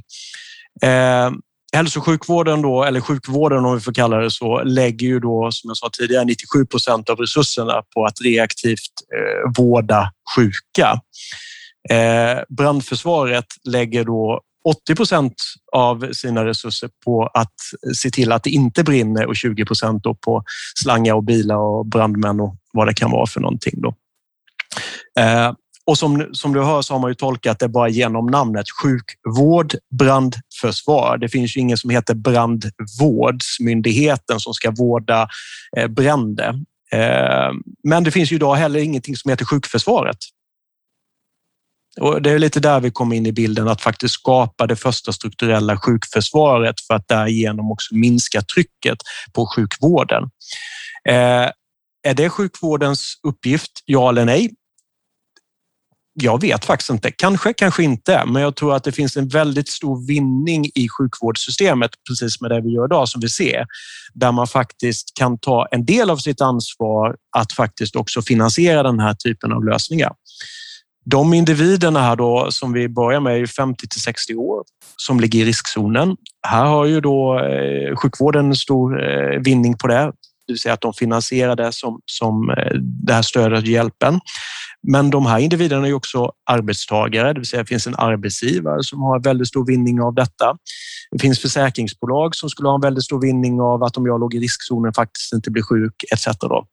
Hälso 1.73 1.99
och 1.99 2.05
sjukvården, 2.05 2.61
då, 2.61 2.83
eller 2.83 3.01
sjukvården 3.01 3.65
om 3.65 3.75
vi 3.75 3.81
får 3.81 3.93
kalla 3.93 4.17
det 4.17 4.31
så, 4.31 4.63
lägger 4.63 5.07
ju 5.07 5.19
då 5.19 5.49
som 5.51 5.69
jag 5.69 5.77
sa 5.77 5.89
tidigare 5.89 6.25
97 6.25 6.65
procent 6.65 7.09
av 7.09 7.17
resurserna 7.17 7.83
på 7.93 8.05
att 8.05 8.21
reaktivt 8.21 8.93
eh, 9.15 9.51
vårda 9.57 10.11
sjuka. 10.35 11.01
Eh, 11.89 12.43
brandförsvaret 12.49 13.45
lägger 13.63 14.03
då 14.03 14.41
80 14.65 14.95
procent 14.95 15.33
av 15.71 16.11
sina 16.11 16.45
resurser 16.45 16.89
på 17.05 17.29
att 17.33 17.53
se 17.95 18.09
till 18.09 18.31
att 18.31 18.43
det 18.43 18.49
inte 18.49 18.83
brinner 18.83 19.25
och 19.25 19.35
20 19.35 19.65
procent 19.65 20.03
på 20.03 20.43
slangar 20.75 21.13
och 21.13 21.23
bilar 21.23 21.57
och 21.57 21.85
brandmän 21.85 22.39
och 22.39 22.55
vad 22.73 22.87
det 22.87 22.93
kan 22.93 23.11
vara 23.11 23.27
för 23.27 23.39
någonting. 23.39 23.81
Då. 23.81 23.93
Eh, 25.19 25.53
och 25.85 25.97
som, 25.97 26.29
som 26.31 26.53
du 26.53 26.63
hör 26.63 26.81
så 26.81 26.93
har 26.93 26.99
man 26.99 27.11
ju 27.11 27.15
tolkat 27.15 27.59
det 27.59 27.67
bara 27.67 27.89
genom 27.89 28.25
namnet 28.25 28.65
sjukvård, 28.83 29.75
brandförsvar. 29.99 31.17
Det 31.17 31.29
finns 31.29 31.57
ju 31.57 31.61
ingen 31.61 31.77
som 31.77 31.89
heter 31.89 32.15
brandvårdsmyndigheten 32.15 34.39
som 34.39 34.53
ska 34.53 34.71
vårda 34.71 35.27
eh, 35.77 35.87
bränder. 35.87 36.49
Eh, 36.91 37.51
men 37.83 38.03
det 38.03 38.11
finns 38.11 38.31
ju 38.31 38.35
idag 38.35 38.55
heller 38.55 38.79
ingenting 38.79 39.15
som 39.15 39.29
heter 39.29 39.45
sjukförsvaret. 39.45 40.17
Och 41.97 42.21
det 42.21 42.31
är 42.31 42.39
lite 42.39 42.59
där 42.59 42.79
vi 42.79 42.91
kommer 42.91 43.15
in 43.15 43.25
i 43.25 43.31
bilden, 43.31 43.67
att 43.67 43.81
faktiskt 43.81 44.13
skapa 44.13 44.67
det 44.67 44.75
första 44.75 45.13
strukturella 45.13 45.77
sjukförsvaret 45.77 46.75
för 46.87 46.93
att 46.93 47.07
därigenom 47.07 47.71
också 47.71 47.95
minska 47.95 48.41
trycket 48.41 48.97
på 49.33 49.47
sjukvården. 49.55 50.23
Eh, 51.09 51.49
är 52.03 52.13
det 52.13 52.29
sjukvårdens 52.29 53.13
uppgift? 53.27 53.71
Ja 53.85 54.09
eller 54.09 54.25
nej? 54.25 54.49
Jag 56.13 56.41
vet 56.41 56.65
faktiskt 56.65 56.89
inte. 56.89 57.11
Kanske, 57.11 57.53
kanske 57.53 57.83
inte. 57.83 58.23
Men 58.25 58.41
jag 58.41 58.55
tror 58.55 58.75
att 58.75 58.83
det 58.83 58.91
finns 58.91 59.17
en 59.17 59.27
väldigt 59.27 59.69
stor 59.69 60.07
vinning 60.07 60.65
i 60.75 60.89
sjukvårdssystemet, 60.89 61.91
precis 62.09 62.41
med 62.41 62.51
det 62.51 62.61
vi 62.61 62.69
gör 62.69 62.85
idag, 62.85 63.09
som 63.09 63.21
vi 63.21 63.29
ser, 63.29 63.65
där 64.13 64.31
man 64.31 64.47
faktiskt 64.47 65.11
kan 65.17 65.39
ta 65.39 65.67
en 65.71 65.85
del 65.85 66.09
av 66.09 66.17
sitt 66.17 66.41
ansvar 66.41 67.15
att 67.37 67.53
faktiskt 67.53 67.95
också 67.95 68.21
finansiera 68.21 68.83
den 68.83 68.99
här 68.99 69.13
typen 69.13 69.51
av 69.51 69.65
lösningar. 69.65 70.11
De 71.11 71.33
individerna 71.33 71.99
här 71.99 72.15
då 72.15 72.47
som 72.51 72.73
vi 72.73 72.89
börjar 72.89 73.19
med 73.19 73.41
är 73.41 73.45
50 73.45 73.87
till 73.87 74.01
60 74.01 74.35
år 74.35 74.63
som 74.97 75.19
ligger 75.19 75.39
i 75.39 75.45
riskzonen. 75.45 76.17
Här 76.47 76.65
har 76.65 76.85
ju 76.85 77.01
då 77.01 77.39
eh, 77.39 77.95
sjukvården 77.95 78.45
en 78.45 78.55
stor 78.55 79.03
eh, 79.03 79.39
vinning 79.39 79.77
på 79.77 79.87
det, 79.87 80.11
det 80.47 80.53
vill 80.53 80.59
säga 80.59 80.73
att 80.73 80.81
de 80.81 80.93
finansierar 80.93 81.55
det 81.55 81.71
som, 81.71 81.99
som 82.05 82.49
eh, 82.49 82.73
det 83.05 83.13
här 83.13 83.21
stödet 83.21 83.61
och 83.61 83.67
hjälpen. 83.67 84.19
Men 84.87 85.09
de 85.09 85.25
här 85.25 85.39
individerna 85.39 85.87
är 85.87 85.93
också 85.93 86.31
arbetstagare, 86.45 87.33
det 87.33 87.39
vill 87.39 87.47
säga 87.47 87.63
det 87.63 87.67
finns 87.67 87.87
en 87.87 87.95
arbetsgivare 87.95 88.83
som 88.83 89.01
har 89.01 89.19
väldigt 89.23 89.47
stor 89.47 89.65
vinning 89.65 90.01
av 90.01 90.15
detta. 90.15 90.57
Det 91.11 91.19
finns 91.19 91.41
försäkringsbolag 91.41 92.35
som 92.35 92.49
skulle 92.49 92.69
ha 92.69 92.75
en 92.75 92.81
väldigt 92.81 93.03
stor 93.03 93.21
vinning 93.21 93.61
av 93.61 93.83
att 93.83 93.97
om 93.97 94.05
jag 94.05 94.19
låg 94.19 94.33
i 94.33 94.39
riskzonen 94.39 94.93
faktiskt 94.93 95.33
inte 95.33 95.51
blir 95.51 95.63
sjuk 95.63 96.03
etc. 96.13 96.27
Då. 96.39 96.65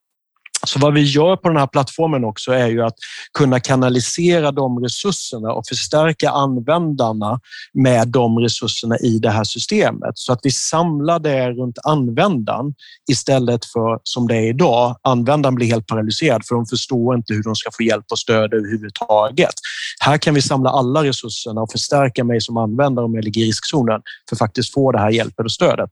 Så 0.68 0.78
vad 0.78 0.94
vi 0.94 1.02
gör 1.02 1.36
på 1.36 1.48
den 1.48 1.56
här 1.56 1.66
plattformen 1.66 2.24
också 2.24 2.52
är 2.52 2.66
ju 2.66 2.82
att 2.82 2.94
kunna 3.38 3.60
kanalisera 3.60 4.52
de 4.52 4.78
resurserna 4.78 5.52
och 5.52 5.66
förstärka 5.68 6.30
användarna 6.30 7.40
med 7.72 8.08
de 8.08 8.38
resurserna 8.38 8.98
i 8.98 9.18
det 9.18 9.30
här 9.30 9.44
systemet 9.44 10.12
så 10.14 10.32
att 10.32 10.40
vi 10.42 10.50
samlar 10.50 11.18
det 11.18 11.50
runt 11.50 11.78
användaren 11.84 12.74
istället 13.10 13.64
för 13.64 14.00
som 14.02 14.28
det 14.28 14.36
är 14.36 14.48
idag. 14.48 14.96
Användaren 15.02 15.54
blir 15.54 15.66
helt 15.66 15.86
paralyserad 15.86 16.42
för 16.46 16.54
de 16.54 16.66
förstår 16.66 17.16
inte 17.16 17.34
hur 17.34 17.42
de 17.42 17.54
ska 17.54 17.70
få 17.76 17.82
hjälp 17.82 18.04
och 18.10 18.18
stöd 18.18 18.54
överhuvudtaget. 18.54 19.54
Här 20.00 20.18
kan 20.18 20.34
vi 20.34 20.42
samla 20.42 20.70
alla 20.70 21.04
resurserna 21.04 21.60
och 21.60 21.72
förstärka 21.72 22.24
mig 22.24 22.40
som 22.40 22.56
användare 22.56 23.04
om 23.04 23.14
jag 23.14 23.24
ligger 23.24 23.42
i 23.42 23.48
riskzonen 23.48 24.00
för 24.28 24.36
att 24.36 24.38
faktiskt 24.38 24.74
få 24.74 24.92
det 24.92 24.98
här 24.98 25.10
hjälpen 25.10 25.44
och 25.44 25.52
stödet. 25.52 25.90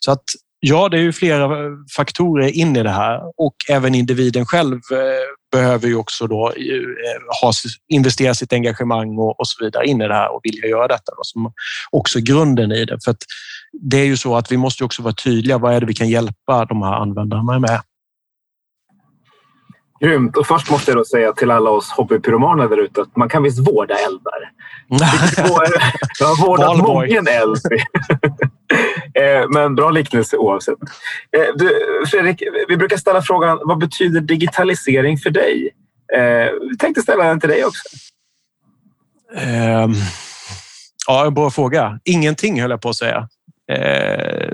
Så 0.00 0.12
att 0.12 0.24
Ja, 0.60 0.88
det 0.88 0.96
är 0.96 1.02
ju 1.02 1.12
flera 1.12 1.44
eh, 1.44 1.70
faktorer 1.96 2.56
in 2.56 2.76
i 2.76 2.82
det 2.82 2.90
här 2.90 3.20
och 3.36 3.54
även 3.68 3.94
individen 3.94 4.46
själv 4.46 4.80
eh, 4.92 4.98
behöver 5.52 5.88
ju 5.88 5.96
också 5.96 6.26
då 6.26 6.48
eh, 6.48 7.42
ha, 7.42 7.52
investera 7.88 8.34
sitt 8.34 8.52
engagemang 8.52 9.18
och, 9.18 9.40
och 9.40 9.46
så 9.48 9.64
vidare 9.64 9.86
in 9.86 10.00
i 10.00 10.08
det 10.08 10.14
här 10.14 10.34
och 10.34 10.40
vilja 10.44 10.66
göra 10.66 10.88
detta 10.88 11.12
då, 11.16 11.20
som 11.22 11.52
också 11.90 12.20
grunden 12.20 12.72
i 12.72 12.84
det. 12.84 12.98
För 13.04 13.10
att 13.10 13.22
det 13.72 13.96
är 13.96 14.04
ju 14.04 14.16
så 14.16 14.36
att 14.36 14.52
vi 14.52 14.56
måste 14.56 14.84
också 14.84 15.02
vara 15.02 15.14
tydliga. 15.14 15.58
Vad 15.58 15.74
är 15.74 15.80
det 15.80 15.86
vi 15.86 15.94
kan 15.94 16.08
hjälpa 16.08 16.64
de 16.64 16.82
här 16.82 16.92
användarna 16.92 17.58
med? 17.58 17.80
Grymt. 20.00 20.36
Och 20.36 20.46
först 20.46 20.70
måste 20.70 20.90
jag 20.90 20.98
då 20.98 21.04
säga 21.04 21.32
till 21.32 21.50
alla 21.50 21.70
oss 21.70 21.90
hobbypyromaner 21.90 22.68
där 22.68 22.76
ute 22.76 23.00
att 23.00 23.16
man 23.16 23.28
kan 23.28 23.42
visst 23.42 23.58
vårda 23.58 23.94
eldar. 23.94 24.52
Jag 26.20 26.26
har 26.26 26.46
vårdat 26.46 26.78
många 26.78 27.06
eld. 27.06 27.58
Eh, 29.14 29.48
men 29.48 29.74
bra 29.74 29.90
liknelse 29.90 30.36
oavsett. 30.36 30.78
Eh, 31.36 31.54
du, 31.54 31.70
Fredrik, 32.06 32.42
vi 32.68 32.76
brukar 32.76 32.96
ställa 32.96 33.22
frågan 33.22 33.60
vad 33.64 33.78
betyder 33.78 34.20
digitalisering 34.20 35.18
för 35.18 35.30
dig? 35.30 35.70
Eh, 36.14 36.50
vi 36.70 36.76
tänkte 36.78 37.02
ställa 37.02 37.24
den 37.24 37.40
till 37.40 37.48
dig 37.48 37.64
också. 37.64 37.82
Um, 39.32 39.94
ja, 41.06 41.30
bra 41.30 41.50
fråga. 41.50 42.00
Ingenting 42.04 42.60
höll 42.60 42.70
jag 42.70 42.80
på 42.80 42.88
att 42.88 42.96
säga. 42.96 43.28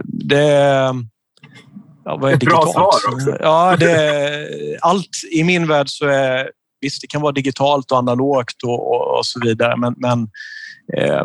det 0.05 0.95
Ja, 2.05 2.17
vad 2.17 2.33
är 2.33 2.37
digitalt? 2.37 2.65
Bra 2.65 2.73
svar 2.73 3.15
också. 3.15 3.37
Ja, 3.41 3.77
det, 3.77 4.79
allt 4.81 5.09
i 5.33 5.45
min 5.45 5.67
värld 5.67 5.89
så 5.89 6.07
är 6.07 6.51
visst, 6.81 7.01
det 7.01 7.07
kan 7.07 7.23
vara 7.23 7.33
digitalt 7.33 7.93
och 7.93 7.99
analogt 7.99 8.63
och, 8.65 8.95
och, 8.95 9.19
och 9.19 9.27
så 9.27 9.41
vidare, 9.41 9.77
men, 9.77 9.95
men 9.97 10.29
eh, 10.97 11.25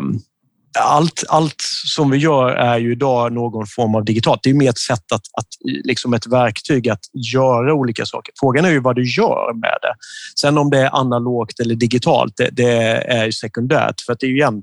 allt, 0.78 1.24
allt 1.28 1.60
som 1.86 2.10
vi 2.10 2.18
gör 2.18 2.50
är 2.50 2.78
ju 2.78 2.92
idag 2.92 3.32
någon 3.32 3.66
form 3.66 3.94
av 3.94 4.04
digitalt. 4.04 4.40
Det 4.42 4.50
är 4.50 4.54
mer 4.54 4.70
ett 4.70 4.78
sätt 4.78 5.12
att, 5.12 5.22
att 5.38 5.46
liksom 5.84 6.14
ett 6.14 6.26
verktyg 6.26 6.88
att 6.88 7.00
göra 7.34 7.74
olika 7.74 8.06
saker. 8.06 8.34
Frågan 8.40 8.64
är 8.64 8.70
ju 8.70 8.80
vad 8.80 8.96
du 8.96 9.04
gör 9.16 9.54
med 9.54 9.78
det. 9.82 9.94
Sen 10.40 10.58
om 10.58 10.70
det 10.70 10.78
är 10.78 10.96
analogt 11.00 11.60
eller 11.60 11.74
digitalt, 11.74 12.36
det, 12.36 12.48
det 12.52 12.72
är 12.92 13.24
ju 13.24 13.32
sekundärt 13.32 14.00
för 14.06 14.12
att 14.12 14.20
det 14.20 14.26
är 14.26 14.30
ju 14.30 14.36
igen 14.36 14.62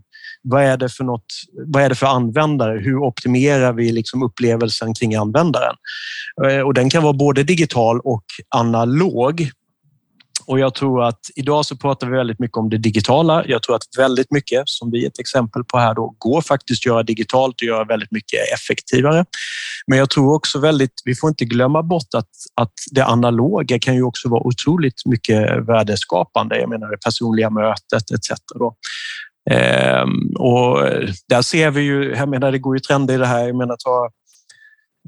vad 0.49 0.63
är 0.63 0.77
det 0.77 0.89
för 0.89 1.03
något? 1.03 1.25
Vad 1.65 1.83
är 1.83 1.89
det 1.89 1.95
för 1.95 2.07
användare? 2.07 2.79
Hur 2.79 2.97
optimerar 2.97 3.73
vi 3.73 3.91
liksom 3.91 4.23
upplevelsen 4.23 4.93
kring 4.93 5.15
användaren? 5.15 5.75
Eh, 6.45 6.59
och 6.59 6.73
den 6.73 6.89
kan 6.89 7.03
vara 7.03 7.13
både 7.13 7.43
digital 7.43 7.99
och 7.99 8.23
analog. 8.55 9.51
Och 10.47 10.59
jag 10.59 10.75
tror 10.75 11.03
att 11.03 11.19
idag 11.35 11.65
så 11.65 11.75
pratar 11.75 12.07
vi 12.07 12.17
väldigt 12.17 12.39
mycket 12.39 12.57
om 12.57 12.69
det 12.69 12.77
digitala. 12.77 13.43
Jag 13.45 13.63
tror 13.63 13.75
att 13.75 13.81
väldigt 13.97 14.31
mycket, 14.31 14.63
som 14.65 14.91
vi 14.91 15.03
är 15.03 15.07
ett 15.07 15.19
exempel 15.19 15.63
på 15.63 15.77
här, 15.77 15.93
då, 15.93 16.15
går 16.17 16.41
faktiskt 16.41 16.81
att 16.81 16.85
göra 16.85 17.03
digitalt 17.03 17.55
och 17.55 17.63
göra 17.63 17.83
väldigt 17.83 18.11
mycket 18.11 18.39
effektivare. 18.53 19.25
Men 19.87 19.99
jag 19.99 20.09
tror 20.09 20.35
också 20.35 20.59
väldigt, 20.59 21.01
vi 21.05 21.15
får 21.15 21.29
inte 21.29 21.45
glömma 21.45 21.83
bort 21.83 22.13
att, 22.17 22.29
att 22.55 22.73
det 22.91 23.05
analoga 23.05 23.79
kan 23.79 23.95
ju 23.95 24.03
också 24.03 24.29
vara 24.29 24.47
otroligt 24.47 25.05
mycket 25.05 25.67
värdeskapande. 25.67 26.59
Jag 26.59 26.69
menar 26.69 26.91
det 26.91 26.97
personliga 27.05 27.49
mötet 27.49 28.11
etc. 28.11 28.31
Då. 28.59 28.75
Ehm, 29.51 30.35
och 30.39 30.79
där 31.29 31.41
ser 31.41 31.71
vi 31.71 31.81
ju, 31.81 32.15
jag 32.15 32.29
menar 32.29 32.51
det 32.51 32.59
går 32.59 32.75
ju 32.75 32.79
trender 32.79 33.13
i 33.13 33.17
det 33.17 33.25
här, 33.25 33.47
jag 33.47 33.55
menar 33.55 33.75
ta 33.79 34.09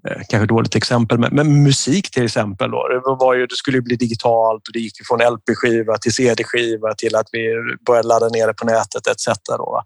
eh, 0.09 0.21
kanske 0.29 0.47
dåligt 0.47 0.75
exempel, 0.75 1.17
men, 1.17 1.35
men, 1.35 1.63
musik 1.63 2.11
till 2.11 2.25
exempel. 2.25 2.71
Då. 2.71 2.87
Det, 2.87 3.01
var 3.05 3.33
ju, 3.33 3.45
det 3.45 3.55
skulle 3.55 3.77
ju 3.77 3.81
bli 3.81 3.95
digitalt 3.95 4.67
och 4.67 4.73
det 4.73 4.79
gick 4.79 5.07
från 5.07 5.19
LP-skiva 5.19 5.97
till 5.97 6.13
CD-skiva 6.13 6.93
till 6.93 7.15
att 7.15 7.27
vi 7.31 7.53
började 7.85 8.07
ladda 8.07 8.27
ner 8.29 8.47
det 8.47 8.53
på 8.53 8.65
nätet 8.65 9.07
etc. 9.07 9.27
Då. 9.47 9.81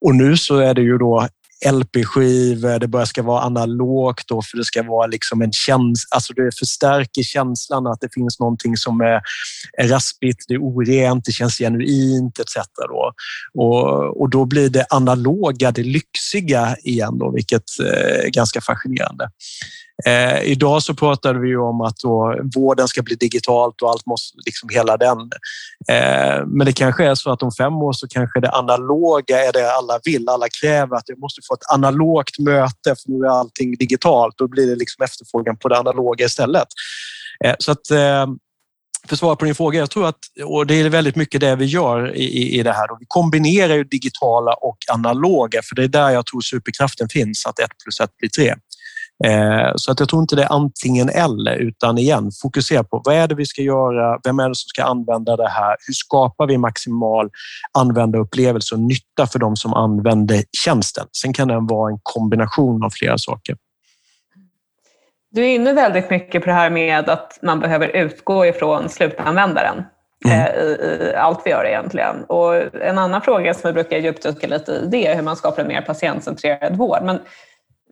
Och 0.00 0.14
nu 0.14 0.36
så 0.36 0.58
är 0.58 0.74
det 0.74 0.82
ju 0.82 0.98
då 0.98 1.28
LP-skivor, 1.66 2.78
det 2.78 2.88
börjar 2.88 3.06
ska 3.06 3.22
vara 3.22 3.42
analogt 3.42 4.28
då 4.28 4.42
för 4.42 4.56
det 4.56 4.64
ska 4.64 4.82
vara 4.82 5.06
liksom 5.06 5.42
en 5.42 5.52
känsla, 5.52 6.08
alltså 6.10 6.32
det 6.32 6.58
förstärker 6.58 7.22
känslan 7.22 7.86
att 7.86 8.00
det 8.00 8.08
finns 8.14 8.40
någonting 8.40 8.76
som 8.76 9.00
är, 9.00 9.20
är 9.78 9.88
raspigt, 9.88 10.44
det 10.48 10.54
är 10.54 10.58
orent, 10.58 11.24
det 11.24 11.32
känns 11.32 11.58
genuint 11.58 12.38
etc. 12.38 12.56
Då. 12.88 13.12
Och, 13.54 14.20
och 14.20 14.30
då 14.30 14.44
blir 14.44 14.68
det 14.68 14.86
analoga, 14.90 15.70
det 15.70 15.82
lyxiga 15.82 16.76
igen 16.82 17.18
då, 17.18 17.32
vilket 17.34 17.80
eh, 17.80 18.24
är 18.24 18.30
ganska 18.30 18.60
fascinerande. 18.60 19.30
Eh, 20.06 20.42
idag 20.42 20.82
så 20.82 20.94
pratade 20.94 21.38
vi 21.38 21.56
om 21.56 21.80
att 21.80 21.96
då, 21.96 22.36
vården 22.54 22.88
ska 22.88 23.02
bli 23.02 23.14
digitalt 23.14 23.82
och 23.82 23.90
allt 23.90 24.06
måste, 24.06 24.38
liksom 24.46 24.68
hela 24.68 24.96
den. 24.96 25.18
Eh, 25.88 26.46
men 26.46 26.66
det 26.66 26.72
kanske 26.72 27.04
är 27.04 27.14
så 27.14 27.32
att 27.32 27.42
om 27.42 27.52
fem 27.52 27.74
år 27.74 27.92
så 27.92 28.08
kanske 28.08 28.40
det 28.40 28.50
analoga 28.50 29.44
är 29.44 29.52
det 29.52 29.72
alla 29.72 30.00
vill. 30.04 30.28
Alla 30.28 30.46
kräver 30.60 30.96
att 30.96 31.08
jag 31.08 31.18
måste 31.18 31.40
få 31.48 31.54
ett 31.54 31.70
analogt 31.72 32.38
möte 32.38 32.94
för 32.96 33.10
nu 33.10 33.26
är 33.26 33.30
allting 33.30 33.76
digitalt. 33.76 34.34
Då 34.38 34.48
blir 34.48 34.66
det 34.66 34.76
liksom 34.76 35.04
efterfrågan 35.04 35.56
på 35.56 35.68
det 35.68 35.78
analoga 35.78 36.24
istället. 36.24 36.68
Eh, 37.44 37.54
så 37.58 37.72
att 37.72 37.90
eh, 37.90 38.26
för 39.06 39.14
att 39.14 39.18
svara 39.18 39.36
på 39.36 39.44
din 39.44 39.54
fråga, 39.54 39.78
jag 39.78 39.90
tror 39.90 40.08
att, 40.08 40.18
och 40.44 40.66
det 40.66 40.74
är 40.74 40.88
väldigt 40.88 41.16
mycket 41.16 41.40
det 41.40 41.56
vi 41.56 41.64
gör 41.64 42.16
i, 42.16 42.58
i 42.58 42.62
det 42.62 42.72
här. 42.72 42.86
Vi 43.00 43.04
kombinerar 43.08 43.74
ju 43.74 43.84
digitala 43.84 44.54
och 44.54 44.78
analoga, 44.92 45.60
för 45.62 45.74
det 45.74 45.84
är 45.84 45.88
där 45.88 46.10
jag 46.10 46.26
tror 46.26 46.40
superkraften 46.40 47.08
finns, 47.08 47.46
att 47.46 47.58
ett 47.58 47.70
plus 47.84 48.00
ett 48.00 48.16
blir 48.16 48.30
tre. 48.30 48.54
Eh, 49.24 49.72
så 49.76 49.92
att 49.92 50.00
jag 50.00 50.08
tror 50.08 50.22
inte 50.22 50.36
det 50.36 50.42
är 50.42 50.52
antingen 50.52 51.08
eller, 51.08 51.56
utan 51.56 51.98
igen 51.98 52.30
fokusera 52.42 52.84
på 52.84 53.02
vad 53.04 53.14
är 53.14 53.28
det 53.28 53.34
vi 53.34 53.46
ska 53.46 53.62
göra? 53.62 54.18
Vem 54.24 54.40
är 54.40 54.48
det 54.48 54.54
som 54.54 54.68
ska 54.68 54.84
använda 54.84 55.36
det 55.36 55.48
här? 55.48 55.76
Hur 55.86 55.94
skapar 55.94 56.46
vi 56.46 56.58
maximal 56.58 57.30
användarupplevelse 57.78 58.74
och 58.74 58.80
nytta 58.80 59.26
för 59.26 59.38
de 59.38 59.56
som 59.56 59.74
använder 59.74 60.42
tjänsten? 60.64 61.06
Sen 61.22 61.32
kan 61.32 61.48
den 61.48 61.66
vara 61.66 61.92
en 61.92 61.98
kombination 62.02 62.84
av 62.84 62.90
flera 62.90 63.18
saker. 63.18 63.56
Du 65.30 65.42
är 65.42 65.54
inne 65.54 65.72
väldigt 65.72 66.10
mycket 66.10 66.42
på 66.42 66.46
det 66.46 66.54
här 66.54 66.70
med 66.70 67.08
att 67.08 67.38
man 67.42 67.60
behöver 67.60 67.88
utgå 67.88 68.46
ifrån 68.46 68.88
slutanvändaren. 68.88 69.84
Mm. 70.24 70.40
Eh, 70.40 70.62
i, 70.62 71.14
allt 71.16 71.42
vi 71.44 71.50
gör 71.50 71.66
egentligen. 71.66 72.24
Och 72.24 72.54
en 72.82 72.98
annan 72.98 73.22
fråga 73.22 73.54
som 73.54 73.68
vi 73.68 73.72
brukar 73.72 73.98
djupdyka 73.98 74.46
lite 74.46 74.72
i 74.72 74.86
det 74.86 75.06
är 75.06 75.16
hur 75.16 75.22
man 75.22 75.36
skapar 75.36 75.62
en 75.62 75.68
mer 75.68 75.82
patientcentrerad 75.82 76.76
vård. 76.76 77.02
Men 77.02 77.18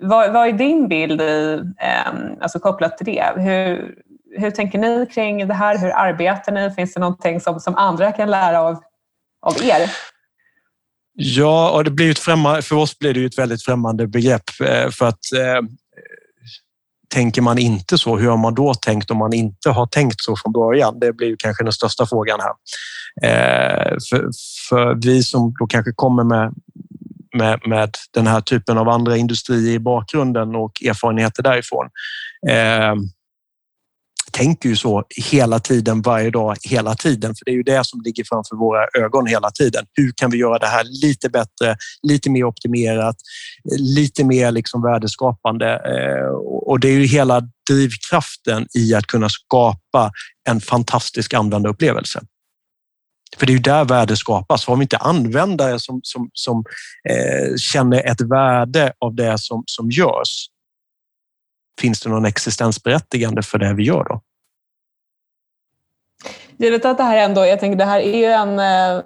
vad, 0.01 0.33
vad 0.33 0.49
är 0.49 0.53
din 0.53 0.89
bild 0.89 1.21
i, 1.21 1.63
eh, 1.81 2.13
alltså 2.41 2.59
kopplat 2.59 2.97
till 2.97 3.07
det? 3.07 3.33
Hur, 3.37 3.95
hur 4.39 4.51
tänker 4.51 4.79
ni 4.79 5.07
kring 5.07 5.49
det 5.49 5.55
här? 5.55 5.79
Hur 5.79 5.91
arbetar 5.91 6.53
ni? 6.53 6.71
Finns 6.71 6.95
det 6.95 7.01
någonting 7.01 7.41
som, 7.41 7.61
som 7.61 7.75
andra 7.75 8.13
kan 8.13 8.31
lära 8.31 8.61
av, 8.61 8.83
av 9.47 9.55
er? 9.63 9.91
Ja, 11.15 11.71
och 11.71 11.85
det 11.85 11.91
blir 11.91 12.11
ett 12.11 12.19
främmande, 12.19 12.63
för 12.63 12.77
oss 12.77 12.99
blir 12.99 13.15
det 13.15 13.25
ett 13.25 13.39
väldigt 13.39 13.65
främmande 13.65 14.07
begrepp 14.07 14.61
eh, 14.61 14.91
för 14.91 15.07
att 15.07 15.33
eh, 15.37 15.69
tänker 17.15 17.43
man 17.43 17.59
inte 17.59 17.99
så, 17.99 18.17
hur 18.17 18.29
har 18.31 18.37
man 18.37 18.55
då 18.55 18.75
tänkt 18.75 19.11
om 19.11 19.17
man 19.17 19.33
inte 19.33 19.71
har 19.71 19.87
tänkt 19.87 20.21
så 20.21 20.37
från 20.37 20.53
början? 20.53 20.99
Det 21.01 21.13
blir 21.13 21.37
kanske 21.39 21.65
den 21.65 21.73
största 21.73 22.07
frågan 22.07 22.41
här. 22.41 22.53
Eh, 23.23 23.97
för, 24.11 24.31
för, 24.69 24.95
vi 25.03 25.23
som 25.23 25.55
då 25.59 25.67
kanske 25.67 25.93
kommer 25.95 26.25
med 26.25 26.55
med, 27.37 27.61
med 27.66 27.91
den 28.14 28.26
här 28.26 28.41
typen 28.41 28.79
av 28.79 28.89
andra 28.89 29.16
industrier 29.16 29.74
i 29.74 29.79
bakgrunden 29.79 30.55
och 30.55 30.83
erfarenheter 30.83 31.43
därifrån. 31.43 31.87
Eh, 32.49 32.95
tänker 34.33 34.68
ju 34.68 34.76
så 34.76 35.05
hela 35.31 35.61
tiden, 35.61 36.03
varje 36.03 36.31
dag, 36.31 36.57
hela 36.62 36.95
tiden. 36.95 37.35
För 37.35 37.45
det 37.45 37.51
är 37.51 37.55
ju 37.55 37.62
det 37.62 37.87
som 37.87 38.01
ligger 38.01 38.24
framför 38.24 38.57
våra 38.57 39.05
ögon 39.05 39.26
hela 39.26 39.51
tiden. 39.51 39.87
Hur 39.95 40.12
kan 40.16 40.31
vi 40.31 40.39
göra 40.39 40.59
det 40.59 40.66
här 40.66 40.85
lite 41.03 41.29
bättre, 41.29 41.76
lite 42.03 42.31
mer 42.31 42.45
optimerat, 42.45 43.16
lite 43.79 44.24
mer 44.24 44.51
liksom 44.51 44.83
värdeskapande? 44.83 45.68
Eh, 45.74 46.31
och 46.66 46.81
det 46.81 46.89
är 46.89 46.93
ju 46.93 47.07
hela 47.07 47.43
drivkraften 47.70 48.66
i 48.74 48.95
att 48.95 49.07
kunna 49.07 49.29
skapa 49.29 50.12
en 50.49 50.61
fantastisk 50.61 51.35
användarupplevelse. 51.35 52.20
För 53.37 53.47
det 53.47 53.53
är 53.53 53.55
ju 53.55 53.61
där 53.61 53.85
värde 53.85 54.16
skapas. 54.16 54.66
Har 54.66 54.76
vi 54.76 54.83
inte 54.83 54.97
användare 54.97 55.79
som, 55.79 56.01
som, 56.03 56.31
som 56.33 56.64
eh, 57.09 57.57
känner 57.57 58.07
ett 58.07 58.20
värde 58.20 58.93
av 58.99 59.14
det 59.14 59.39
som, 59.39 59.62
som 59.66 59.91
görs, 59.91 60.47
finns 61.81 62.01
det 62.01 62.09
någon 62.09 62.24
existensberättigande 62.24 63.43
för 63.43 63.59
det 63.59 63.74
vi 63.74 63.83
gör 63.83 64.05
då? 64.05 64.20
Givet 66.57 66.85
att 66.85 66.97
det 66.97 67.05
här 67.05 67.16
ändå, 67.16 67.47
jag 67.47 67.61
tänker 67.61 67.79
det 67.79 67.85
här 67.85 68.01
är 68.01 68.18
ju 68.18 68.24
en... 68.24 68.59
Eh, 68.59 69.03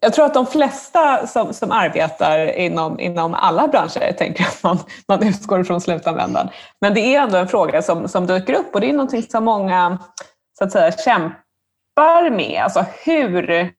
jag 0.00 0.12
tror 0.12 0.24
att 0.24 0.34
de 0.34 0.46
flesta 0.46 1.26
som, 1.26 1.54
som 1.54 1.70
arbetar 1.70 2.58
inom, 2.58 3.00
inom 3.00 3.34
alla 3.34 3.68
branscher 3.68 4.12
tänker 4.12 4.44
att 4.44 4.62
man, 4.62 4.78
man 5.08 5.22
utgår 5.22 5.64
från 5.64 5.80
slutanvändaren. 5.80 6.48
Men 6.80 6.94
det 6.94 7.00
är 7.00 7.22
ändå 7.22 7.38
en 7.38 7.48
fråga 7.48 7.82
som, 7.82 8.08
som 8.08 8.26
dyker 8.26 8.54
upp 8.54 8.74
och 8.74 8.80
det 8.80 8.88
är 8.90 8.92
någonting 8.92 9.22
som 9.22 9.44
många 9.44 9.98
så 10.58 10.64
att 10.64 10.72
säga, 10.72 10.92
kämpar 10.92 11.43
jobbar 11.96 12.30
med? 12.30 12.62
Alltså 12.62 12.84
hur 13.04 13.70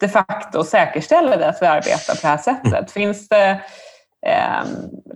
de 0.00 0.08
facto 0.08 0.64
säkerställer 0.64 1.38
vi 1.38 1.44
att 1.44 1.62
vi 1.62 1.66
arbetar 1.66 2.14
på 2.14 2.20
det 2.22 2.28
här 2.28 2.38
sättet? 2.38 2.72
Mm. 2.72 2.86
Finns 2.86 3.28
det, 3.28 3.60
eh, 4.26 4.64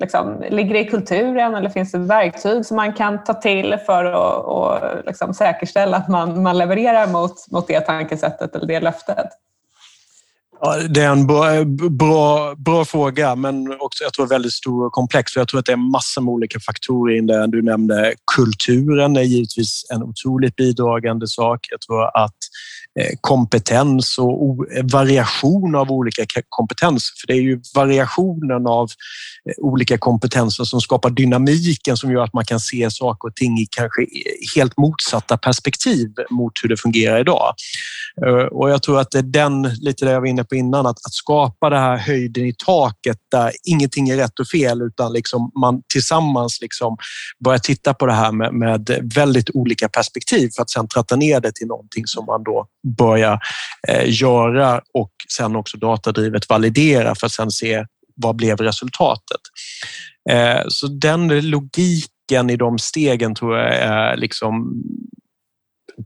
liksom, 0.00 0.44
ligger 0.50 0.74
det 0.74 0.80
i 0.80 0.84
kulturen 0.84 1.54
eller 1.54 1.70
finns 1.70 1.92
det 1.92 1.98
verktyg 1.98 2.66
som 2.66 2.76
man 2.76 2.92
kan 2.92 3.24
ta 3.24 3.34
till 3.34 3.78
för 3.86 4.04
att 4.04 4.44
och, 4.44 4.78
liksom, 5.06 5.34
säkerställa 5.34 5.96
att 5.96 6.08
man, 6.08 6.42
man 6.42 6.58
levererar 6.58 7.06
mot, 7.06 7.50
mot 7.50 7.66
det 7.66 7.80
tankesättet 7.80 8.56
eller 8.56 8.66
det 8.66 8.80
löftet? 8.80 9.28
Ja, 10.64 10.76
det 10.88 11.00
är 11.00 11.10
en 11.12 11.26
bra, 11.26 11.64
bra, 11.90 12.54
bra, 12.54 12.84
fråga, 12.84 13.34
men 13.34 13.80
också 13.80 14.04
jag 14.04 14.12
tror 14.12 14.26
väldigt 14.26 14.52
stor 14.52 14.86
och 14.86 14.92
komplex. 14.92 15.36
Jag 15.36 15.48
tror 15.48 15.60
att 15.60 15.66
det 15.66 15.72
är 15.72 15.92
massor 15.92 16.22
med 16.22 16.32
olika 16.32 16.60
faktorer 16.60 17.16
in 17.16 17.26
där. 17.26 17.46
Du 17.46 17.62
nämnde 17.62 18.14
kulturen 18.36 19.16
är 19.16 19.22
givetvis 19.22 19.84
en 19.90 20.02
otroligt 20.02 20.56
bidragande 20.56 21.28
sak. 21.28 21.60
Jag 21.70 21.80
tror 21.80 22.04
att 22.04 22.36
Eh, 23.00 23.16
kompetens 23.20 24.18
och 24.18 24.66
variation 24.92 25.74
av 25.74 25.90
olika 25.90 26.24
kompetenser. 26.48 27.12
För 27.20 27.26
det 27.26 27.32
är 27.32 27.42
ju 27.42 27.60
variationen 27.74 28.66
av 28.66 28.88
eh, 29.48 29.64
olika 29.64 29.98
kompetenser 29.98 30.64
som 30.64 30.80
skapar 30.80 31.10
dynamiken 31.10 31.96
som 31.96 32.12
gör 32.12 32.22
att 32.22 32.34
man 32.34 32.44
kan 32.44 32.60
se 32.60 32.90
saker 32.90 33.28
och 33.28 33.34
ting 33.34 33.58
i 33.58 33.66
kanske 33.70 34.06
helt 34.56 34.76
motsatta 34.76 35.36
perspektiv 35.36 36.08
mot 36.30 36.52
hur 36.62 36.68
det 36.68 36.76
fungerar 36.76 37.20
idag. 37.20 37.54
Eh, 38.26 38.46
och 38.46 38.70
jag 38.70 38.82
tror 38.82 39.00
att 39.00 39.10
det 39.10 39.18
är 39.18 39.22
den, 39.22 39.62
lite 39.62 40.04
det 40.04 40.10
jag 40.10 40.20
var 40.20 40.28
inne 40.28 40.44
på 40.44 40.54
innan, 40.54 40.86
att, 40.86 41.06
att 41.06 41.12
skapa 41.12 41.70
det 41.70 41.78
här 41.78 41.96
höjden 41.96 42.46
i 42.46 42.54
taket 42.66 43.18
där 43.30 43.52
ingenting 43.64 44.08
är 44.08 44.16
rätt 44.16 44.38
och 44.38 44.48
fel 44.48 44.82
utan 44.82 45.12
liksom 45.12 45.50
man 45.60 45.82
tillsammans 45.92 46.58
liksom 46.60 46.96
börjar 47.44 47.58
titta 47.58 47.94
på 47.94 48.06
det 48.06 48.12
här 48.12 48.32
med, 48.32 48.54
med 48.54 49.10
väldigt 49.14 49.50
olika 49.50 49.88
perspektiv 49.88 50.50
för 50.56 50.62
att 50.62 50.70
sen 50.70 50.88
tratta 50.88 51.16
ner 51.16 51.40
det 51.40 51.52
till 51.54 51.66
någonting 51.66 52.06
som 52.06 52.26
man 52.26 52.42
då 52.42 52.66
börja 52.96 53.40
eh, 53.88 54.04
göra 54.20 54.80
och 54.94 55.12
sen 55.36 55.56
också 55.56 55.76
datadrivet 55.76 56.48
validera 56.48 57.14
för 57.14 57.26
att 57.26 57.32
sen 57.32 57.50
se 57.50 57.84
vad 58.14 58.36
blev 58.36 58.56
resultatet. 58.56 59.40
Eh, 60.30 60.60
så 60.68 60.86
den 60.86 61.50
logiken 61.50 62.50
i 62.50 62.56
de 62.56 62.78
stegen 62.78 63.34
tror 63.34 63.58
jag 63.58 63.74
är 63.74 64.16
liksom 64.16 64.82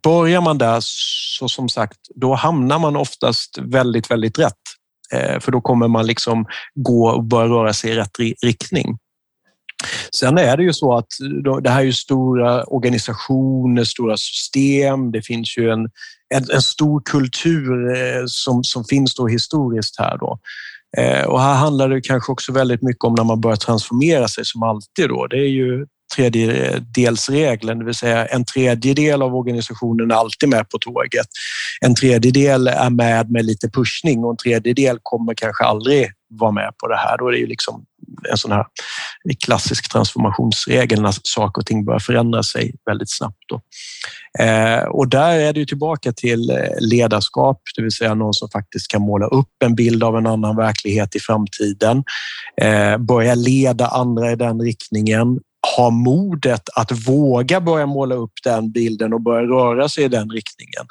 Börjar 0.02 0.40
man 0.40 0.58
där 0.58 0.78
så 1.38 1.48
som 1.48 1.68
sagt, 1.68 1.98
då 2.14 2.34
hamnar 2.34 2.78
man 2.78 2.96
oftast 2.96 3.58
väldigt, 3.58 4.10
väldigt 4.10 4.38
rätt. 4.38 4.52
Eh, 5.12 5.40
för 5.40 5.52
då 5.52 5.60
kommer 5.60 5.88
man 5.88 6.06
liksom 6.06 6.46
gå 6.74 7.08
och 7.08 7.24
börja 7.24 7.48
röra 7.48 7.72
sig 7.72 7.90
i 7.90 7.94
rätt 7.94 8.18
riktning. 8.42 8.98
Sen 10.12 10.38
är 10.38 10.56
det 10.56 10.62
ju 10.62 10.72
så 10.72 10.96
att 10.96 11.06
eh, 11.46 11.56
det 11.56 11.70
här 11.70 11.80
är 11.80 11.84
ju 11.84 11.92
stora 11.92 12.64
organisationer, 12.64 13.84
stora 13.84 14.16
system. 14.16 15.12
Det 15.12 15.22
finns 15.22 15.58
ju 15.58 15.70
en, 15.70 15.80
en, 16.34 16.50
en 16.54 16.62
stor 16.62 17.02
kultur 17.04 17.94
eh, 17.96 18.24
som, 18.26 18.64
som 18.64 18.84
finns 18.84 19.14
då 19.14 19.26
historiskt 19.26 19.98
här. 19.98 20.18
Då. 20.18 20.38
Eh, 20.98 21.24
och 21.24 21.40
här 21.40 21.54
handlar 21.54 21.88
det 21.88 22.00
kanske 22.00 22.32
också 22.32 22.52
väldigt 22.52 22.82
mycket 22.82 23.04
om 23.04 23.14
när 23.14 23.24
man 23.24 23.40
börjar 23.40 23.56
transformera 23.56 24.28
sig 24.28 24.44
som 24.44 24.62
alltid. 24.62 25.08
Då. 25.08 25.26
Det 25.26 25.38
är 25.38 25.48
ju 25.48 25.86
tredjedelsregeln, 26.16 27.78
det 27.78 27.84
vill 27.84 27.94
säga 27.94 28.26
en 28.26 28.44
tredjedel 28.44 29.22
av 29.22 29.34
organisationen 29.34 30.10
är 30.10 30.14
alltid 30.14 30.48
med 30.48 30.68
på 30.68 30.78
tåget. 30.78 31.26
En 31.80 31.94
tredjedel 31.94 32.66
är 32.68 32.90
med 32.90 33.30
med 33.30 33.44
lite 33.44 33.70
pushning 33.70 34.24
och 34.24 34.30
en 34.30 34.36
tredjedel 34.36 34.98
kommer 35.02 35.34
kanske 35.34 35.64
aldrig 35.64 36.08
vara 36.30 36.52
med 36.52 36.72
på 36.78 36.88
det 36.88 36.96
här. 36.96 37.18
Då 37.18 37.28
är 37.28 37.32
det 37.32 37.38
ju 37.38 37.46
liksom 37.46 37.84
en 38.30 38.36
sån 38.36 38.52
här 38.52 38.64
klassisk 39.44 39.92
transformationsregel 39.92 41.02
när 41.02 41.14
saker 41.22 41.62
och 41.62 41.66
ting 41.66 41.84
börjar 41.84 41.98
förändra 41.98 42.42
sig 42.42 42.74
väldigt 42.86 43.16
snabbt. 43.16 43.44
Då. 43.48 43.60
Eh, 44.44 44.84
och 44.84 45.08
där 45.08 45.38
är 45.38 45.52
det 45.52 45.60
ju 45.60 45.66
tillbaka 45.66 46.12
till 46.12 46.50
eh, 46.50 46.56
ledarskap, 46.80 47.60
det 47.76 47.82
vill 47.82 47.92
säga 47.92 48.14
någon 48.14 48.34
som 48.34 48.48
faktiskt 48.50 48.88
kan 48.90 49.02
måla 49.02 49.26
upp 49.26 49.62
en 49.64 49.74
bild 49.74 50.04
av 50.04 50.16
en 50.16 50.26
annan 50.26 50.56
verklighet 50.56 51.16
i 51.16 51.20
framtiden, 51.20 52.04
eh, 52.60 52.98
börja 52.98 53.34
leda 53.34 53.86
andra 53.86 54.32
i 54.32 54.36
den 54.36 54.60
riktningen, 54.60 55.40
ha 55.76 55.90
modet 55.90 56.62
att 56.76 57.08
våga 57.08 57.60
börja 57.60 57.86
måla 57.86 58.14
upp 58.14 58.32
den 58.44 58.72
bilden 58.72 59.12
och 59.12 59.20
börja 59.20 59.42
röra 59.42 59.88
sig 59.88 60.04
i 60.04 60.08
den 60.08 60.30
riktningen. 60.30 60.86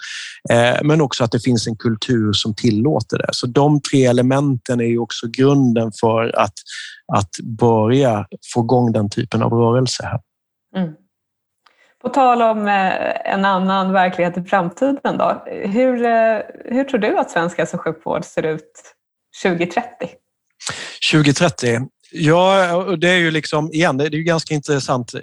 Eh, 0.49 0.83
men 0.83 1.01
också 1.01 1.23
att 1.23 1.31
det 1.31 1.39
finns 1.39 1.67
en 1.67 1.75
kultur 1.75 2.33
som 2.33 2.55
tillåter 2.55 3.17
det. 3.17 3.29
Så 3.31 3.47
de 3.47 3.81
tre 3.81 4.05
elementen 4.05 4.79
är 4.79 4.85
ju 4.85 4.99
också 4.99 5.27
grunden 5.27 5.91
för 5.99 6.39
att, 6.39 6.53
att 7.13 7.29
börja 7.59 8.25
få 8.53 8.61
igång 8.61 8.91
den 8.91 9.09
typen 9.09 9.43
av 9.43 9.53
rörelse 9.53 10.03
här. 10.03 10.19
Mm. 10.75 10.93
På 12.01 12.09
tal 12.09 12.41
om 12.41 12.67
eh, 12.67 13.31
en 13.33 13.45
annan 13.45 13.93
verklighet 13.93 14.37
i 14.37 14.43
framtiden 14.43 15.17
då. 15.17 15.43
Hur, 15.45 16.05
eh, 16.05 16.39
hur 16.65 16.83
tror 16.83 16.99
du 16.99 17.17
att 17.17 17.31
svensk 17.31 17.57
hälso 17.57 17.77
och 17.77 17.83
sjukvård 17.83 18.25
ser 18.25 18.43
ut 18.43 18.71
2030? 19.43 20.09
2030? 21.11 21.79
Ja, 22.11 22.95
det 22.95 23.09
är 23.09 23.17
ju 23.17 23.31
liksom, 23.31 23.73
igen, 23.73 23.97
det 23.97 24.05
är 24.05 24.11
ju 24.11 24.23
ganska 24.23 24.53
intressant 24.53 25.13
eh, 25.13 25.21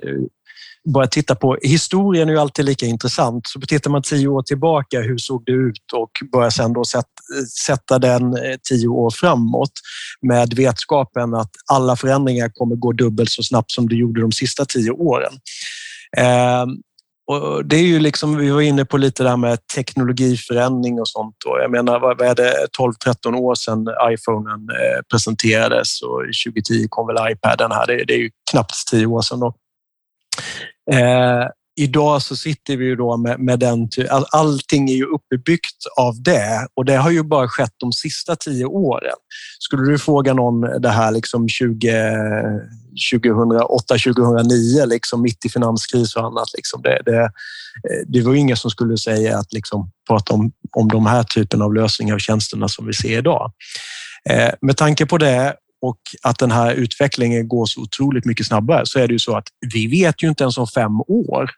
bara 0.84 1.06
titta 1.06 1.34
på 1.34 1.58
historien 1.62 2.28
är 2.28 2.32
ju 2.32 2.38
alltid 2.38 2.64
lika 2.64 2.86
intressant. 2.86 3.46
Så 3.46 3.60
tittar 3.60 3.90
man 3.90 4.02
tio 4.02 4.28
år 4.28 4.42
tillbaka, 4.42 5.00
hur 5.00 5.18
såg 5.18 5.44
det 5.44 5.52
ut 5.52 5.92
och 5.92 6.10
börjar 6.32 6.50
sedan 6.50 6.72
då 6.72 6.82
sätta 7.66 7.98
den 7.98 8.22
eh, 8.22 8.56
tio 8.68 8.88
år 8.88 9.10
framåt 9.10 9.72
med 10.22 10.54
vetskapen 10.54 11.34
att 11.34 11.50
alla 11.72 11.96
förändringar 11.96 12.48
kommer 12.48 12.76
gå 12.76 12.92
dubbelt 12.92 13.30
så 13.30 13.42
snabbt 13.42 13.70
som 13.70 13.88
det 13.88 13.96
gjorde 13.96 14.20
de 14.20 14.32
sista 14.32 14.64
tio 14.64 14.90
åren. 14.90 15.32
Ehm, 16.16 16.68
och 17.26 17.64
det 17.64 17.76
är 17.76 17.82
ju 17.82 17.98
liksom, 17.98 18.36
vi 18.36 18.50
var 18.50 18.60
inne 18.60 18.84
på 18.84 18.96
lite 18.96 19.22
där 19.22 19.36
med 19.36 19.66
teknologiförändring 19.66 21.00
och 21.00 21.08
sånt. 21.08 21.36
Och 21.46 21.58
jag 21.62 21.70
menar, 21.70 22.00
vad 22.00 22.20
är 22.20 22.34
det, 22.34 22.66
12-13 22.78 23.34
år 23.34 23.54
sedan 23.54 23.86
iPhonen 24.12 24.68
eh, 24.70 25.02
presenterades 25.10 26.02
och 26.02 26.20
2010 26.46 26.86
kom 26.88 27.06
väl 27.06 27.32
iPaden 27.32 27.72
här. 27.72 27.86
Det, 27.86 28.04
det 28.04 28.14
är 28.14 28.18
ju 28.18 28.30
knappt 28.50 28.74
10 28.90 29.06
år 29.06 29.22
sedan. 29.22 29.40
Då. 29.40 29.54
Eh, 30.92 31.46
idag 31.80 32.22
så 32.22 32.36
sitter 32.36 32.76
vi 32.76 32.84
ju 32.84 32.96
då 32.96 33.16
med, 33.16 33.40
med 33.40 33.58
den... 33.58 33.88
allting 34.32 34.90
är 34.90 34.94
ju 34.94 35.04
uppbyggt 35.04 35.86
av 35.98 36.22
det 36.22 36.68
och 36.74 36.84
det 36.84 36.96
har 36.96 37.10
ju 37.10 37.22
bara 37.22 37.48
skett 37.48 37.74
de 37.76 37.92
sista 37.92 38.36
tio 38.36 38.64
åren. 38.64 39.16
Skulle 39.58 39.90
du 39.90 39.98
fråga 39.98 40.34
någon 40.34 40.60
det 40.60 40.88
här 40.88 41.12
liksom 41.12 41.48
20, 41.48 41.90
2008, 43.12 43.94
2009, 43.98 44.86
liksom 44.86 45.22
mitt 45.22 45.44
i 45.44 45.48
finanskris 45.48 46.16
och 46.16 46.24
annat. 46.24 46.48
Liksom 46.56 46.82
det, 46.82 47.02
det, 47.04 47.22
eh, 47.22 48.02
det 48.06 48.22
var 48.22 48.34
ingen 48.34 48.56
som 48.56 48.70
skulle 48.70 48.98
säga 48.98 49.38
att 49.38 49.52
liksom 49.52 49.90
prata 50.08 50.34
om, 50.34 50.52
om 50.76 50.88
de 50.88 51.06
här 51.06 51.22
typen 51.22 51.62
av 51.62 51.74
lösningar 51.74 52.14
och 52.14 52.20
tjänsterna 52.20 52.68
som 52.68 52.86
vi 52.86 52.92
ser 52.92 53.18
idag. 53.18 53.52
Eh, 54.30 54.50
med 54.60 54.76
tanke 54.76 55.06
på 55.06 55.18
det 55.18 55.54
och 55.82 55.98
att 56.22 56.38
den 56.38 56.50
här 56.50 56.74
utvecklingen 56.74 57.48
går 57.48 57.66
så 57.66 57.80
otroligt 57.80 58.24
mycket 58.24 58.46
snabbare 58.46 58.86
så 58.86 58.98
är 58.98 59.08
det 59.08 59.12
ju 59.12 59.18
så 59.18 59.36
att 59.36 59.46
vi 59.74 59.86
vet 59.86 60.22
ju 60.22 60.28
inte 60.28 60.44
ens 60.44 60.58
om 60.58 60.66
fem 60.66 61.00
år 61.00 61.50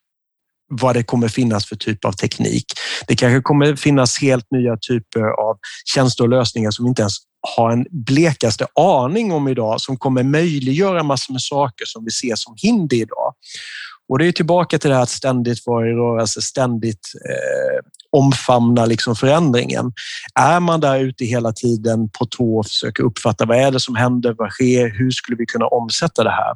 vad 0.71 0.97
det 0.97 1.03
kommer 1.03 1.29
finnas 1.29 1.67
för 1.67 1.77
typ 1.77 2.05
av 2.05 2.13
teknik. 2.13 2.65
Det 3.07 3.17
kanske 3.17 3.41
kommer 3.41 3.77
finnas 3.77 4.19
helt 4.21 4.47
nya 4.51 4.77
typer 4.77 5.21
av 5.21 5.59
tjänster 5.95 6.25
och 6.25 6.31
lösningar 6.31 6.71
som 6.71 6.87
inte 6.87 7.03
ens 7.03 7.17
har 7.57 7.71
en 7.71 7.87
blekaste 7.91 8.67
aning 8.75 9.33
om 9.33 9.49
idag 9.49 9.81
som 9.81 9.97
kommer 9.97 10.23
möjliggöra 10.23 11.03
massor 11.03 11.33
med 11.33 11.43
saker 11.43 11.85
som 11.87 12.05
vi 12.05 12.11
ser 12.11 12.35
som 12.37 12.55
hinder 12.57 12.97
idag. 12.97 13.35
Och 14.09 14.19
det 14.19 14.27
är 14.27 14.33
tillbaka 14.33 14.79
till 14.79 14.91
det 14.91 14.97
här 14.97 15.03
att 15.03 15.09
ständigt 15.09 15.67
vara 15.67 15.87
i 15.87 15.93
rörelse, 15.93 16.43
ständigt 16.43 17.13
eh, 17.29 17.89
omfamna 18.11 18.87
liksom 18.87 19.17
förändringen. 19.17 19.93
Är 20.35 20.61
man 20.61 20.81
där 20.81 21.01
ute 21.01 21.25
hela 21.25 21.53
tiden 21.53 22.11
på 22.19 22.27
tå 22.27 22.59
och 22.59 22.67
försöker 22.67 23.03
uppfatta 23.03 23.47
vad 23.47 23.57
är 23.57 23.71
det 23.71 23.81
som 23.81 23.95
händer, 23.95 24.35
vad 24.39 24.51
sker, 24.51 24.99
hur 24.99 25.11
skulle 25.11 25.37
vi 25.37 25.47
kunna 25.47 25.67
omsätta 25.67 26.25
det 26.25 26.31
här? 26.31 26.55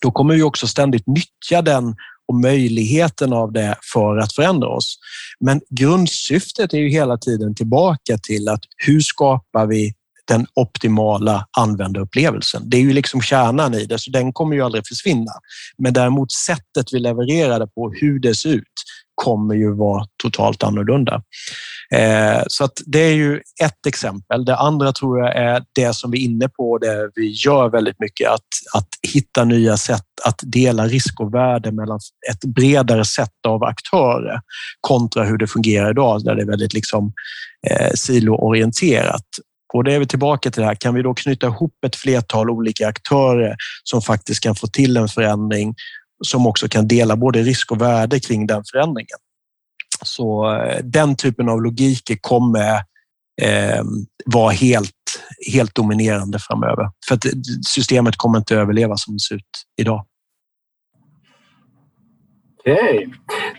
Då 0.00 0.10
kommer 0.10 0.34
vi 0.34 0.42
också 0.42 0.66
ständigt 0.66 1.06
nyttja 1.06 1.62
den 1.62 1.96
och 2.28 2.34
möjligheten 2.34 3.32
av 3.32 3.52
det 3.52 3.76
för 3.92 4.16
att 4.16 4.32
förändra 4.32 4.68
oss. 4.68 4.98
Men 5.40 5.60
grundsyftet 5.70 6.74
är 6.74 6.78
ju 6.78 6.88
hela 6.88 7.18
tiden 7.18 7.54
tillbaka 7.54 8.18
till 8.18 8.48
att 8.48 8.60
hur 8.86 9.00
skapar 9.00 9.66
vi 9.66 9.94
den 10.26 10.46
optimala 10.54 11.46
användarupplevelsen. 11.58 12.62
Det 12.70 12.76
är 12.76 12.80
ju 12.80 12.92
liksom 12.92 13.22
kärnan 13.22 13.74
i 13.74 13.84
det, 13.84 13.98
så 13.98 14.10
den 14.10 14.32
kommer 14.32 14.56
ju 14.56 14.62
aldrig 14.62 14.86
försvinna. 14.86 15.32
Men 15.78 15.92
däremot 15.92 16.32
sättet 16.32 16.92
vi 16.92 16.98
levererar 16.98 17.60
det 17.60 17.66
på, 17.66 17.92
hur 18.00 18.18
det 18.18 18.34
ser 18.34 18.48
ut, 18.48 18.62
kommer 19.14 19.54
ju 19.54 19.74
vara 19.74 20.04
totalt 20.22 20.62
annorlunda. 20.62 21.22
Eh, 21.94 22.42
så 22.46 22.64
att 22.64 22.72
det 22.86 22.98
är 22.98 23.14
ju 23.14 23.40
ett 23.62 23.86
exempel. 23.86 24.44
Det 24.44 24.56
andra 24.56 24.92
tror 24.92 25.18
jag 25.18 25.36
är 25.36 25.62
det 25.74 25.94
som 25.96 26.10
vi 26.10 26.18
är 26.18 26.24
inne 26.24 26.48
på, 26.48 26.78
det 26.78 27.10
vi 27.14 27.30
gör 27.46 27.68
väldigt 27.68 28.00
mycket, 28.00 28.30
att, 28.30 28.46
att 28.74 28.88
hitta 29.12 29.44
nya 29.44 29.76
sätt 29.76 30.04
att 30.24 30.40
dela 30.42 30.86
risk 30.86 31.20
och 31.20 31.34
värde 31.34 31.72
mellan 31.72 31.98
ett 32.30 32.44
bredare 32.44 33.04
sätt 33.04 33.46
av 33.48 33.64
aktörer 33.64 34.40
kontra 34.80 35.24
hur 35.24 35.38
det 35.38 35.46
fungerar 35.46 35.90
idag, 35.90 36.24
där 36.24 36.34
det 36.34 36.42
är 36.42 36.46
väldigt 36.46 36.74
liksom, 36.74 37.12
eh, 37.70 37.90
siloorienterat. 37.94 39.26
Och 39.74 39.84
det 39.84 39.94
är 39.94 39.98
vi 39.98 40.06
tillbaka 40.06 40.50
till 40.50 40.60
det 40.60 40.66
här. 40.66 40.74
Kan 40.74 40.94
vi 40.94 41.02
då 41.02 41.14
knyta 41.14 41.46
ihop 41.46 41.74
ett 41.86 41.96
flertal 41.96 42.50
olika 42.50 42.88
aktörer 42.88 43.56
som 43.84 44.02
faktiskt 44.02 44.42
kan 44.42 44.54
få 44.54 44.66
till 44.66 44.96
en 44.96 45.08
förändring 45.08 45.74
som 46.24 46.46
också 46.46 46.68
kan 46.68 46.88
dela 46.88 47.16
både 47.16 47.42
risk 47.42 47.72
och 47.72 47.80
värde 47.80 48.20
kring 48.20 48.46
den 48.46 48.62
förändringen. 48.72 49.18
Så 50.04 50.54
eh, 50.54 50.78
den 50.84 51.16
typen 51.16 51.48
av 51.48 51.62
logik 51.62 52.18
kommer 52.20 52.74
eh, 53.42 53.84
vara 54.24 54.50
helt, 54.50 54.90
helt 55.52 55.74
dominerande 55.74 56.38
framöver. 56.38 56.90
För 57.08 57.14
att 57.14 57.24
eh, 57.24 57.32
systemet 57.66 58.16
kommer 58.16 58.38
inte 58.38 58.56
överleva 58.56 58.96
som 58.96 59.14
det 59.14 59.20
ser 59.20 59.34
ut 59.34 59.42
idag. 59.80 60.06
Okej. 62.60 62.74
Okay. 62.74 63.06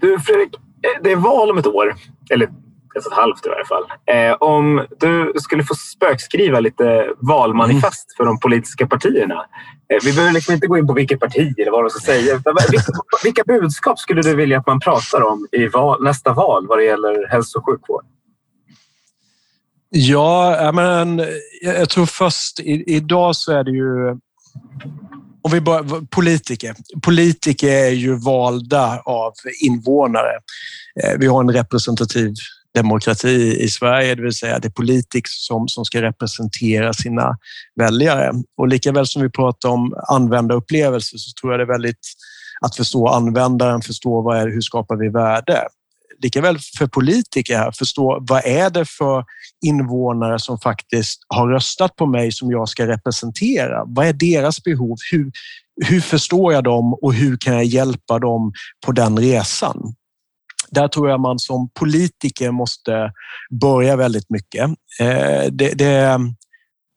Du 0.01 0.19
Fredrik, 0.19 0.55
eh, 0.55 1.03
det 1.03 1.11
är 1.11 1.15
val 1.15 1.51
om 1.51 1.57
ett 1.57 1.67
år. 1.67 1.95
Eller 2.29 2.49
ett 2.97 3.05
och 3.05 3.11
ett 3.11 3.17
halvt 3.17 3.45
i 3.45 3.49
varje 3.49 3.65
fall. 3.65 3.83
Eh, 4.05 4.33
om 4.39 4.85
du 4.99 5.33
skulle 5.35 5.63
få 5.63 5.75
spökskriva 5.75 6.59
lite 6.59 7.07
valmanifest 7.21 8.07
mm. 8.09 8.15
för 8.17 8.25
de 8.25 8.39
politiska 8.39 8.87
partierna. 8.87 9.45
Eh, 9.93 9.99
vi 10.03 10.13
behöver 10.13 10.33
liksom 10.33 10.53
inte 10.53 10.67
gå 10.67 10.77
in 10.77 10.87
på 10.87 10.93
vilket 10.93 11.19
parti 11.19 11.59
eller 11.59 11.71
vad 11.71 11.83
de 11.83 11.89
ska 11.89 11.99
säga. 11.99 12.41
Vilka, 12.71 12.91
vilka 13.23 13.43
budskap 13.43 13.99
skulle 13.99 14.21
du 14.21 14.35
vilja 14.35 14.59
att 14.59 14.67
man 14.67 14.79
pratar 14.79 15.21
om 15.21 15.47
i 15.51 15.67
val, 15.67 16.03
nästa 16.03 16.33
val 16.33 16.67
vad 16.67 16.77
det 16.77 16.83
gäller 16.83 17.27
hälso 17.27 17.59
och 17.59 17.65
sjukvård? 17.65 18.03
Ja, 19.89 20.71
men 20.73 21.21
jag 21.61 21.89
tror 21.89 22.05
först 22.05 22.59
i, 22.59 22.95
idag 22.95 23.35
så 23.35 23.51
är 23.51 23.63
det 23.63 23.71
ju 23.71 24.17
om 25.45 25.51
vi 25.51 25.61
börjar, 25.61 26.05
politiker. 26.05 26.75
Politiker 27.01 27.67
är 27.67 27.89
ju 27.89 28.15
valda 28.15 29.01
av 29.05 29.33
invånare. 29.63 30.31
Eh, 31.03 31.19
vi 31.19 31.27
har 31.27 31.41
en 31.41 31.51
representativ 31.51 32.33
demokrati 32.75 33.57
i 33.63 33.69
Sverige, 33.69 34.15
det 34.15 34.21
vill 34.21 34.33
säga 34.33 34.59
det 34.59 34.67
är 34.67 34.71
politiker 34.71 35.29
som, 35.31 35.67
som 35.67 35.85
ska 35.85 36.01
representera 36.01 36.93
sina 36.93 37.37
väljare. 37.75 38.31
Och 38.57 38.67
lika 38.67 38.91
väl 38.91 39.07
som 39.07 39.21
vi 39.21 39.29
pratar 39.29 39.69
om 39.69 39.93
användarupplevelser 40.07 41.17
så 41.17 41.31
tror 41.41 41.53
jag 41.53 41.59
det 41.59 41.63
är 41.63 41.77
väldigt 41.77 42.07
att 42.61 42.75
förstå 42.75 43.07
användaren, 43.07 43.81
förstå 43.81 44.21
vad 44.21 44.37
är, 44.37 44.47
hur 44.47 44.61
skapar 44.61 44.95
vi 44.95 45.09
värde? 45.09 45.67
Likaväl 46.19 46.57
för 46.77 46.87
politiker 46.87 47.57
här, 47.57 47.71
förstå 47.71 48.17
vad 48.21 48.45
är 48.45 48.69
det 48.69 48.85
för 48.85 49.25
invånare 49.65 50.39
som 50.39 50.59
faktiskt 50.59 51.19
har 51.27 51.47
röstat 51.47 51.95
på 51.95 52.05
mig 52.05 52.31
som 52.31 52.51
jag 52.51 52.69
ska 52.69 52.87
representera? 52.87 53.83
Vad 53.85 54.07
är 54.07 54.13
deras 54.13 54.63
behov? 54.63 54.97
Hur, 55.11 55.31
hur 55.85 56.01
förstår 56.01 56.53
jag 56.53 56.63
dem 56.63 56.93
och 56.93 57.13
hur 57.13 57.37
kan 57.37 57.53
jag 57.53 57.65
hjälpa 57.65 58.19
dem 58.19 58.53
på 58.85 58.91
den 58.91 59.19
resan? 59.19 59.95
Där 60.71 60.87
tror 60.87 61.09
jag 61.09 61.19
man 61.19 61.39
som 61.39 61.69
politiker 61.69 62.51
måste 62.51 63.11
börja 63.61 63.95
väldigt 63.95 64.29
mycket. 64.29 64.69
Eh, 64.99 65.43
det, 65.51 65.77
det, 65.77 66.19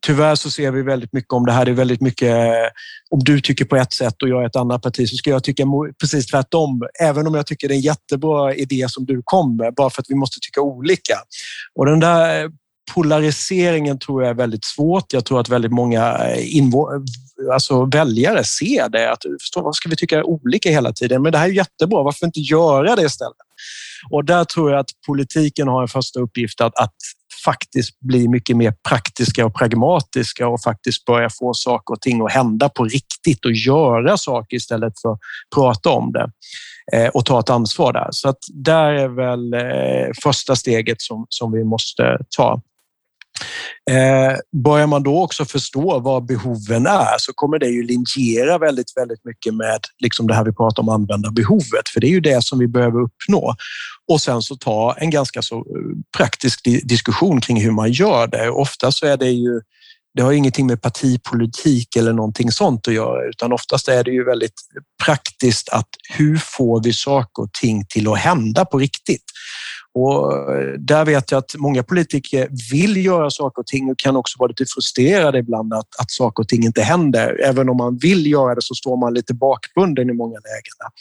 tyvärr 0.06 0.34
så 0.34 0.50
ser 0.50 0.70
vi 0.70 0.82
väldigt 0.82 1.12
mycket 1.12 1.32
om 1.32 1.46
det 1.46 1.52
här. 1.52 1.64
Det 1.64 1.70
är 1.70 1.74
väldigt 1.74 2.00
mycket 2.00 2.28
eh, 2.28 2.70
om 3.10 3.18
du 3.18 3.40
tycker 3.40 3.64
på 3.64 3.76
ett 3.76 3.92
sätt 3.92 4.22
och 4.22 4.28
jag 4.28 4.42
är 4.42 4.46
ett 4.46 4.56
annat 4.56 4.82
parti 4.82 5.08
så 5.08 5.16
ska 5.16 5.30
jag 5.30 5.44
tycka 5.44 5.64
precis 6.00 6.26
tvärtom. 6.26 6.82
Även 7.00 7.26
om 7.26 7.34
jag 7.34 7.46
tycker 7.46 7.68
det 7.68 7.74
är 7.74 7.76
en 7.76 7.80
jättebra 7.80 8.54
idé 8.54 8.86
som 8.88 9.04
du 9.04 9.22
kom 9.24 9.56
med, 9.56 9.74
bara 9.74 9.90
för 9.90 10.02
att 10.02 10.10
vi 10.10 10.14
måste 10.14 10.40
tycka 10.40 10.60
olika. 10.60 11.14
Och 11.74 11.86
den 11.86 12.00
där 12.00 12.50
polariseringen 12.94 13.98
tror 13.98 14.22
jag 14.22 14.30
är 14.30 14.34
väldigt 14.34 14.64
svårt. 14.64 15.12
Jag 15.12 15.24
tror 15.24 15.40
att 15.40 15.48
väldigt 15.48 15.72
många 15.72 16.18
eh, 16.18 16.64
alltså 17.52 17.84
väljare 17.84 18.44
ser 18.44 18.88
det. 18.88 19.12
Att 19.12 19.22
förstå, 19.40 19.62
vad 19.62 19.74
ska 19.74 19.88
vi 19.88 19.96
tycka 19.96 20.24
olika 20.24 20.70
hela 20.70 20.92
tiden? 20.92 21.22
Men 21.22 21.32
det 21.32 21.38
här 21.38 21.48
är 21.48 21.52
jättebra. 21.52 22.02
Varför 22.02 22.26
inte 22.26 22.40
göra 22.40 22.96
det 22.96 23.02
istället? 23.02 23.47
Och 24.11 24.24
där 24.24 24.44
tror 24.44 24.70
jag 24.70 24.80
att 24.80 24.90
politiken 25.06 25.68
har 25.68 25.82
en 25.82 25.88
första 25.88 26.20
uppgift 26.20 26.61
att, 26.61 26.78
att 26.78 26.94
faktiskt 27.44 28.00
bli 28.00 28.28
mycket 28.28 28.56
mer 28.56 28.74
praktiska 28.88 29.46
och 29.46 29.54
pragmatiska 29.54 30.48
och 30.48 30.62
faktiskt 30.62 31.04
börja 31.04 31.28
få 31.30 31.54
saker 31.54 31.94
och 31.94 32.00
ting 32.00 32.26
att 32.26 32.32
hända 32.32 32.68
på 32.68 32.84
riktigt 32.84 33.44
och 33.44 33.52
göra 33.52 34.16
saker 34.16 34.56
istället 34.56 34.92
för 35.02 35.12
att 35.12 35.18
prata 35.54 35.90
om 35.90 36.12
det 36.12 36.30
eh, 36.92 37.09
och 37.09 37.24
ta 37.26 37.40
ett 37.40 37.50
ansvar 37.50 37.92
där. 37.92 38.09
Så 38.11 38.28
att 38.28 38.38
där 38.54 38.92
är 38.92 39.09
väl 39.09 39.54
eh, 39.54 40.12
första 40.22 40.56
steget 40.56 41.02
som, 41.02 41.26
som 41.28 41.52
vi 41.52 41.64
måste 41.64 42.18
ta. 42.36 42.61
Eh, 43.91 44.36
börjar 44.62 44.86
man 44.86 45.03
då 45.03 45.22
också 45.22 45.45
förstå 45.45 45.99
vad 45.99 46.26
behoven 46.26 46.86
är 46.86 47.18
så 47.18 47.32
kommer 47.34 47.59
det 47.59 47.68
ju 47.68 47.82
linjera 47.82 48.59
väldigt, 48.59 48.97
väldigt 48.97 49.24
mycket 49.24 49.55
med 49.55 49.80
liksom 49.99 50.26
det 50.26 50.34
här 50.34 50.45
vi 50.45 50.53
pratar 50.53 50.82
om 50.82 50.89
användarbehovet, 50.89 51.89
för 51.93 52.01
det 52.01 52.07
är 52.07 52.11
ju 52.11 52.20
det 52.20 52.45
som 52.45 52.59
vi 52.59 52.68
behöver 52.68 53.01
uppnå. 53.01 53.55
Och 54.09 54.20
sen 54.20 54.43
så 54.43 54.57
ta 54.57 54.97
en 54.99 55.11
ganska 55.11 55.43
så 55.43 55.57
eh, 55.57 55.62
praktisk 56.16 56.64
diskussion 56.64 57.41
kring 57.41 57.61
hur 57.61 57.72
man 57.72 57.93
gör 57.93 58.26
det. 58.26 58.51
Ofta 58.51 58.93
så 58.93 59.07
är 59.07 59.16
det 59.16 59.30
ju 59.30 59.61
det 60.14 60.22
har 60.22 60.32
ingenting 60.32 60.66
med 60.66 60.82
partipolitik 60.82 61.97
eller 61.97 62.12
någonting 62.12 62.53
sånt 62.53 62.89
att 62.89 62.95
göra, 62.95 63.28
utan 63.28 63.53
oftast 63.53 63.89
är 63.89 64.05
det 64.05 64.11
ju 64.11 64.24
väldigt 64.24 64.61
praktiskt 65.05 65.68
att 65.68 65.89
hur 66.16 66.36
får 66.36 66.82
vi 66.82 66.93
saker 66.93 67.43
och 67.43 67.53
ting 67.53 67.84
till 67.89 68.09
att 68.09 68.18
hända 68.18 68.64
på 68.64 68.78
riktigt? 68.78 69.24
Och 69.99 70.32
eh, 70.32 70.72
där 70.78 71.05
vet 71.05 71.30
jag 71.30 71.38
att 71.38 71.55
många 71.59 71.82
politiker 71.82 72.49
vill 72.72 73.05
göra 73.05 73.30
saker 73.30 73.61
och 73.61 73.66
ting 73.66 73.90
och 73.90 73.99
kan 73.99 74.16
också 74.16 74.36
vara 74.38 74.49
lite 74.49 74.64
frustrerade 74.74 75.38
ibland 75.38 75.74
att, 75.74 75.88
att 75.99 76.11
saker 76.11 76.42
och 76.42 76.49
ting 76.49 76.64
inte 76.64 76.82
händer. 76.82 77.40
Även 77.44 77.68
om 77.68 77.76
man 77.76 77.99
vill 77.99 78.26
göra 78.26 78.55
det 78.55 78.62
så 78.62 78.74
står 78.74 78.96
man 78.96 79.14
lite 79.14 79.34
bakbunden 79.34 80.11
i 80.11 80.12
många 80.12 80.36
lägen. 80.36 80.92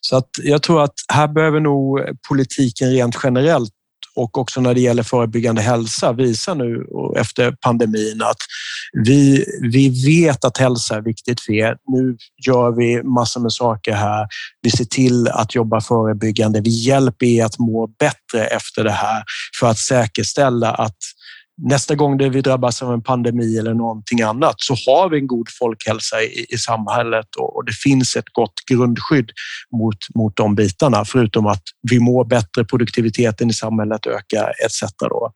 Så 0.00 0.16
att 0.16 0.28
jag 0.42 0.62
tror 0.62 0.82
att 0.82 0.94
här 1.12 1.28
behöver 1.28 1.60
nog 1.60 2.00
politiken 2.28 2.90
rent 2.90 3.16
generellt 3.22 3.72
och 4.18 4.38
också 4.38 4.60
när 4.60 4.74
det 4.74 4.80
gäller 4.80 5.02
förebyggande 5.02 5.62
hälsa 5.62 6.12
visar 6.12 6.54
nu 6.54 6.86
efter 7.20 7.52
pandemin 7.60 8.22
att 8.22 8.36
vi, 9.06 9.44
vi 9.72 10.06
vet 10.06 10.44
att 10.44 10.58
hälsa 10.58 10.96
är 10.96 11.00
viktigt 11.00 11.40
för 11.40 11.52
er. 11.52 11.76
Nu 11.86 12.16
gör 12.46 12.70
vi 12.76 13.02
massor 13.02 13.40
med 13.40 13.52
saker 13.52 13.92
här. 13.92 14.26
Vi 14.62 14.70
ser 14.70 14.84
till 14.84 15.28
att 15.28 15.54
jobba 15.54 15.80
förebyggande. 15.80 16.60
Vi 16.60 16.70
hjälper 16.70 17.26
er 17.26 17.44
att 17.44 17.58
må 17.58 17.86
bättre 17.86 18.46
efter 18.46 18.84
det 18.84 18.90
här 18.90 19.22
för 19.60 19.66
att 19.66 19.78
säkerställa 19.78 20.70
att 20.70 20.96
nästa 21.58 21.94
gång 21.94 22.18
det 22.18 22.28
vi 22.28 22.40
drabbas 22.40 22.82
av 22.82 22.92
en 22.92 23.02
pandemi 23.02 23.58
eller 23.58 23.74
någonting 23.74 24.22
annat 24.22 24.54
så 24.58 24.74
har 24.86 25.08
vi 25.08 25.18
en 25.18 25.26
god 25.26 25.48
folkhälsa 25.58 26.22
i, 26.22 26.46
i 26.48 26.58
samhället 26.58 27.26
och, 27.36 27.56
och, 27.56 27.64
det 27.64 27.72
finns 27.72 28.16
ett 28.16 28.28
gott 28.32 28.54
grundskydd 28.70 29.30
mot, 29.76 29.96
mot 30.14 30.36
de 30.36 30.54
bitarna. 30.54 31.04
Förutom 31.04 31.46
att 31.46 31.62
vi 31.90 32.00
mår 32.00 32.24
bättre, 32.24 32.64
produktiviteten 32.64 33.50
i 33.50 33.52
samhället 33.52 34.06
ökar 34.06 34.52
etc. 34.64 34.82
Då. 35.00 35.32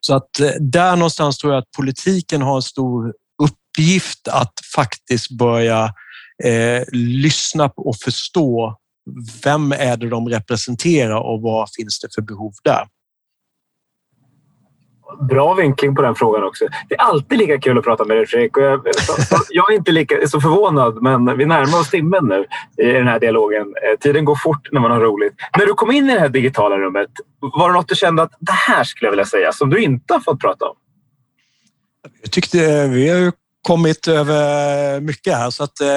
Så 0.00 0.14
att 0.14 0.40
eh, 0.40 0.50
där 0.60 0.96
någonstans 0.96 1.38
tror 1.38 1.52
jag 1.52 1.60
att 1.62 1.70
politiken 1.76 2.42
har 2.42 2.56
en 2.56 2.62
stor 2.62 3.12
uppgift 3.42 4.28
att 4.28 4.52
faktiskt 4.74 5.30
börja 5.30 5.94
eh, 6.44 6.82
lyssna 6.92 7.68
på 7.68 7.82
och 7.82 7.96
förstå 7.96 8.76
vem 9.44 9.72
är 9.72 9.96
det 9.96 10.08
de 10.08 10.28
representerar 10.28 11.20
och 11.32 11.42
vad 11.42 11.68
finns 11.76 12.00
det 12.00 12.08
för 12.14 12.22
behov 12.22 12.52
där? 12.64 12.86
Bra 15.20 15.54
vinkling 15.54 15.94
på 15.94 16.02
den 16.02 16.14
frågan 16.14 16.44
också. 16.44 16.64
Det 16.88 16.94
är 16.94 17.00
alltid 17.00 17.38
lika 17.38 17.58
kul 17.58 17.78
att 17.78 17.84
prata 17.84 18.04
med 18.04 18.16
dig 18.16 18.26
Fredrik. 18.26 18.52
Jag, 18.54 18.86
jag, 19.50 19.72
är 19.72 19.76
inte 19.76 19.92
lika, 19.92 20.28
så 20.28 20.40
förvånad, 20.40 21.02
men 21.02 21.38
vi 21.38 21.46
närmar 21.46 21.80
oss 21.80 21.90
timmen 21.90 22.24
nu 22.24 22.44
i 22.84 22.92
den 22.92 23.08
här 23.08 23.20
dialogen. 23.20 23.62
Eh, 23.62 23.98
tiden 24.00 24.24
går 24.24 24.36
fort 24.36 24.68
när 24.72 24.80
man 24.80 24.90
har 24.90 25.00
roligt. 25.00 25.34
När 25.58 25.66
du 25.66 25.74
kom 25.74 25.90
in 25.90 26.10
i 26.10 26.14
det 26.14 26.20
här 26.20 26.28
digitala 26.28 26.78
rummet, 26.78 27.10
var 27.40 27.68
det 27.68 27.74
något 27.74 27.88
du 27.88 27.94
kände 27.94 28.22
att 28.22 28.32
det 28.40 28.52
här 28.52 28.84
skulle 28.84 29.06
jag 29.06 29.12
vilja 29.12 29.24
säga 29.24 29.52
som 29.52 29.70
du 29.70 29.82
inte 29.82 30.14
har 30.14 30.20
fått 30.20 30.40
prata 30.40 30.64
om? 30.64 30.76
Jag 32.22 32.32
tyckte 32.32 32.58
eh, 32.64 32.90
vi 32.90 33.08
har 33.08 33.32
kommit 33.64 34.08
över 34.08 35.00
mycket 35.00 35.34
här 35.34 35.50
så 35.50 35.64
att 35.64 35.80
eh, 35.80 35.88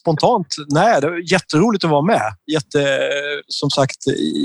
spontant, 0.00 0.46
nej, 0.68 1.00
det 1.00 1.10
var 1.10 1.32
jätteroligt 1.32 1.84
att 1.84 1.90
vara 1.90 2.02
med. 2.02 2.34
Jätte, 2.52 3.00
som 3.48 3.70
sagt, 3.70 3.96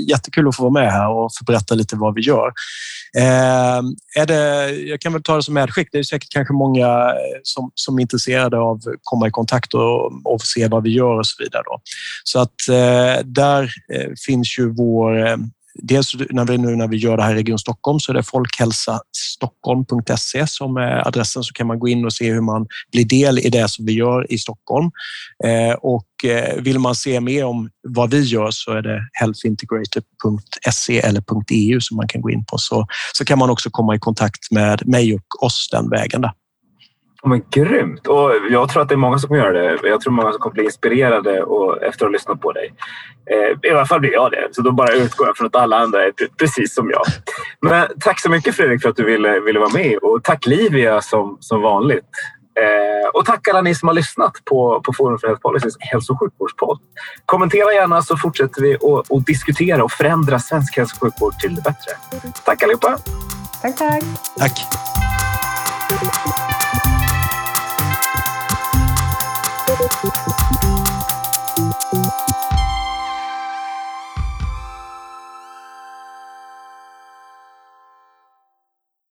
jättekul 0.08 0.48
att 0.48 0.56
få 0.56 0.62
vara 0.62 0.72
med 0.72 0.92
här 0.92 1.10
och 1.10 1.30
få 1.38 1.44
berätta 1.44 1.74
lite 1.74 1.96
vad 1.96 2.14
vi 2.14 2.20
gör. 2.20 2.52
Eh, 3.18 3.78
är 4.18 4.26
det, 4.26 4.70
jag 4.70 5.00
kan 5.00 5.12
väl 5.12 5.22
ta 5.22 5.36
det 5.36 5.42
som 5.42 5.54
medskick. 5.54 5.88
Det 5.92 5.98
är 5.98 6.02
säkert 6.02 6.32
kanske 6.32 6.54
många 6.54 6.86
eh, 6.86 7.40
som, 7.42 7.70
som 7.74 7.98
är 7.98 8.02
intresserade 8.02 8.58
av 8.58 8.76
att 8.76 8.82
komma 9.02 9.28
i 9.28 9.30
kontakt 9.30 9.74
och, 9.74 10.26
och 10.26 10.42
se 10.42 10.68
vad 10.68 10.82
vi 10.82 10.90
gör 10.90 11.18
och 11.18 11.26
så 11.26 11.42
vidare. 11.42 11.62
Då. 11.66 11.80
Så 12.24 12.38
att 12.38 12.68
eh, 12.68 13.24
där 13.24 13.62
eh, 13.94 14.10
finns 14.26 14.58
ju 14.58 14.74
vår 14.74 15.26
eh, 15.26 15.36
dels 15.82 16.12
när 16.30 16.44
vi 16.44 16.58
nu 16.58 16.76
när 16.76 16.88
vi 16.88 16.96
gör 16.96 17.16
det 17.16 17.22
här 17.22 17.32
i 17.32 17.34
Region 17.34 17.58
Stockholm 17.58 18.00
så 18.00 18.12
är 18.12 18.14
det 18.14 18.22
folkhälsastockholm.se 18.22 20.46
som 20.46 20.76
är 20.76 21.08
adressen 21.08 21.42
så 21.42 21.52
kan 21.52 21.66
man 21.66 21.78
gå 21.78 21.88
in 21.88 22.04
och 22.04 22.12
se 22.12 22.32
hur 22.32 22.40
man 22.40 22.66
blir 22.92 23.04
del 23.04 23.38
i 23.38 23.50
det 23.50 23.70
som 23.70 23.86
vi 23.86 23.92
gör 23.92 24.32
i 24.32 24.38
Stockholm. 24.38 24.90
Eh, 25.44 25.72
och 25.72 26.24
eh, 26.24 26.62
vill 26.62 26.78
man 26.78 26.94
se 26.94 27.20
mer 27.20 27.44
om 27.44 27.70
vad 27.88 28.10
vi 28.10 28.20
gör 28.20 28.50
så 28.50 28.72
är 28.72 28.82
det 28.82 29.08
healthintegrated.se 29.12 30.98
eller 30.98 31.22
.eu 31.50 31.80
som 31.80 31.96
man 31.96 32.08
kan 32.08 32.20
gå 32.20 32.30
in 32.30 32.44
på 32.44 32.58
så, 32.58 32.86
så 33.12 33.24
kan 33.24 33.38
man 33.38 33.50
också 33.50 33.70
komma 33.70 33.94
i 33.94 33.98
kontakt 33.98 34.50
med 34.50 34.88
mig 34.88 35.14
och 35.14 35.42
oss 35.42 35.68
den 35.72 35.90
vägen. 35.90 36.20
Där. 36.20 36.32
Men 37.26 37.42
grymt! 37.50 38.06
Och 38.06 38.32
jag 38.50 38.68
tror 38.68 38.82
att 38.82 38.88
det 38.88 38.94
är 38.94 38.96
många 38.96 39.18
som 39.18 39.28
kommer 39.28 39.40
göra 39.40 39.52
det. 39.52 39.88
Jag 39.88 40.00
tror 40.00 40.12
många 40.12 40.32
som 40.32 40.40
kommer 40.40 40.54
bli 40.54 40.64
inspirerade 40.64 41.42
och 41.42 41.82
efter 41.82 42.04
att 42.04 42.08
ha 42.08 42.12
lyssnat 42.12 42.40
på 42.40 42.52
dig. 42.52 42.74
Eh, 43.30 43.70
I 43.70 43.72
alla 43.72 43.86
fall 43.86 44.00
blir 44.00 44.12
jag 44.12 44.30
det. 44.30 44.48
Så 44.52 44.62
då 44.62 44.72
bara 44.72 44.92
utgår 44.92 45.26
jag 45.26 45.36
från 45.36 45.46
att 45.46 45.56
alla 45.56 45.76
andra 45.76 46.04
är 46.04 46.12
precis 46.38 46.74
som 46.74 46.90
jag. 46.90 47.02
Men 47.60 47.86
tack 48.00 48.20
så 48.20 48.30
mycket 48.30 48.56
Fredrik 48.56 48.82
för 48.82 48.88
att 48.88 48.96
du 48.96 49.04
ville, 49.04 49.40
ville 49.40 49.58
vara 49.58 49.72
med 49.72 49.98
och 49.98 50.24
tack 50.24 50.46
Livia 50.46 51.00
som, 51.00 51.36
som 51.40 51.62
vanligt. 51.62 52.10
Eh, 52.60 53.08
och 53.14 53.24
tack 53.24 53.48
alla 53.48 53.60
ni 53.60 53.74
som 53.74 53.88
har 53.88 53.94
lyssnat 53.94 54.32
på, 54.44 54.80
på 54.84 54.92
Forum 54.92 55.18
för 55.18 55.26
Health 55.26 55.42
Policys 55.42 55.76
hälso 55.78 56.12
och 56.12 56.20
sjukvårdspodd. 56.20 56.78
Kommentera 57.26 57.72
gärna 57.72 58.02
så 58.02 58.16
fortsätter 58.16 58.62
vi 58.62 58.74
att, 58.74 59.12
att 59.12 59.26
diskutera 59.26 59.84
och 59.84 59.92
förändra 59.92 60.38
svensk 60.38 60.76
hälso 60.76 60.96
och 60.96 61.02
sjukvård 61.02 61.38
till 61.38 61.54
det 61.54 61.62
bättre. 61.62 61.92
Tack 62.44 62.62
allihopa! 62.62 62.98
Tack, 63.62 63.76
tack! 63.76 64.02
Tack! 64.38 64.66